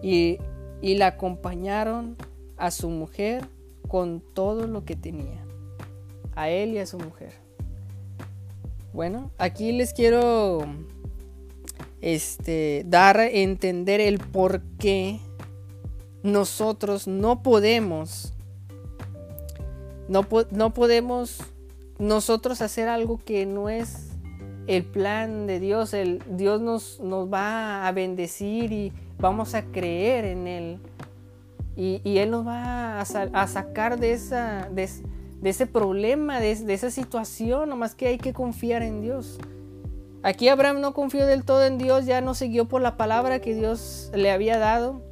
y, 0.02 0.38
y 0.80 0.94
la 0.94 1.08
acompañaron 1.08 2.16
a 2.56 2.70
su 2.70 2.88
mujer 2.88 3.46
con 3.88 4.22
todo 4.32 4.66
lo 4.66 4.86
que 4.86 4.96
tenía, 4.96 5.44
a 6.34 6.48
él 6.48 6.70
y 6.70 6.78
a 6.78 6.86
su 6.86 6.98
mujer. 6.98 7.34
Bueno, 8.94 9.32
aquí 9.36 9.70
les 9.70 9.92
quiero 9.92 10.64
este, 12.00 12.84
dar 12.86 13.18
a 13.18 13.28
entender 13.28 14.00
el 14.00 14.18
por 14.18 14.62
qué 14.78 15.20
nosotros 16.22 17.06
no 17.06 17.42
podemos, 17.42 18.32
no, 20.08 20.26
no 20.52 20.72
podemos 20.72 21.42
nosotros 21.98 22.62
hacer 22.62 22.88
algo 22.88 23.20
que 23.22 23.44
no 23.44 23.68
es 23.68 24.11
el 24.66 24.84
plan 24.84 25.46
de 25.46 25.60
Dios. 25.60 25.94
Dios 26.28 26.60
nos, 26.60 27.00
va 27.32 27.86
a 27.86 27.92
bendecir 27.92 28.72
y 28.72 28.92
vamos 29.18 29.54
a 29.54 29.62
creer 29.62 30.24
en 30.24 30.46
Él. 30.46 30.78
Y, 31.76 32.00
Él 32.18 32.30
nos 32.30 32.46
va 32.46 33.00
a, 33.00 33.46
sacar 33.46 33.98
de 33.98 34.12
ese 34.12 35.66
problema, 35.66 36.40
de, 36.40 36.52
esa 36.52 36.90
situación, 36.90 37.68
nomás 37.68 37.94
que 37.94 38.08
hay 38.08 38.18
que 38.18 38.32
confiar 38.32 38.82
en 38.82 39.00
Dios. 39.00 39.38
Aquí 40.22 40.48
Abraham 40.48 40.80
no 40.80 40.94
confió 40.94 41.26
del 41.26 41.44
todo 41.44 41.64
en 41.64 41.78
Dios, 41.78 42.06
ya 42.06 42.20
no 42.20 42.34
siguió 42.34 42.68
por 42.68 42.80
la 42.80 42.96
palabra 42.96 43.40
que 43.40 43.54
Dios 43.54 44.12
le 44.14 44.30
había 44.30 44.56
dado 44.58 45.02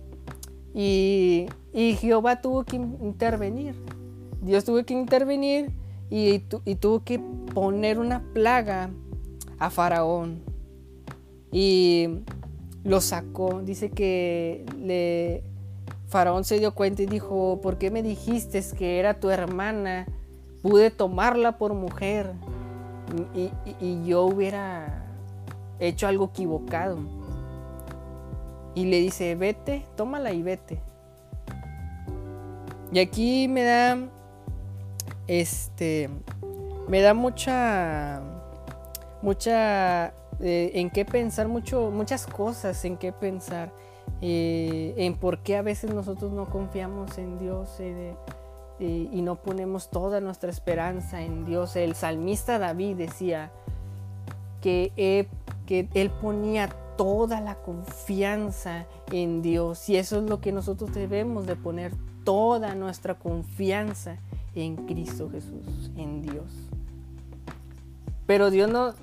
y, 0.74 1.48
Jehová 1.72 2.40
tuvo 2.40 2.64
que 2.64 2.76
intervenir. 2.76 3.74
Dios 4.40 4.64
tuvo 4.64 4.84
que 4.84 4.94
intervenir 4.94 5.70
y, 6.09 6.40
tuvo 6.40 7.05
que 7.05 7.18
poner 7.55 7.98
una 7.98 8.22
plaga 8.32 8.90
a 9.61 9.70
Faraón 9.70 10.42
y 11.52 12.08
lo 12.82 13.00
sacó. 13.00 13.62
Dice 13.62 13.90
que 13.90 14.66
le, 14.76 15.44
Faraón 16.08 16.42
se 16.42 16.58
dio 16.58 16.74
cuenta 16.74 17.02
y 17.02 17.06
dijo, 17.06 17.61
¿por 17.62 17.78
qué 17.78 17.92
me 17.92 18.02
dijiste 18.02 18.61
que 18.76 18.98
era 18.98 19.20
tu 19.20 19.30
hermana? 19.30 20.06
pude 20.62 20.90
tomarla 20.90 21.58
por 21.58 21.74
mujer. 21.74 22.32
y, 23.34 24.04
yo 24.04 24.24
hubiera 24.24 25.04
hecho 25.78 26.06
algo 26.06 26.26
equivocado. 26.26 26.98
Y 28.74 28.84
le 28.84 29.00
dice, 29.00 29.34
vete, 29.34 29.84
tómala 29.96 30.32
y 30.32 30.42
vete. 30.42 30.80
Y 32.92 32.98
aquí 32.98 33.48
me 33.48 33.62
da, 33.64 33.98
este, 35.26 36.08
me 36.88 37.00
da 37.00 37.14
mucha, 37.14 38.20
mucha, 39.22 40.08
eh, 40.40 40.72
en 40.74 40.90
qué 40.90 41.04
pensar, 41.04 41.48
mucho, 41.48 41.90
muchas 41.90 42.26
cosas 42.26 42.84
en 42.84 42.96
qué 42.96 43.12
pensar. 43.12 43.72
Eh, 44.22 44.94
en 44.96 45.16
por 45.16 45.38
qué 45.38 45.56
a 45.56 45.62
veces 45.62 45.94
nosotros 45.94 46.32
no 46.32 46.46
confiamos 46.46 47.16
en 47.16 47.38
Dios 47.38 47.76
eh, 47.78 48.14
y 48.78 49.22
no 49.22 49.36
ponemos 49.36 49.88
toda 49.88 50.20
nuestra 50.20 50.50
esperanza 50.50 51.22
en 51.22 51.46
Dios. 51.46 51.76
El 51.76 51.94
salmista 51.94 52.58
David 52.58 52.96
decía 52.96 53.50
que, 54.60 55.26
que 55.66 55.88
él 55.94 56.10
ponía 56.10 56.68
toda 56.96 57.40
la 57.40 57.54
confianza 57.56 58.86
en 59.10 59.40
Dios 59.40 59.88
y 59.88 59.96
eso 59.96 60.18
es 60.18 60.24
lo 60.24 60.40
que 60.40 60.52
nosotros 60.52 60.92
debemos 60.92 61.46
de 61.46 61.56
poner 61.56 61.92
toda 62.24 62.74
nuestra 62.74 63.14
confianza 63.14 64.18
en 64.54 64.76
Cristo 64.86 65.30
Jesús, 65.30 65.90
en 65.96 66.22
Dios. 66.22 66.68
Pero 68.26 68.50
Dios 68.50 68.70
no, 68.70 68.94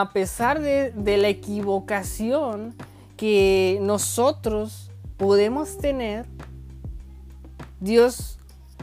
a 0.00 0.10
pesar 0.12 0.60
de, 0.60 1.16
la 1.18 1.28
equivocación, 1.28 2.74
que 3.16 3.78
nosotros 3.82 4.90
podemos 5.18 5.76
tener, 5.76 6.24
Dios 7.78 8.38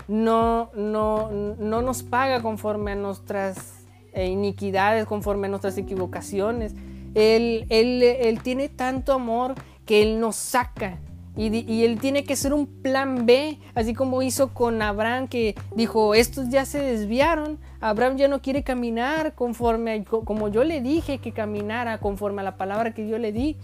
no, 0.08 0.70
no, 0.76 1.32
no 1.32 1.82
nos 1.82 2.04
paga 2.04 2.42
conforme 2.42 2.92
a 2.92 2.96
nuestras 2.96 3.86
eh, 4.14 4.28
iniquidades, 4.28 5.08
conforme 5.08 5.48
a 5.48 5.50
nuestras 5.50 5.78
equivocaciones. 5.80 6.74
Él, 7.16 7.66
él, 7.70 8.40
tiene 8.44 8.70
tanto 8.70 9.14
amor 9.14 9.56
que 9.86 10.04
Él 10.04 10.20
nos 10.20 10.36
saca. 10.36 11.00
Y, 11.36 11.72
y, 11.72 11.86
Él 11.86 12.00
tiene 12.00 12.26
que 12.26 12.36
ser 12.36 12.54
un 12.54 12.68
plan 12.68 13.26
B, 13.26 13.60
así 13.74 13.94
como 13.94 14.22
hizo 14.22 14.54
con 14.54 14.82
Abraham, 14.82 15.28
que 15.28 15.56
dijo, 15.76 16.14
estos 16.14 16.50
ya 16.50 16.66
se 16.66 16.80
desviaron, 16.80 17.60
Abraham 17.80 18.18
ya 18.18 18.28
no 18.28 18.42
quiere 18.42 18.64
caminar 18.64 19.36
conforme, 19.36 20.04
como 20.04 20.50
yo 20.50 20.66
le 20.66 20.82
dije 20.82 21.20
que 21.20 21.32
caminara, 21.32 22.00
conforme 22.00 22.42
a 22.42 22.44
la 22.44 22.58
palabra 22.58 22.94
que 22.94 23.08
yo 23.08 23.18
le 23.18 23.32
di 23.32 23.56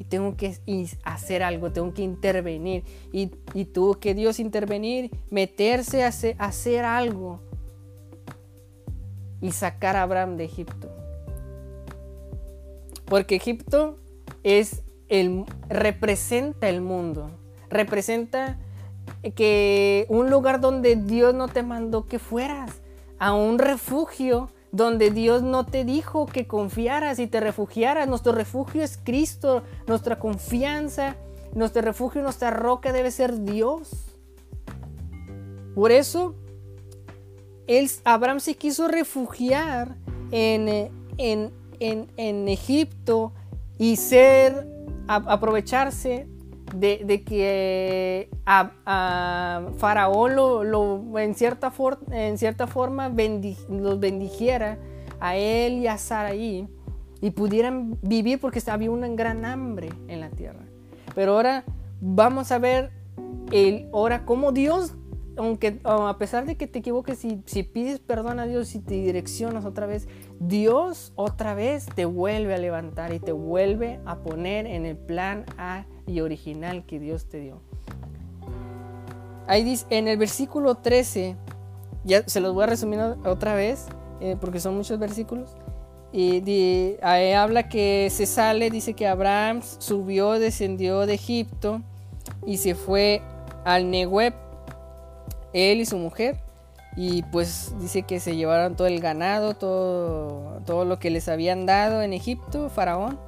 y 0.00 0.04
tengo 0.04 0.34
que 0.34 0.56
hacer 1.04 1.42
algo, 1.42 1.72
tengo 1.72 1.92
que 1.92 2.00
intervenir. 2.02 2.84
Y, 3.12 3.26
tuvo 3.66 4.00
que 4.00 4.14
Dios 4.14 4.40
intervenir, 4.40 5.10
meterse 5.28 6.04
a 6.04 6.08
hacer, 6.08 6.84
algo 6.84 7.40
y 9.42 9.52
sacar 9.52 9.96
a 9.96 10.02
Abraham 10.02 10.38
de 10.38 10.44
Egipto. 10.44 10.90
Porque 13.04 13.36
Egipto 13.36 13.98
es 14.42 14.82
el, 15.10 15.44
representa 15.68 16.70
el 16.70 16.80
mundo, 16.80 17.30
representa 17.68 18.58
que 19.34 20.06
un 20.08 20.30
lugar 20.30 20.60
donde 20.60 20.96
Dios 20.96 21.34
no 21.34 21.48
te 21.48 21.62
mandó 21.62 22.06
que 22.06 22.18
fueras, 22.18 22.80
a 23.18 23.34
un 23.34 23.58
refugio 23.58 24.50
donde 24.72 25.10
Dios 25.10 25.42
no 25.42 25.66
te 25.66 25.84
dijo 25.84 26.26
que 26.26 26.46
confiaras 26.46 27.18
y 27.18 27.26
te 27.26 27.40
refugiaras. 27.40 28.08
Nuestro 28.08 28.32
refugio 28.32 28.82
es 28.82 28.98
Cristo, 29.02 29.62
nuestra 29.86 30.18
confianza, 30.18 31.16
nuestro 31.54 31.82
refugio, 31.82 32.22
nuestra 32.22 32.50
roca 32.50 32.92
debe 32.92 33.10
ser 33.10 33.42
Dios. 33.44 33.90
Por 35.74 35.92
eso, 35.92 36.34
Abraham 38.04 38.40
se 38.40 38.54
quiso 38.54 38.88
refugiar 38.88 39.96
en, 40.30 40.90
en, 41.18 42.48
Egipto 42.48 43.32
y 43.78 43.96
ser, 43.96 44.66
aprovecharse 45.16 46.28
de, 46.74 47.24
que 47.24 48.30
a, 48.46 49.62
Faraón 49.78 50.36
lo, 50.36 51.18
en, 51.18 51.34
cierta 51.34 51.72
en, 52.12 52.38
cierta 52.38 52.66
forma 52.66 53.08
los 53.08 54.00
bendijera 54.00 54.78
a 55.18 55.36
él 55.36 55.78
y 55.78 55.86
a 55.88 55.98
Saraí 55.98 56.68
y 57.20 57.30
pudieran 57.30 57.98
vivir 58.02 58.40
porque 58.40 58.62
había 58.68 58.90
una 58.90 59.08
gran 59.08 59.44
hambre 59.44 59.90
en 60.08 60.20
la 60.20 60.30
tierra. 60.30 60.60
Pero 61.14 61.34
ahora 61.34 61.64
vamos 62.00 62.52
a 62.52 62.58
ver 62.58 62.92
el, 63.50 63.88
ahora 63.92 64.24
cómo 64.24 64.52
Dios, 64.52 64.94
aunque 65.40 65.80
a 65.84 66.18
pesar 66.18 66.44
de 66.44 66.56
que 66.56 66.66
te 66.66 66.80
equivoques, 66.80 67.18
si, 67.18 67.42
si 67.46 67.62
pides 67.62 67.98
perdón 67.98 68.40
a 68.40 68.46
Dios 68.46 68.74
y 68.74 68.78
te 68.80 68.94
direccionas 68.94 69.64
otra 69.64 69.86
vez, 69.86 70.06
Dios 70.38 71.12
otra 71.16 71.54
vez 71.54 71.86
te 71.86 72.04
vuelve 72.04 72.54
a 72.54 72.58
levantar 72.58 73.14
y 73.14 73.20
te 73.20 73.32
vuelve 73.32 74.00
a 74.04 74.16
poner 74.18 74.66
en 74.66 74.84
el 74.84 74.98
plan 74.98 75.46
A 75.56 75.86
y 76.06 76.20
original 76.20 76.84
que 76.84 77.00
Dios 77.00 77.26
te 77.28 77.40
dio. 77.40 77.62
Ahí 79.46 79.64
dice, 79.64 79.86
en 79.88 80.08
el 80.08 80.18
versículo 80.18 80.74
13, 80.76 81.36
ya 82.04 82.22
se 82.28 82.40
los 82.40 82.52
voy 82.52 82.64
a 82.64 82.66
resumir 82.66 83.00
otra 83.24 83.54
vez, 83.54 83.86
eh, 84.20 84.36
porque 84.38 84.60
son 84.60 84.76
muchos 84.76 84.98
versículos. 84.98 85.56
Y 86.12 86.96
ahí 87.02 87.32
habla 87.32 87.68
que 87.68 88.08
se 88.10 88.26
sale, 88.26 88.68
dice 88.68 88.92
que 88.92 89.06
Abraham 89.06 89.62
subió, 89.62 90.32
descendió 90.32 91.06
de 91.06 91.14
Egipto 91.14 91.80
y 92.44 92.58
se 92.58 92.74
fue 92.74 93.22
al 93.64 93.90
Nehueb, 93.90 94.34
él 95.52 95.80
y 95.80 95.86
su 95.86 95.98
mujer. 95.98 96.36
Y 96.96 97.22
pues 97.24 97.72
dice 97.80 98.02
que 98.02 98.18
se 98.18 98.34
llevaron 98.34 98.74
todo 98.74 98.88
el 98.88 99.00
ganado, 99.00 99.54
todo, 99.54 100.60
todo 100.66 100.84
lo 100.84 100.98
que 100.98 101.10
les 101.10 101.28
habían 101.28 101.66
dado 101.66 102.02
en 102.02 102.12
Egipto, 102.12 102.68
Faraón. 102.68 103.18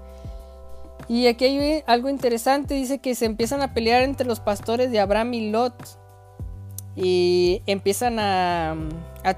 Y 1.08 1.26
aquí 1.26 1.44
hay 1.44 1.82
algo 1.86 2.08
interesante, 2.08 2.74
dice 2.74 2.98
que 2.98 3.14
se 3.14 3.26
empiezan 3.26 3.62
a 3.62 3.74
pelear 3.74 4.02
entre 4.02 4.26
los 4.26 4.40
pastores 4.40 4.90
de 4.90 5.00
Abraham 5.00 5.34
y 5.34 5.50
Lot. 5.50 5.74
Y 6.96 7.62
empiezan 7.66 8.18
a, 8.18 8.76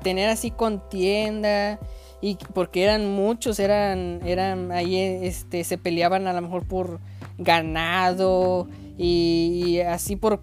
tener 0.03 0.29
así 0.29 0.51
contienda. 0.51 1.79
Y 2.21 2.37
porque 2.55 2.85
eran 2.85 3.07
muchos, 3.11 3.59
eran, 3.59 4.21
eran 4.25 4.73
ahí 4.73 4.97
este, 4.97 5.63
se 5.63 5.77
peleaban 5.77 6.27
a 6.27 6.33
lo 6.33 6.41
mejor 6.41 6.67
por 6.67 7.01
ganado 7.37 8.67
y, 8.97 9.81
así 9.81 10.17
por 10.17 10.41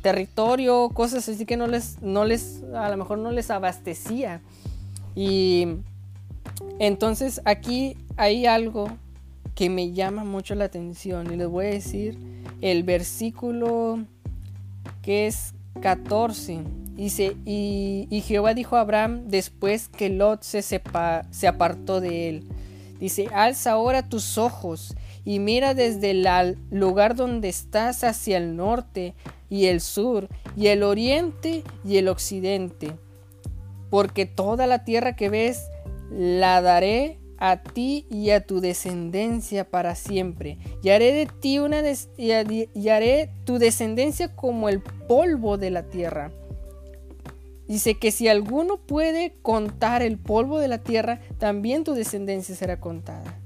territorio, 0.00 0.90
cosas 0.90 1.28
así 1.28 1.44
que 1.46 1.56
no 1.56 1.66
les, 1.66 2.00
no 2.02 2.24
les, 2.24 2.62
a 2.74 2.88
lo 2.88 2.96
mejor 2.96 3.18
no 3.18 3.30
les 3.30 3.50
abastecía. 3.50 4.40
Y 5.14 5.66
entonces 6.78 7.40
aquí 7.44 7.96
hay 8.16 8.46
algo 8.46 8.88
que 9.54 9.70
me 9.70 9.92
llama 9.92 10.24
mucho 10.24 10.54
la 10.54 10.66
atención 10.66 11.32
y 11.32 11.36
les 11.36 11.48
voy 11.48 11.66
a 11.66 11.70
decir 11.70 12.16
el 12.60 12.84
versículo 12.84 13.98
que 15.02 15.26
es 15.26 15.54
14. 15.80 16.60
Dice, 16.94 17.36
y, 17.44 18.22
Jehová 18.26 18.54
dijo 18.54 18.76
a 18.76 18.80
Abraham 18.80 19.24
después 19.26 19.88
que 19.88 20.08
Lot 20.10 20.42
se, 20.42 20.62
se 20.62 21.48
apartó 21.48 22.00
de 22.00 22.28
él. 22.28 22.48
Dice, 22.98 23.28
alza 23.32 23.72
ahora 23.72 24.08
tus 24.08 24.38
ojos 24.38 24.96
y 25.24 25.38
mira 25.38 25.74
desde 25.74 26.10
el 26.10 26.56
lugar 26.70 27.14
donde 27.14 27.48
estás 27.48 28.02
hacia 28.02 28.38
el 28.38 28.56
norte 28.56 29.14
y 29.48 29.66
el 29.66 29.80
sur 29.80 30.28
y 30.56 30.68
el 30.68 30.82
oriente 30.82 31.62
y 31.84 31.96
el 31.96 32.08
occidente. 32.08 32.92
Porque 33.90 34.26
toda 34.26 34.66
la 34.66 34.84
tierra 34.84 35.16
que 35.16 35.28
ves 35.28 35.68
la 36.10 36.60
daré 36.60 37.18
a 37.38 37.62
ti 37.62 38.06
y 38.10 38.30
a 38.30 38.44
tu 38.44 38.60
descendencia 38.60 39.68
para 39.68 39.94
siempre. 39.94 40.58
Y 40.82 40.90
haré 40.90 41.12
de 41.12 41.26
ti 41.26 41.58
una 41.58 41.82
y 42.16 42.88
haré 42.88 43.30
tu 43.44 43.58
descendencia 43.58 44.34
como 44.34 44.68
el 44.68 44.80
polvo 44.80 45.56
de 45.56 45.70
la 45.70 45.84
tierra. 45.84 46.32
Dice 47.68 47.94
que 47.94 48.10
si 48.10 48.28
alguno 48.28 48.78
puede 48.78 49.34
contar 49.42 50.02
el 50.02 50.18
polvo 50.18 50.58
de 50.58 50.68
la 50.68 50.78
tierra, 50.78 51.20
también 51.38 51.84
tu 51.84 51.92
descendencia 51.92 52.54
será 52.54 52.80
contada. 52.80 53.38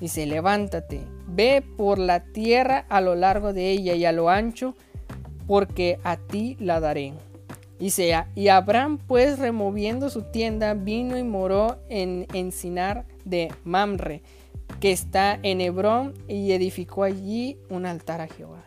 Dice, 0.00 0.26
levántate, 0.26 1.02
ve 1.28 1.62
por 1.76 1.98
la 1.98 2.24
tierra 2.24 2.86
a 2.88 3.00
lo 3.00 3.14
largo 3.14 3.52
de 3.52 3.70
ella 3.70 3.94
y 3.94 4.04
a 4.04 4.12
lo 4.12 4.30
ancho, 4.30 4.74
porque 5.52 5.98
a 6.02 6.16
ti 6.16 6.56
la 6.60 6.80
daré. 6.80 7.12
Dice, 7.78 8.14
y 8.34 8.48
Abraham 8.48 8.96
pues 9.06 9.38
removiendo 9.38 10.08
su 10.08 10.22
tienda 10.22 10.72
vino 10.72 11.18
y 11.18 11.24
moró 11.24 11.76
en 11.90 12.26
Encinar 12.32 13.04
de 13.26 13.52
Mamre, 13.62 14.22
que 14.80 14.92
está 14.92 15.38
en 15.42 15.60
Hebrón, 15.60 16.14
y 16.26 16.52
edificó 16.52 17.04
allí 17.04 17.58
un 17.68 17.84
altar 17.84 18.22
a 18.22 18.28
Jehová. 18.28 18.64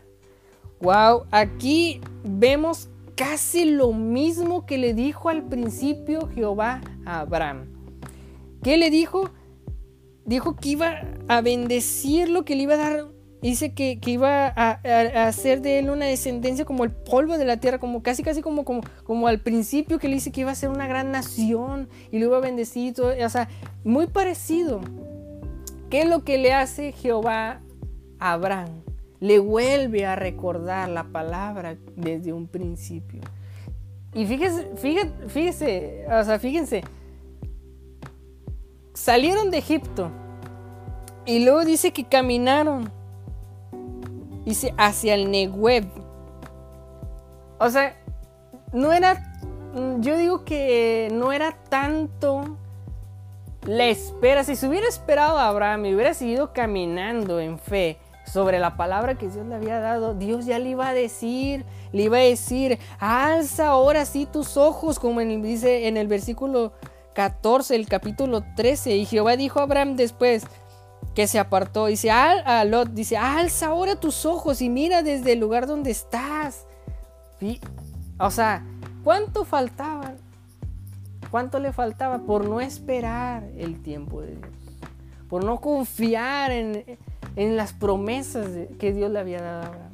Wow, 0.80 1.26
aquí 1.32 2.02
vemos 2.24 2.88
casi 3.16 3.66
lo 3.66 3.92
mismo 3.92 4.68
que 4.68 4.78
le 4.78 4.94
dijo 4.94 5.30
al 5.30 5.42
principio 5.42 6.28
Jehová 6.36 6.82
a 7.04 7.22
Abraham. 7.22 7.66
¿Qué 8.62 8.78
le 8.78 8.92
dijo? 8.92 9.32
Dijo 10.24 10.56
que 10.56 10.70
iba 10.70 11.02
a 11.30 11.42
bendecirlo, 11.42 12.46
que 12.46 12.56
le 12.56 12.62
iba 12.62 12.76
a 12.76 12.78
dar 12.78 13.15
dice 13.42 13.74
que, 13.74 14.00
iba 14.06 14.48
a, 14.48 15.28
hacer 15.28 15.62
de 15.62 15.80
él 15.80 15.90
una 15.90 16.06
descendencia 16.06 16.66
como 16.66 16.84
el 16.84 16.92
polvo 16.92 17.38
de 17.38 17.46
la 17.46 17.58
tierra, 17.58 17.80
como 17.80 18.02
casi 18.02 18.24
casi 18.24 18.42
como, 18.42 18.66
como, 18.66 18.82
como 19.04 19.28
al 19.28 19.40
principio 19.40 20.00
que 20.00 20.08
le 20.08 20.16
dice 20.16 20.32
que 20.32 20.42
iba 20.42 20.52
a 20.52 20.56
ser 20.56 20.70
una 20.70 20.88
gran 20.88 21.12
nación 21.12 21.88
y 22.12 22.20
lo 22.20 22.26
iba 22.26 22.38
a 22.38 22.42
bendecir, 22.42 22.96
o 23.00 23.30
sea, 23.30 23.50
muy 23.84 24.08
parecido. 24.08 24.82
¿Qué 25.90 26.02
es 26.02 26.10
lo 26.10 26.24
que 26.24 26.38
le 26.38 26.54
hace 26.54 26.92
Jehová 26.92 27.62
a 28.20 28.34
Abraham? 28.34 28.70
Le 29.20 29.40
vuelve 29.40 30.06
a 30.06 30.16
recordar 30.16 30.90
la 30.90 31.06
palabra 31.06 31.78
desde 31.96 32.34
un 32.34 32.48
principio. 32.48 33.22
Y 34.14 34.26
fíjese, 34.26 34.72
fíjese, 34.76 35.12
fíjese, 35.28 36.06
o 36.10 36.24
sea, 36.24 36.40
fíjense, 36.40 36.84
salieron 38.94 39.52
de 39.52 39.58
Egipto 39.58 40.10
y 41.26 41.44
luego 41.44 41.66
dice 41.66 41.92
que 41.92 42.06
caminaron 42.06 42.92
dice 44.46 44.74
hacia 44.78 45.16
el 45.16 45.32
Negev. 45.32 45.88
O 47.60 47.70
sea, 47.70 47.96
no 48.72 48.94
era, 48.94 49.24
yo 50.00 50.18
digo 50.18 50.46
que 50.46 51.10
no 51.12 51.32
era 51.34 51.58
tanto 51.70 52.58
la 53.66 53.86
espera. 53.86 54.44
Si 54.44 54.56
se 54.56 54.68
hubiera 54.68 54.88
esperado 54.88 55.38
a 55.38 55.48
Abraham 55.48 55.86
y 55.86 55.96
hubiera 55.96 56.14
seguido 56.14 56.54
caminando 56.54 57.40
en 57.40 57.58
fe 57.58 57.98
sobre 58.26 58.60
la 58.60 58.76
palabra 58.76 59.16
que 59.16 59.30
Dios 59.30 59.46
le 59.46 59.56
había 59.56 59.80
dado, 59.80 60.14
Dios 60.14 60.46
ya 60.46 60.60
le 60.60 60.70
iba 60.70 60.88
a 60.88 60.94
decir, 60.94 61.66
le 61.92 62.04
iba 62.04 62.18
a 62.18 62.22
decir, 62.22 62.80
alza 63.00 63.68
ahora 63.68 64.06
sí 64.06 64.26
tus 64.26 64.58
ojos, 64.58 65.00
como 65.00 65.22
dice 65.22 65.88
en 65.88 65.98
el 65.98 66.08
versículo 66.08 66.74
14, 67.14 67.76
el 67.76 67.88
capítulo 67.88 68.44
13. 68.56 68.98
Y 68.98 69.06
Jehová 69.06 69.38
dijo 69.38 69.60
a 69.60 69.64
Abraham 69.64 69.96
después, 69.96 70.46
que 71.16 71.28
se 71.28 71.40
apartó. 71.40 71.88
Dice, 71.88 72.12
a 72.12 72.64
Lot, 72.66 72.90
dice, 72.90 73.18
alza 73.18 73.68
ahora 73.68 73.96
tus 73.96 74.26
ojos 74.26 74.62
y 74.62 74.70
mira 74.70 75.02
desde 75.02 75.34
el 75.34 75.40
lugar 75.40 75.66
donde 75.66 75.90
estás. 75.90 76.68
o 78.20 78.30
sea, 78.30 78.64
¿cuánto 79.04 79.46
faltaba? 79.46 80.14
¿Cuánto 81.32 81.60
le 81.60 81.74
faltaba 81.74 82.20
por 82.20 82.48
no 82.48 82.62
esperar 82.62 83.44
el 83.58 83.82
tiempo 83.82 84.22
de 84.22 84.36
Dios? 84.36 84.50
Por 85.30 85.44
no 85.44 85.60
confiar 85.60 86.52
en, 86.52 86.98
en 87.36 87.56
las 87.56 87.74
promesas 87.74 88.48
que 88.78 88.94
Dios 88.94 89.10
le 89.10 89.20
había 89.20 89.42
dado 89.42 89.64
a 89.64 89.66
Abraham. 89.68 89.92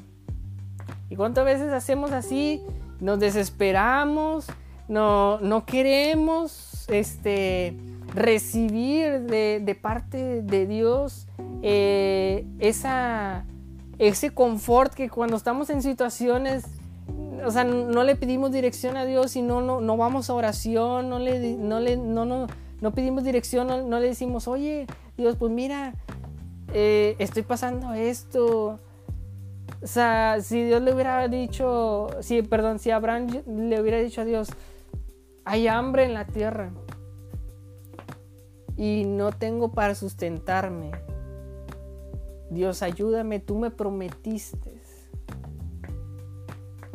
¿Y 1.09 1.15
cuántas 1.15 1.45
veces 1.45 1.71
hacemos 1.71 2.11
así? 2.11 2.61
Nos 2.99 3.19
desesperamos, 3.19 4.47
no, 4.87 5.39
no 5.39 5.65
queremos, 5.65 6.85
este, 6.89 7.75
recibir 8.13 9.21
de, 9.21 9.79
parte 9.81 10.41
de 10.41 10.67
Dios 10.67 11.27
eh, 11.61 12.45
esa, 12.59 13.45
ese 13.99 14.31
confort 14.31 14.93
que 14.93 15.09
cuando 15.09 15.37
estamos 15.37 15.69
en 15.69 15.81
situaciones, 15.81 16.65
o 17.45 17.51
sea, 17.51 17.63
no 17.63 18.03
le 18.03 18.15
pedimos 18.15 18.51
dirección 18.51 18.97
a 18.97 19.05
Dios 19.05 19.35
y 19.35 19.41
no, 19.41 19.61
no, 19.61 19.97
vamos 19.97 20.29
a 20.29 20.33
oración, 20.33 21.09
no 21.09 21.19
le, 21.19 21.55
no 21.57 21.79
le 21.79 21.97
no, 21.97 22.25
no, 22.25 22.47
no 22.81 22.91
pedimos 22.91 23.23
dirección, 23.23 23.67
no, 23.67 23.99
le 23.99 24.07
decimos, 24.07 24.47
oye, 24.47 24.87
Dios, 25.17 25.35
pues 25.37 25.51
mira, 25.51 25.93
eh, 26.73 27.15
estoy 27.19 27.43
pasando 27.43 27.93
esto. 27.93 28.79
O 29.83 29.87
sea, 29.87 30.37
si 30.41 30.63
Dios 30.63 30.81
le 30.81 30.93
hubiera 30.93 31.27
dicho, 31.27 32.09
si, 32.19 32.43
perdón, 32.43 32.77
si 32.77 32.91
Abraham 32.91 33.27
le 33.47 33.81
hubiera 33.81 33.97
dicho 33.97 34.21
a 34.21 34.25
Dios, 34.25 34.49
hay 35.43 35.67
hambre 35.67 36.03
en 36.03 36.13
la 36.13 36.25
tierra 36.25 36.71
y 38.77 39.05
no 39.05 39.31
tengo 39.31 39.71
para 39.71 39.95
sustentarme. 39.95 40.91
Dios, 42.49 42.81
ayúdame, 42.83 43.39
tú 43.39 43.57
me 43.57 43.71
prometiste. 43.71 44.81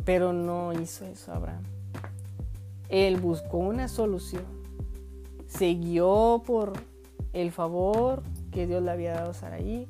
Pero 0.07 0.31
no 0.31 0.71
hizo 0.71 1.03
eso 1.03 1.33
Abraham. 1.33 1.63
Él 2.87 3.17
buscó 3.17 3.57
una 3.57 3.89
solución. 3.89 4.45
Se 5.47 5.73
guió 5.73 6.43
por 6.47 6.71
el 7.33 7.51
favor 7.51 8.23
que 8.51 8.67
Dios 8.67 8.81
le 8.81 8.91
había 8.91 9.15
dado 9.15 9.31
a 9.31 9.33
Saraí 9.33 9.85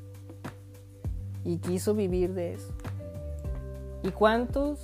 y 1.45 1.57
quiso 1.57 1.93
vivir 1.93 2.33
de 2.33 2.55
eso. 2.55 2.73
¿Y 4.01 4.09
cuántos 4.09 4.79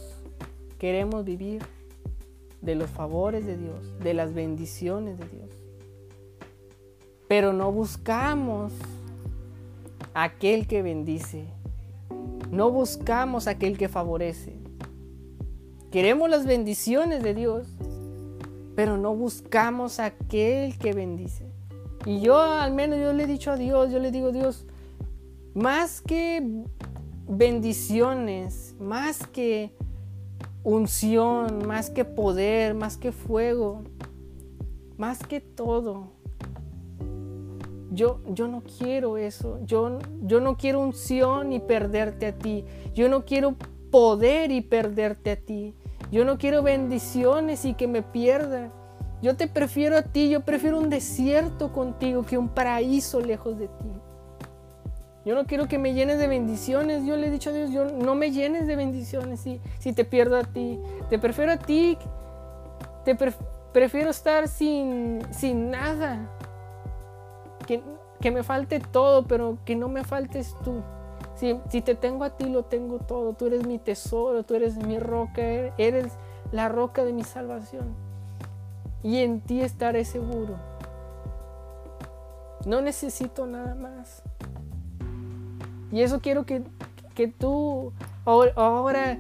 queremos 0.77 1.25
vivir 1.25 1.63
de 2.61 2.75
los 2.75 2.91
favores 2.91 3.43
de 3.47 3.57
Dios, 3.57 3.99
de 4.01 4.13
las 4.13 4.35
bendiciones 4.35 5.17
de 5.17 5.27
Dios? 5.29 5.49
Pero 7.27 7.53
no 7.53 7.71
buscamos 7.71 8.73
aquel 10.13 10.67
que 10.67 10.81
bendice, 10.81 11.45
no 12.51 12.71
buscamos 12.71 13.47
aquel 13.47 13.77
que 13.77 13.89
favorece. 13.89 14.53
Queremos 15.91 16.29
las 16.29 16.45
bendiciones 16.45 17.21
de 17.23 17.33
Dios, 17.33 17.67
pero 18.75 18.97
no 18.97 19.15
buscamos 19.15 19.99
aquel 19.99 20.77
que 20.77 20.93
bendice. 20.93 21.45
Y 22.05 22.19
yo 22.19 22.41
al 22.41 22.73
menos 22.73 22.99
yo 22.99 23.13
le 23.13 23.23
he 23.23 23.27
dicho 23.27 23.51
a 23.51 23.57
Dios, 23.57 23.91
yo 23.91 23.99
le 23.99 24.11
digo 24.11 24.31
Dios, 24.31 24.65
más 25.53 26.01
que 26.01 26.63
bendiciones, 27.27 28.75
más 28.79 29.25
que 29.27 29.71
unción, 30.63 31.67
más 31.67 31.89
que 31.89 32.05
poder, 32.05 32.73
más 32.73 32.97
que 32.97 33.11
fuego, 33.11 33.83
más 34.97 35.19
que 35.19 35.41
todo, 35.41 36.12
yo, 37.93 38.21
yo 38.27 38.47
no 38.47 38.63
quiero 38.63 39.17
eso. 39.17 39.59
Yo, 39.65 39.99
yo 40.23 40.39
no 40.39 40.57
quiero 40.57 40.79
unción 40.79 41.53
y 41.53 41.59
perderte 41.59 42.27
a 42.27 42.37
ti. 42.37 42.65
Yo 42.93 43.07
no 43.07 43.23
quiero 43.23 43.55
poder 43.91 44.51
y 44.51 44.61
perderte 44.61 45.31
a 45.31 45.35
ti. 45.35 45.75
Yo 46.11 46.25
no 46.25 46.37
quiero 46.37 46.63
bendiciones 46.63 47.65
y 47.65 47.75
que 47.75 47.87
me 47.87 48.01
pierda. 48.01 48.71
Yo 49.21 49.35
te 49.35 49.47
prefiero 49.47 49.95
a 49.95 50.01
ti. 50.01 50.29
Yo 50.29 50.41
prefiero 50.41 50.79
un 50.79 50.89
desierto 50.89 51.71
contigo 51.71 52.23
que 52.23 52.37
un 52.37 52.49
paraíso 52.49 53.21
lejos 53.21 53.59
de 53.59 53.67
ti. 53.67 53.91
Yo 55.25 55.35
no 55.35 55.45
quiero 55.45 55.67
que 55.67 55.77
me 55.77 55.93
llenes 55.93 56.17
de 56.17 56.27
bendiciones. 56.27 57.05
Yo 57.05 57.15
le 57.15 57.27
he 57.27 57.31
dicho 57.31 57.51
a 57.51 57.53
Dios, 57.53 57.71
yo 57.71 57.85
no 57.85 58.15
me 58.15 58.31
llenes 58.31 58.65
de 58.65 58.75
bendiciones 58.75 59.39
si, 59.39 59.61
si 59.77 59.93
te 59.93 60.03
pierdo 60.03 60.37
a 60.37 60.43
ti. 60.43 60.79
Te 61.09 61.19
prefiero 61.19 61.51
a 61.51 61.57
ti. 61.57 61.97
Te 63.05 63.15
prefiero 63.71 64.09
estar 64.09 64.47
sin, 64.47 65.21
sin 65.31 65.69
nada 65.69 66.32
que, 67.63 68.31
me 68.31 68.43
falte 68.43 68.79
todo, 68.79 69.25
pero 69.25 69.57
que 69.65 69.75
no 69.75 69.89
me 69.89 70.03
faltes 70.03 70.55
tú. 70.63 70.81
Si, 71.35 71.59
si, 71.69 71.81
te 71.81 71.95
tengo 71.95 72.23
a 72.23 72.31
ti, 72.31 72.45
lo 72.45 72.63
tengo 72.63 72.99
todo. 72.99 73.33
Tú 73.33 73.47
eres 73.47 73.65
mi 73.65 73.79
tesoro, 73.79 74.43
tú 74.43 74.55
eres 74.55 74.77
mi 74.77 74.99
roca, 74.99 75.41
eres 75.41 76.13
la 76.51 76.69
roca 76.69 77.03
de 77.03 77.13
mi 77.13 77.23
salvación. 77.23 77.95
Y 79.01 79.17
en 79.19 79.41
ti 79.41 79.61
estaré 79.61 80.05
seguro. 80.05 80.55
No 82.65 82.81
necesito 82.81 83.45
nada 83.45 83.75
más. 83.75 84.23
Y 85.91 86.01
eso 86.01 86.21
quiero 86.21 86.45
que, 86.45 86.63
que 87.13 87.27
tú 87.27 87.91
ahora, 88.25 89.17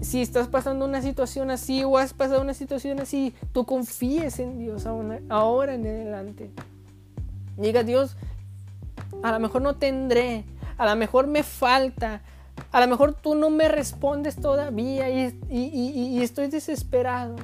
si 0.00 0.22
estás 0.22 0.48
pasando 0.48 0.84
una 0.84 1.02
situación 1.02 1.50
así 1.50 1.84
o 1.84 1.98
has 1.98 2.14
pasado 2.14 2.40
una 2.40 2.54
situación 2.54 3.00
así, 3.00 3.34
tú 3.52 3.64
confíes 3.64 4.38
en 4.38 4.58
Dios 4.58 4.86
ahora 4.86 5.74
en 5.74 5.86
adelante. 5.86 6.50
Diga 7.60 7.82
Dios, 7.82 8.16
a 9.22 9.32
lo 9.32 9.38
mejor 9.38 9.60
no 9.60 9.76
tendré, 9.76 10.44
a 10.78 10.86
lo 10.86 10.96
mejor 10.96 11.26
me 11.26 11.42
falta, 11.42 12.22
a 12.72 12.80
lo 12.80 12.86
mejor 12.88 13.12
tú 13.12 13.34
no 13.34 13.50
me 13.50 13.68
respondes 13.68 14.36
todavía 14.36 15.10
y, 15.10 16.22
estoy 16.22 16.48
desesperado, 16.48 17.36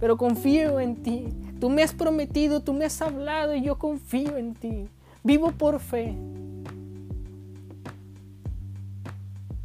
pero 0.00 0.16
confío 0.16 0.80
en 0.80 1.02
ti. 1.02 1.28
Tú 1.60 1.68
me 1.68 1.82
has 1.82 1.92
prometido, 1.92 2.60
tú 2.60 2.72
me 2.72 2.86
has 2.86 3.02
hablado 3.02 3.54
y 3.54 3.62
yo 3.62 3.78
confío 3.78 4.38
en 4.38 4.54
ti. 4.54 4.88
Vivo 5.22 5.50
por 5.50 5.80
fe. 5.80 6.14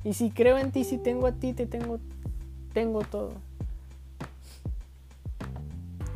Y 0.03 0.13
si 0.13 0.31
creo 0.31 0.57
en 0.57 0.71
ti, 0.71 0.83
si 0.83 0.97
tengo 0.97 1.27
a 1.27 1.31
ti, 1.31 1.53
te 1.53 1.65
tengo, 1.65 1.99
tengo 2.73 3.03
todo. 3.03 3.31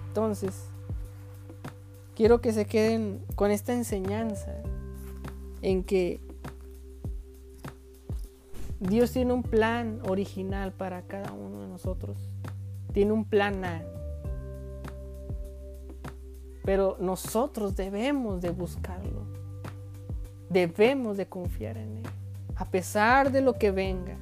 Entonces, 0.10 0.68
quiero 2.18 2.42
que 2.42 2.52
se 2.52 2.66
queden 2.66 3.24
con 3.36 3.52
esta 3.52 3.74
enseñanza 3.74 4.52
en 5.62 5.84
que 5.84 6.20
Dios 8.80 9.12
tiene 9.12 9.34
un 9.34 9.44
plan 9.44 10.02
original 10.04 10.74
para 10.74 11.04
cada 11.04 11.32
uno 11.32 11.62
de 11.62 11.68
nosotros. 11.68 12.18
Tiene 12.92 13.12
un 13.12 13.24
plan 13.24 13.64
A. 13.64 13.84
Pero 16.66 16.98
nosotros 17.00 17.76
debemos 17.76 18.42
de 18.42 18.50
buscarlo. 18.50 19.28
Debemos 20.50 21.18
de 21.18 21.28
confiar 21.28 21.78
en 21.78 21.98
Él. 21.98 22.08
A 22.56 22.66
pesar 22.66 23.32
de 23.32 23.42
lo 23.42 23.60
que 23.60 23.70
venga. 23.70 24.18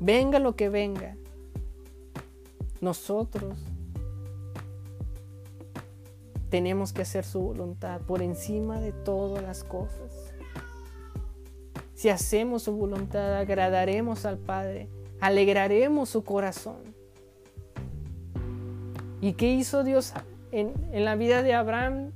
Venga 0.00 0.38
lo 0.38 0.54
que 0.54 0.68
venga. 0.68 1.16
Nosotros 2.82 3.58
tenemos 6.50 6.92
que 6.92 7.02
hacer 7.02 7.24
su 7.24 7.40
voluntad 7.40 8.00
por 8.02 8.22
encima 8.22 8.80
de 8.80 8.92
todas 8.92 9.42
las 9.42 9.64
cosas. 9.64 10.32
Si 11.94 12.08
hacemos 12.08 12.62
su 12.62 12.76
voluntad, 12.76 13.36
agradaremos 13.36 14.24
al 14.24 14.38
Padre, 14.38 14.88
alegraremos 15.20 16.08
su 16.08 16.24
corazón. 16.24 16.76
¿Y 19.20 19.32
qué 19.32 19.52
hizo 19.52 19.82
Dios 19.82 20.12
en, 20.52 20.74
la 20.92 21.16
vida 21.16 21.42
de 21.42 21.54
Abraham? 21.54 22.12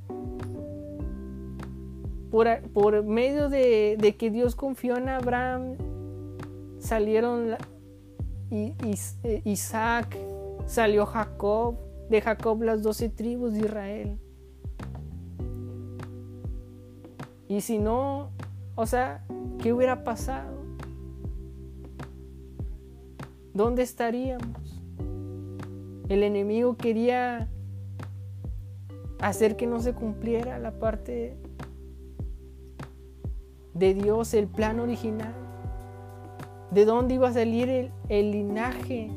Por, 2.31 3.03
medio 3.03 3.51
de, 3.51 3.97
de, 3.99 4.17
que 4.17 4.31
Dios 4.31 4.55
confió 4.55 4.97
en 4.97 5.09
Abraham, 5.09 5.77
salieron 6.79 7.57
Isaac, 9.45 10.17
salió 10.67 11.07
Jacob, 11.07 11.77
de 12.13 12.21
Jacob 12.21 12.63
las 12.63 12.83
doce 12.83 13.09
tribus 13.09 13.55
de 13.55 13.61
Israel. 13.61 14.19
Y 17.49 17.63
si 17.63 17.79
no, 17.79 18.31
o 18.75 18.85
sea, 18.85 19.25
¿qué 19.59 19.73
hubiera 19.73 20.05
pasado? 20.05 20.63
¿Dónde 23.55 23.83
estaríamos? 23.83 24.83
El 26.11 26.23
enemigo 26.23 26.77
quería 26.77 27.49
hacer 29.19 29.57
que 29.57 29.67
no 29.67 29.81
se 29.81 29.95
cumpliera 29.95 30.59
la 30.59 30.79
parte 30.79 31.39
de 33.73 33.95
Dios, 33.95 34.35
el 34.35 34.49
plan 34.49 34.81
original. 34.81 35.33
¿De 36.71 36.85
dónde 36.85 37.15
iba 37.15 37.29
a 37.29 37.33
salir 37.33 37.91
el, 38.11 38.31
linaje 38.31 39.11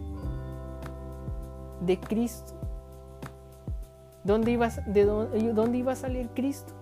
de 1.82 2.00
Cristo? 2.00 2.55
¿Dónde 4.26 4.52
iba, 4.52 4.68
de 4.68 5.06
dónde, 5.06 5.78
iba 5.78 5.94
a 5.94 5.96
salir 5.96 6.30
Cristo? 6.34 6.74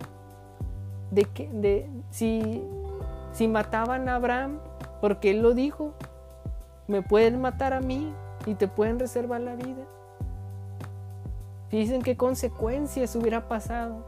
De 1.11 1.27
de, 1.53 1.87
si, 2.09 2.63
si 3.33 3.47
mataban 3.47 4.09
a 4.09 4.15
Abraham, 4.15 4.57
porque 4.99 5.29
él 5.29 5.41
lo 5.41 5.53
dijo, 5.53 5.93
me 6.87 7.01
pueden 7.03 7.39
matar 7.39 7.73
a 7.73 7.81
mí 7.81 8.11
y 8.45 8.55
te 8.55 8.67
pueden 8.67 8.97
reservar 8.97 9.41
la 9.41 9.55
vida. 9.55 9.83
Dicen 11.69 12.01
qué 12.01 12.15
consecuencias 12.15 13.15
hubiera 13.15 13.47
pasado. 13.47 14.05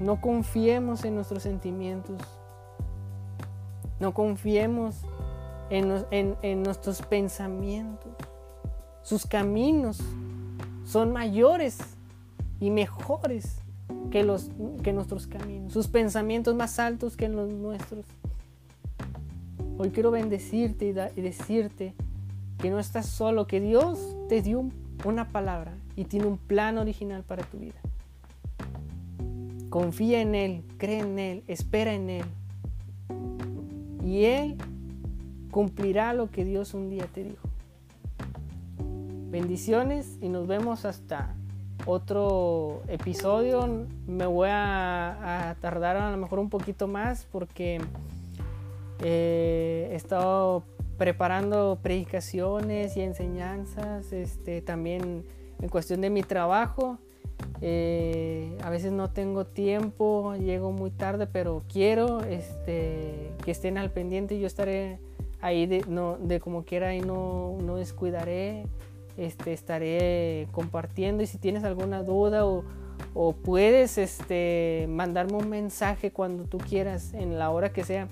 No 0.00 0.20
confiemos 0.20 1.04
en 1.04 1.14
nuestros 1.14 1.44
sentimientos. 1.44 2.18
No 4.00 4.12
confiemos 4.14 5.02
en, 5.70 6.62
nuestros 6.62 7.02
pensamientos. 7.02 8.12
Sus 9.02 9.26
caminos 9.26 10.00
son 10.84 11.12
mayores 11.12 11.78
y 12.60 12.70
mejores 12.70 13.58
que, 14.10 14.22
los, 14.22 14.50
que 14.82 14.92
nuestros 14.92 15.26
caminos. 15.26 15.72
Sus 15.72 15.88
pensamientos 15.88 16.54
más 16.54 16.78
altos 16.78 17.16
que 17.16 17.28
los 17.28 17.52
nuestros. 17.52 18.04
Hoy 19.78 19.90
quiero 19.90 20.10
bendecirte 20.10 20.86
y, 20.86 21.18
y 21.18 21.22
decirte 21.22 21.94
que 22.58 22.70
no 22.70 22.78
estás 22.78 23.06
solo, 23.06 23.46
que 23.46 23.60
Dios 23.60 24.16
te 24.28 24.42
dio 24.42 24.68
una 25.04 25.28
palabra 25.28 25.74
y 25.96 26.04
tiene 26.04 26.26
un 26.26 26.38
plan 26.38 26.78
original 26.78 27.24
para 27.24 27.42
tu 27.44 27.58
vida. 27.58 27.80
Confía 29.70 30.20
en 30.20 30.34
Él, 30.34 30.64
cree 30.78 31.00
en 31.00 31.18
Él, 31.18 31.44
espera 31.46 31.94
en 31.94 32.10
Él 32.10 32.24
y 34.04 34.24
Él 34.24 34.56
cumplirá 35.50 36.12
lo 36.12 36.30
que 36.30 36.44
Dios 36.44 36.74
un 36.74 36.90
día 36.90 37.06
te 37.06 37.24
dijo. 37.24 37.48
Bendiciones 39.32 40.18
y 40.20 40.28
nos 40.28 40.46
vemos 40.46 40.84
hasta 40.84 41.34
otro 41.86 42.82
episodio. 42.86 43.86
Me 44.06 44.26
voy 44.26 44.50
a, 44.52 45.56
tardar 45.62 45.96
a 45.96 46.10
lo 46.10 46.18
mejor 46.18 46.38
un 46.38 46.50
poquito 46.50 46.86
más 46.86 47.26
porque 47.32 47.80
eh, 49.02 49.88
he 49.90 49.94
estado 49.94 50.64
preparando 50.98 51.78
predicaciones 51.82 52.94
y 52.98 53.00
enseñanzas, 53.00 54.12
este, 54.12 54.60
también 54.60 55.24
en 55.62 55.68
cuestión 55.70 56.02
de 56.02 56.10
mi 56.10 56.22
trabajo. 56.22 56.98
Eh, 57.62 58.58
a 58.62 58.68
veces 58.68 58.92
no 58.92 59.08
tengo 59.08 59.46
tiempo, 59.46 60.34
llego 60.36 60.72
muy 60.72 60.90
tarde, 60.90 61.26
pero 61.26 61.62
quiero 61.72 62.20
este, 62.20 63.32
que 63.42 63.50
estén 63.50 63.78
al 63.78 63.92
pendiente. 63.92 64.38
Yo 64.38 64.46
estaré 64.46 64.98
ahí 65.40 65.64
de, 65.64 65.82
de 66.20 66.38
como 66.38 66.64
quiera 66.64 66.94
y 66.94 67.00
no, 67.00 67.56
no 67.62 67.76
descuidaré. 67.76 68.66
Este, 69.16 69.52
estaré 69.52 70.48
compartiendo 70.52 71.22
y 71.22 71.26
si 71.26 71.38
tienes 71.38 71.64
alguna 71.64 72.02
duda 72.02 72.46
o, 72.46 72.64
puedes 73.44 73.98
este, 73.98 74.86
mandarme 74.88 75.34
un 75.34 75.48
mensaje 75.48 76.12
cuando 76.12 76.44
tú 76.44 76.58
quieras, 76.58 77.12
en 77.14 77.38
la 77.38 77.50
hora 77.50 77.72
que 77.72 77.84
sea. 77.84 78.08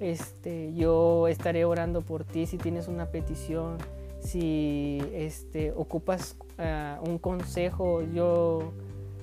Este, 0.00 0.72
yo 0.74 1.28
estaré 1.28 1.64
orando 1.64 2.00
por 2.00 2.24
ti 2.24 2.46
si 2.46 2.56
tienes 2.56 2.88
una 2.88 3.06
petición 3.06 3.76
si 4.22 5.02
este, 5.12 5.72
ocupas 5.72 6.36
ah, 6.58 7.00
un 7.06 7.18
consejo, 7.18 8.02
yo 8.14 8.72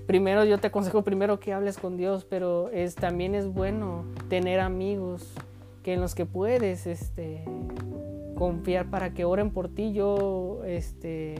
primero 0.07 0.43
yo 0.43 0.57
te 0.57 0.67
aconsejo 0.67 1.03
primero 1.03 1.39
que 1.39 1.53
hables 1.53 1.77
con 1.77 1.97
Dios, 1.97 2.25
pero 2.25 2.69
es, 2.69 2.95
también 2.95 3.35
es 3.35 3.47
bueno 3.47 4.03
tener 4.27 4.59
amigos 4.59 5.33
que 5.83 5.93
en 5.93 6.01
los 6.01 6.15
que 6.15 6.25
puedes 6.25 6.87
este, 6.87 7.43
confiar 8.39 8.89
para 8.89 9.13
que 9.13 9.25
oren 9.25 9.51
por 9.51 9.67
ti. 9.67 9.93
Yo 9.93 10.61
este, 10.65 11.35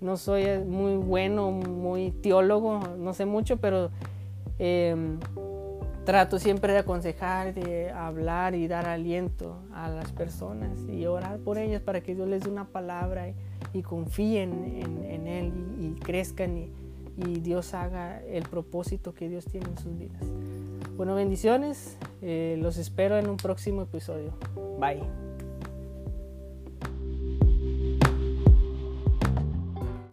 no 0.00 0.16
soy 0.16 0.58
muy 0.64 0.96
bueno, 0.96 1.50
muy 1.50 2.10
teólogo, 2.10 2.80
no 2.98 3.12
sé 3.12 3.26
mucho, 3.26 3.58
pero 3.58 3.90
em, 4.58 5.18
trato 6.04 6.38
siempre 6.38 6.72
de 6.72 6.80
aconsejar, 6.80 7.54
de 7.54 7.90
hablar 7.90 8.54
y 8.54 8.68
dar 8.68 8.86
aliento 8.86 9.58
a 9.72 9.88
las 9.88 10.12
personas 10.12 10.78
y 10.88 11.06
orar 11.06 11.38
por 11.38 11.58
ellas 11.58 11.82
para 11.82 12.00
que 12.00 12.14
Dios 12.14 12.28
les 12.28 12.42
dé 12.42 12.50
una 12.50 12.66
palabra 12.66 13.32
y, 13.72 13.82
confíen 13.82 14.82
en, 15.08 15.26
Él 15.26 15.52
y, 15.80 16.00
crezcan 16.00 16.56
y, 16.56 16.70
Dios 17.40 17.74
haga 17.74 18.20
el 18.22 18.42
propósito 18.42 19.14
que 19.14 19.28
Dios 19.28 19.44
tiene 19.44 19.68
en 19.68 19.78
sus 19.78 19.96
vidas. 19.96 20.24
Bueno, 20.96 21.14
bendiciones. 21.14 21.98
Eh, 22.22 22.56
los 22.60 22.78
espero 22.78 23.18
en 23.18 23.28
un 23.28 23.36
próximo 23.36 23.82
episodio. 23.82 24.32
Bye. 24.78 25.23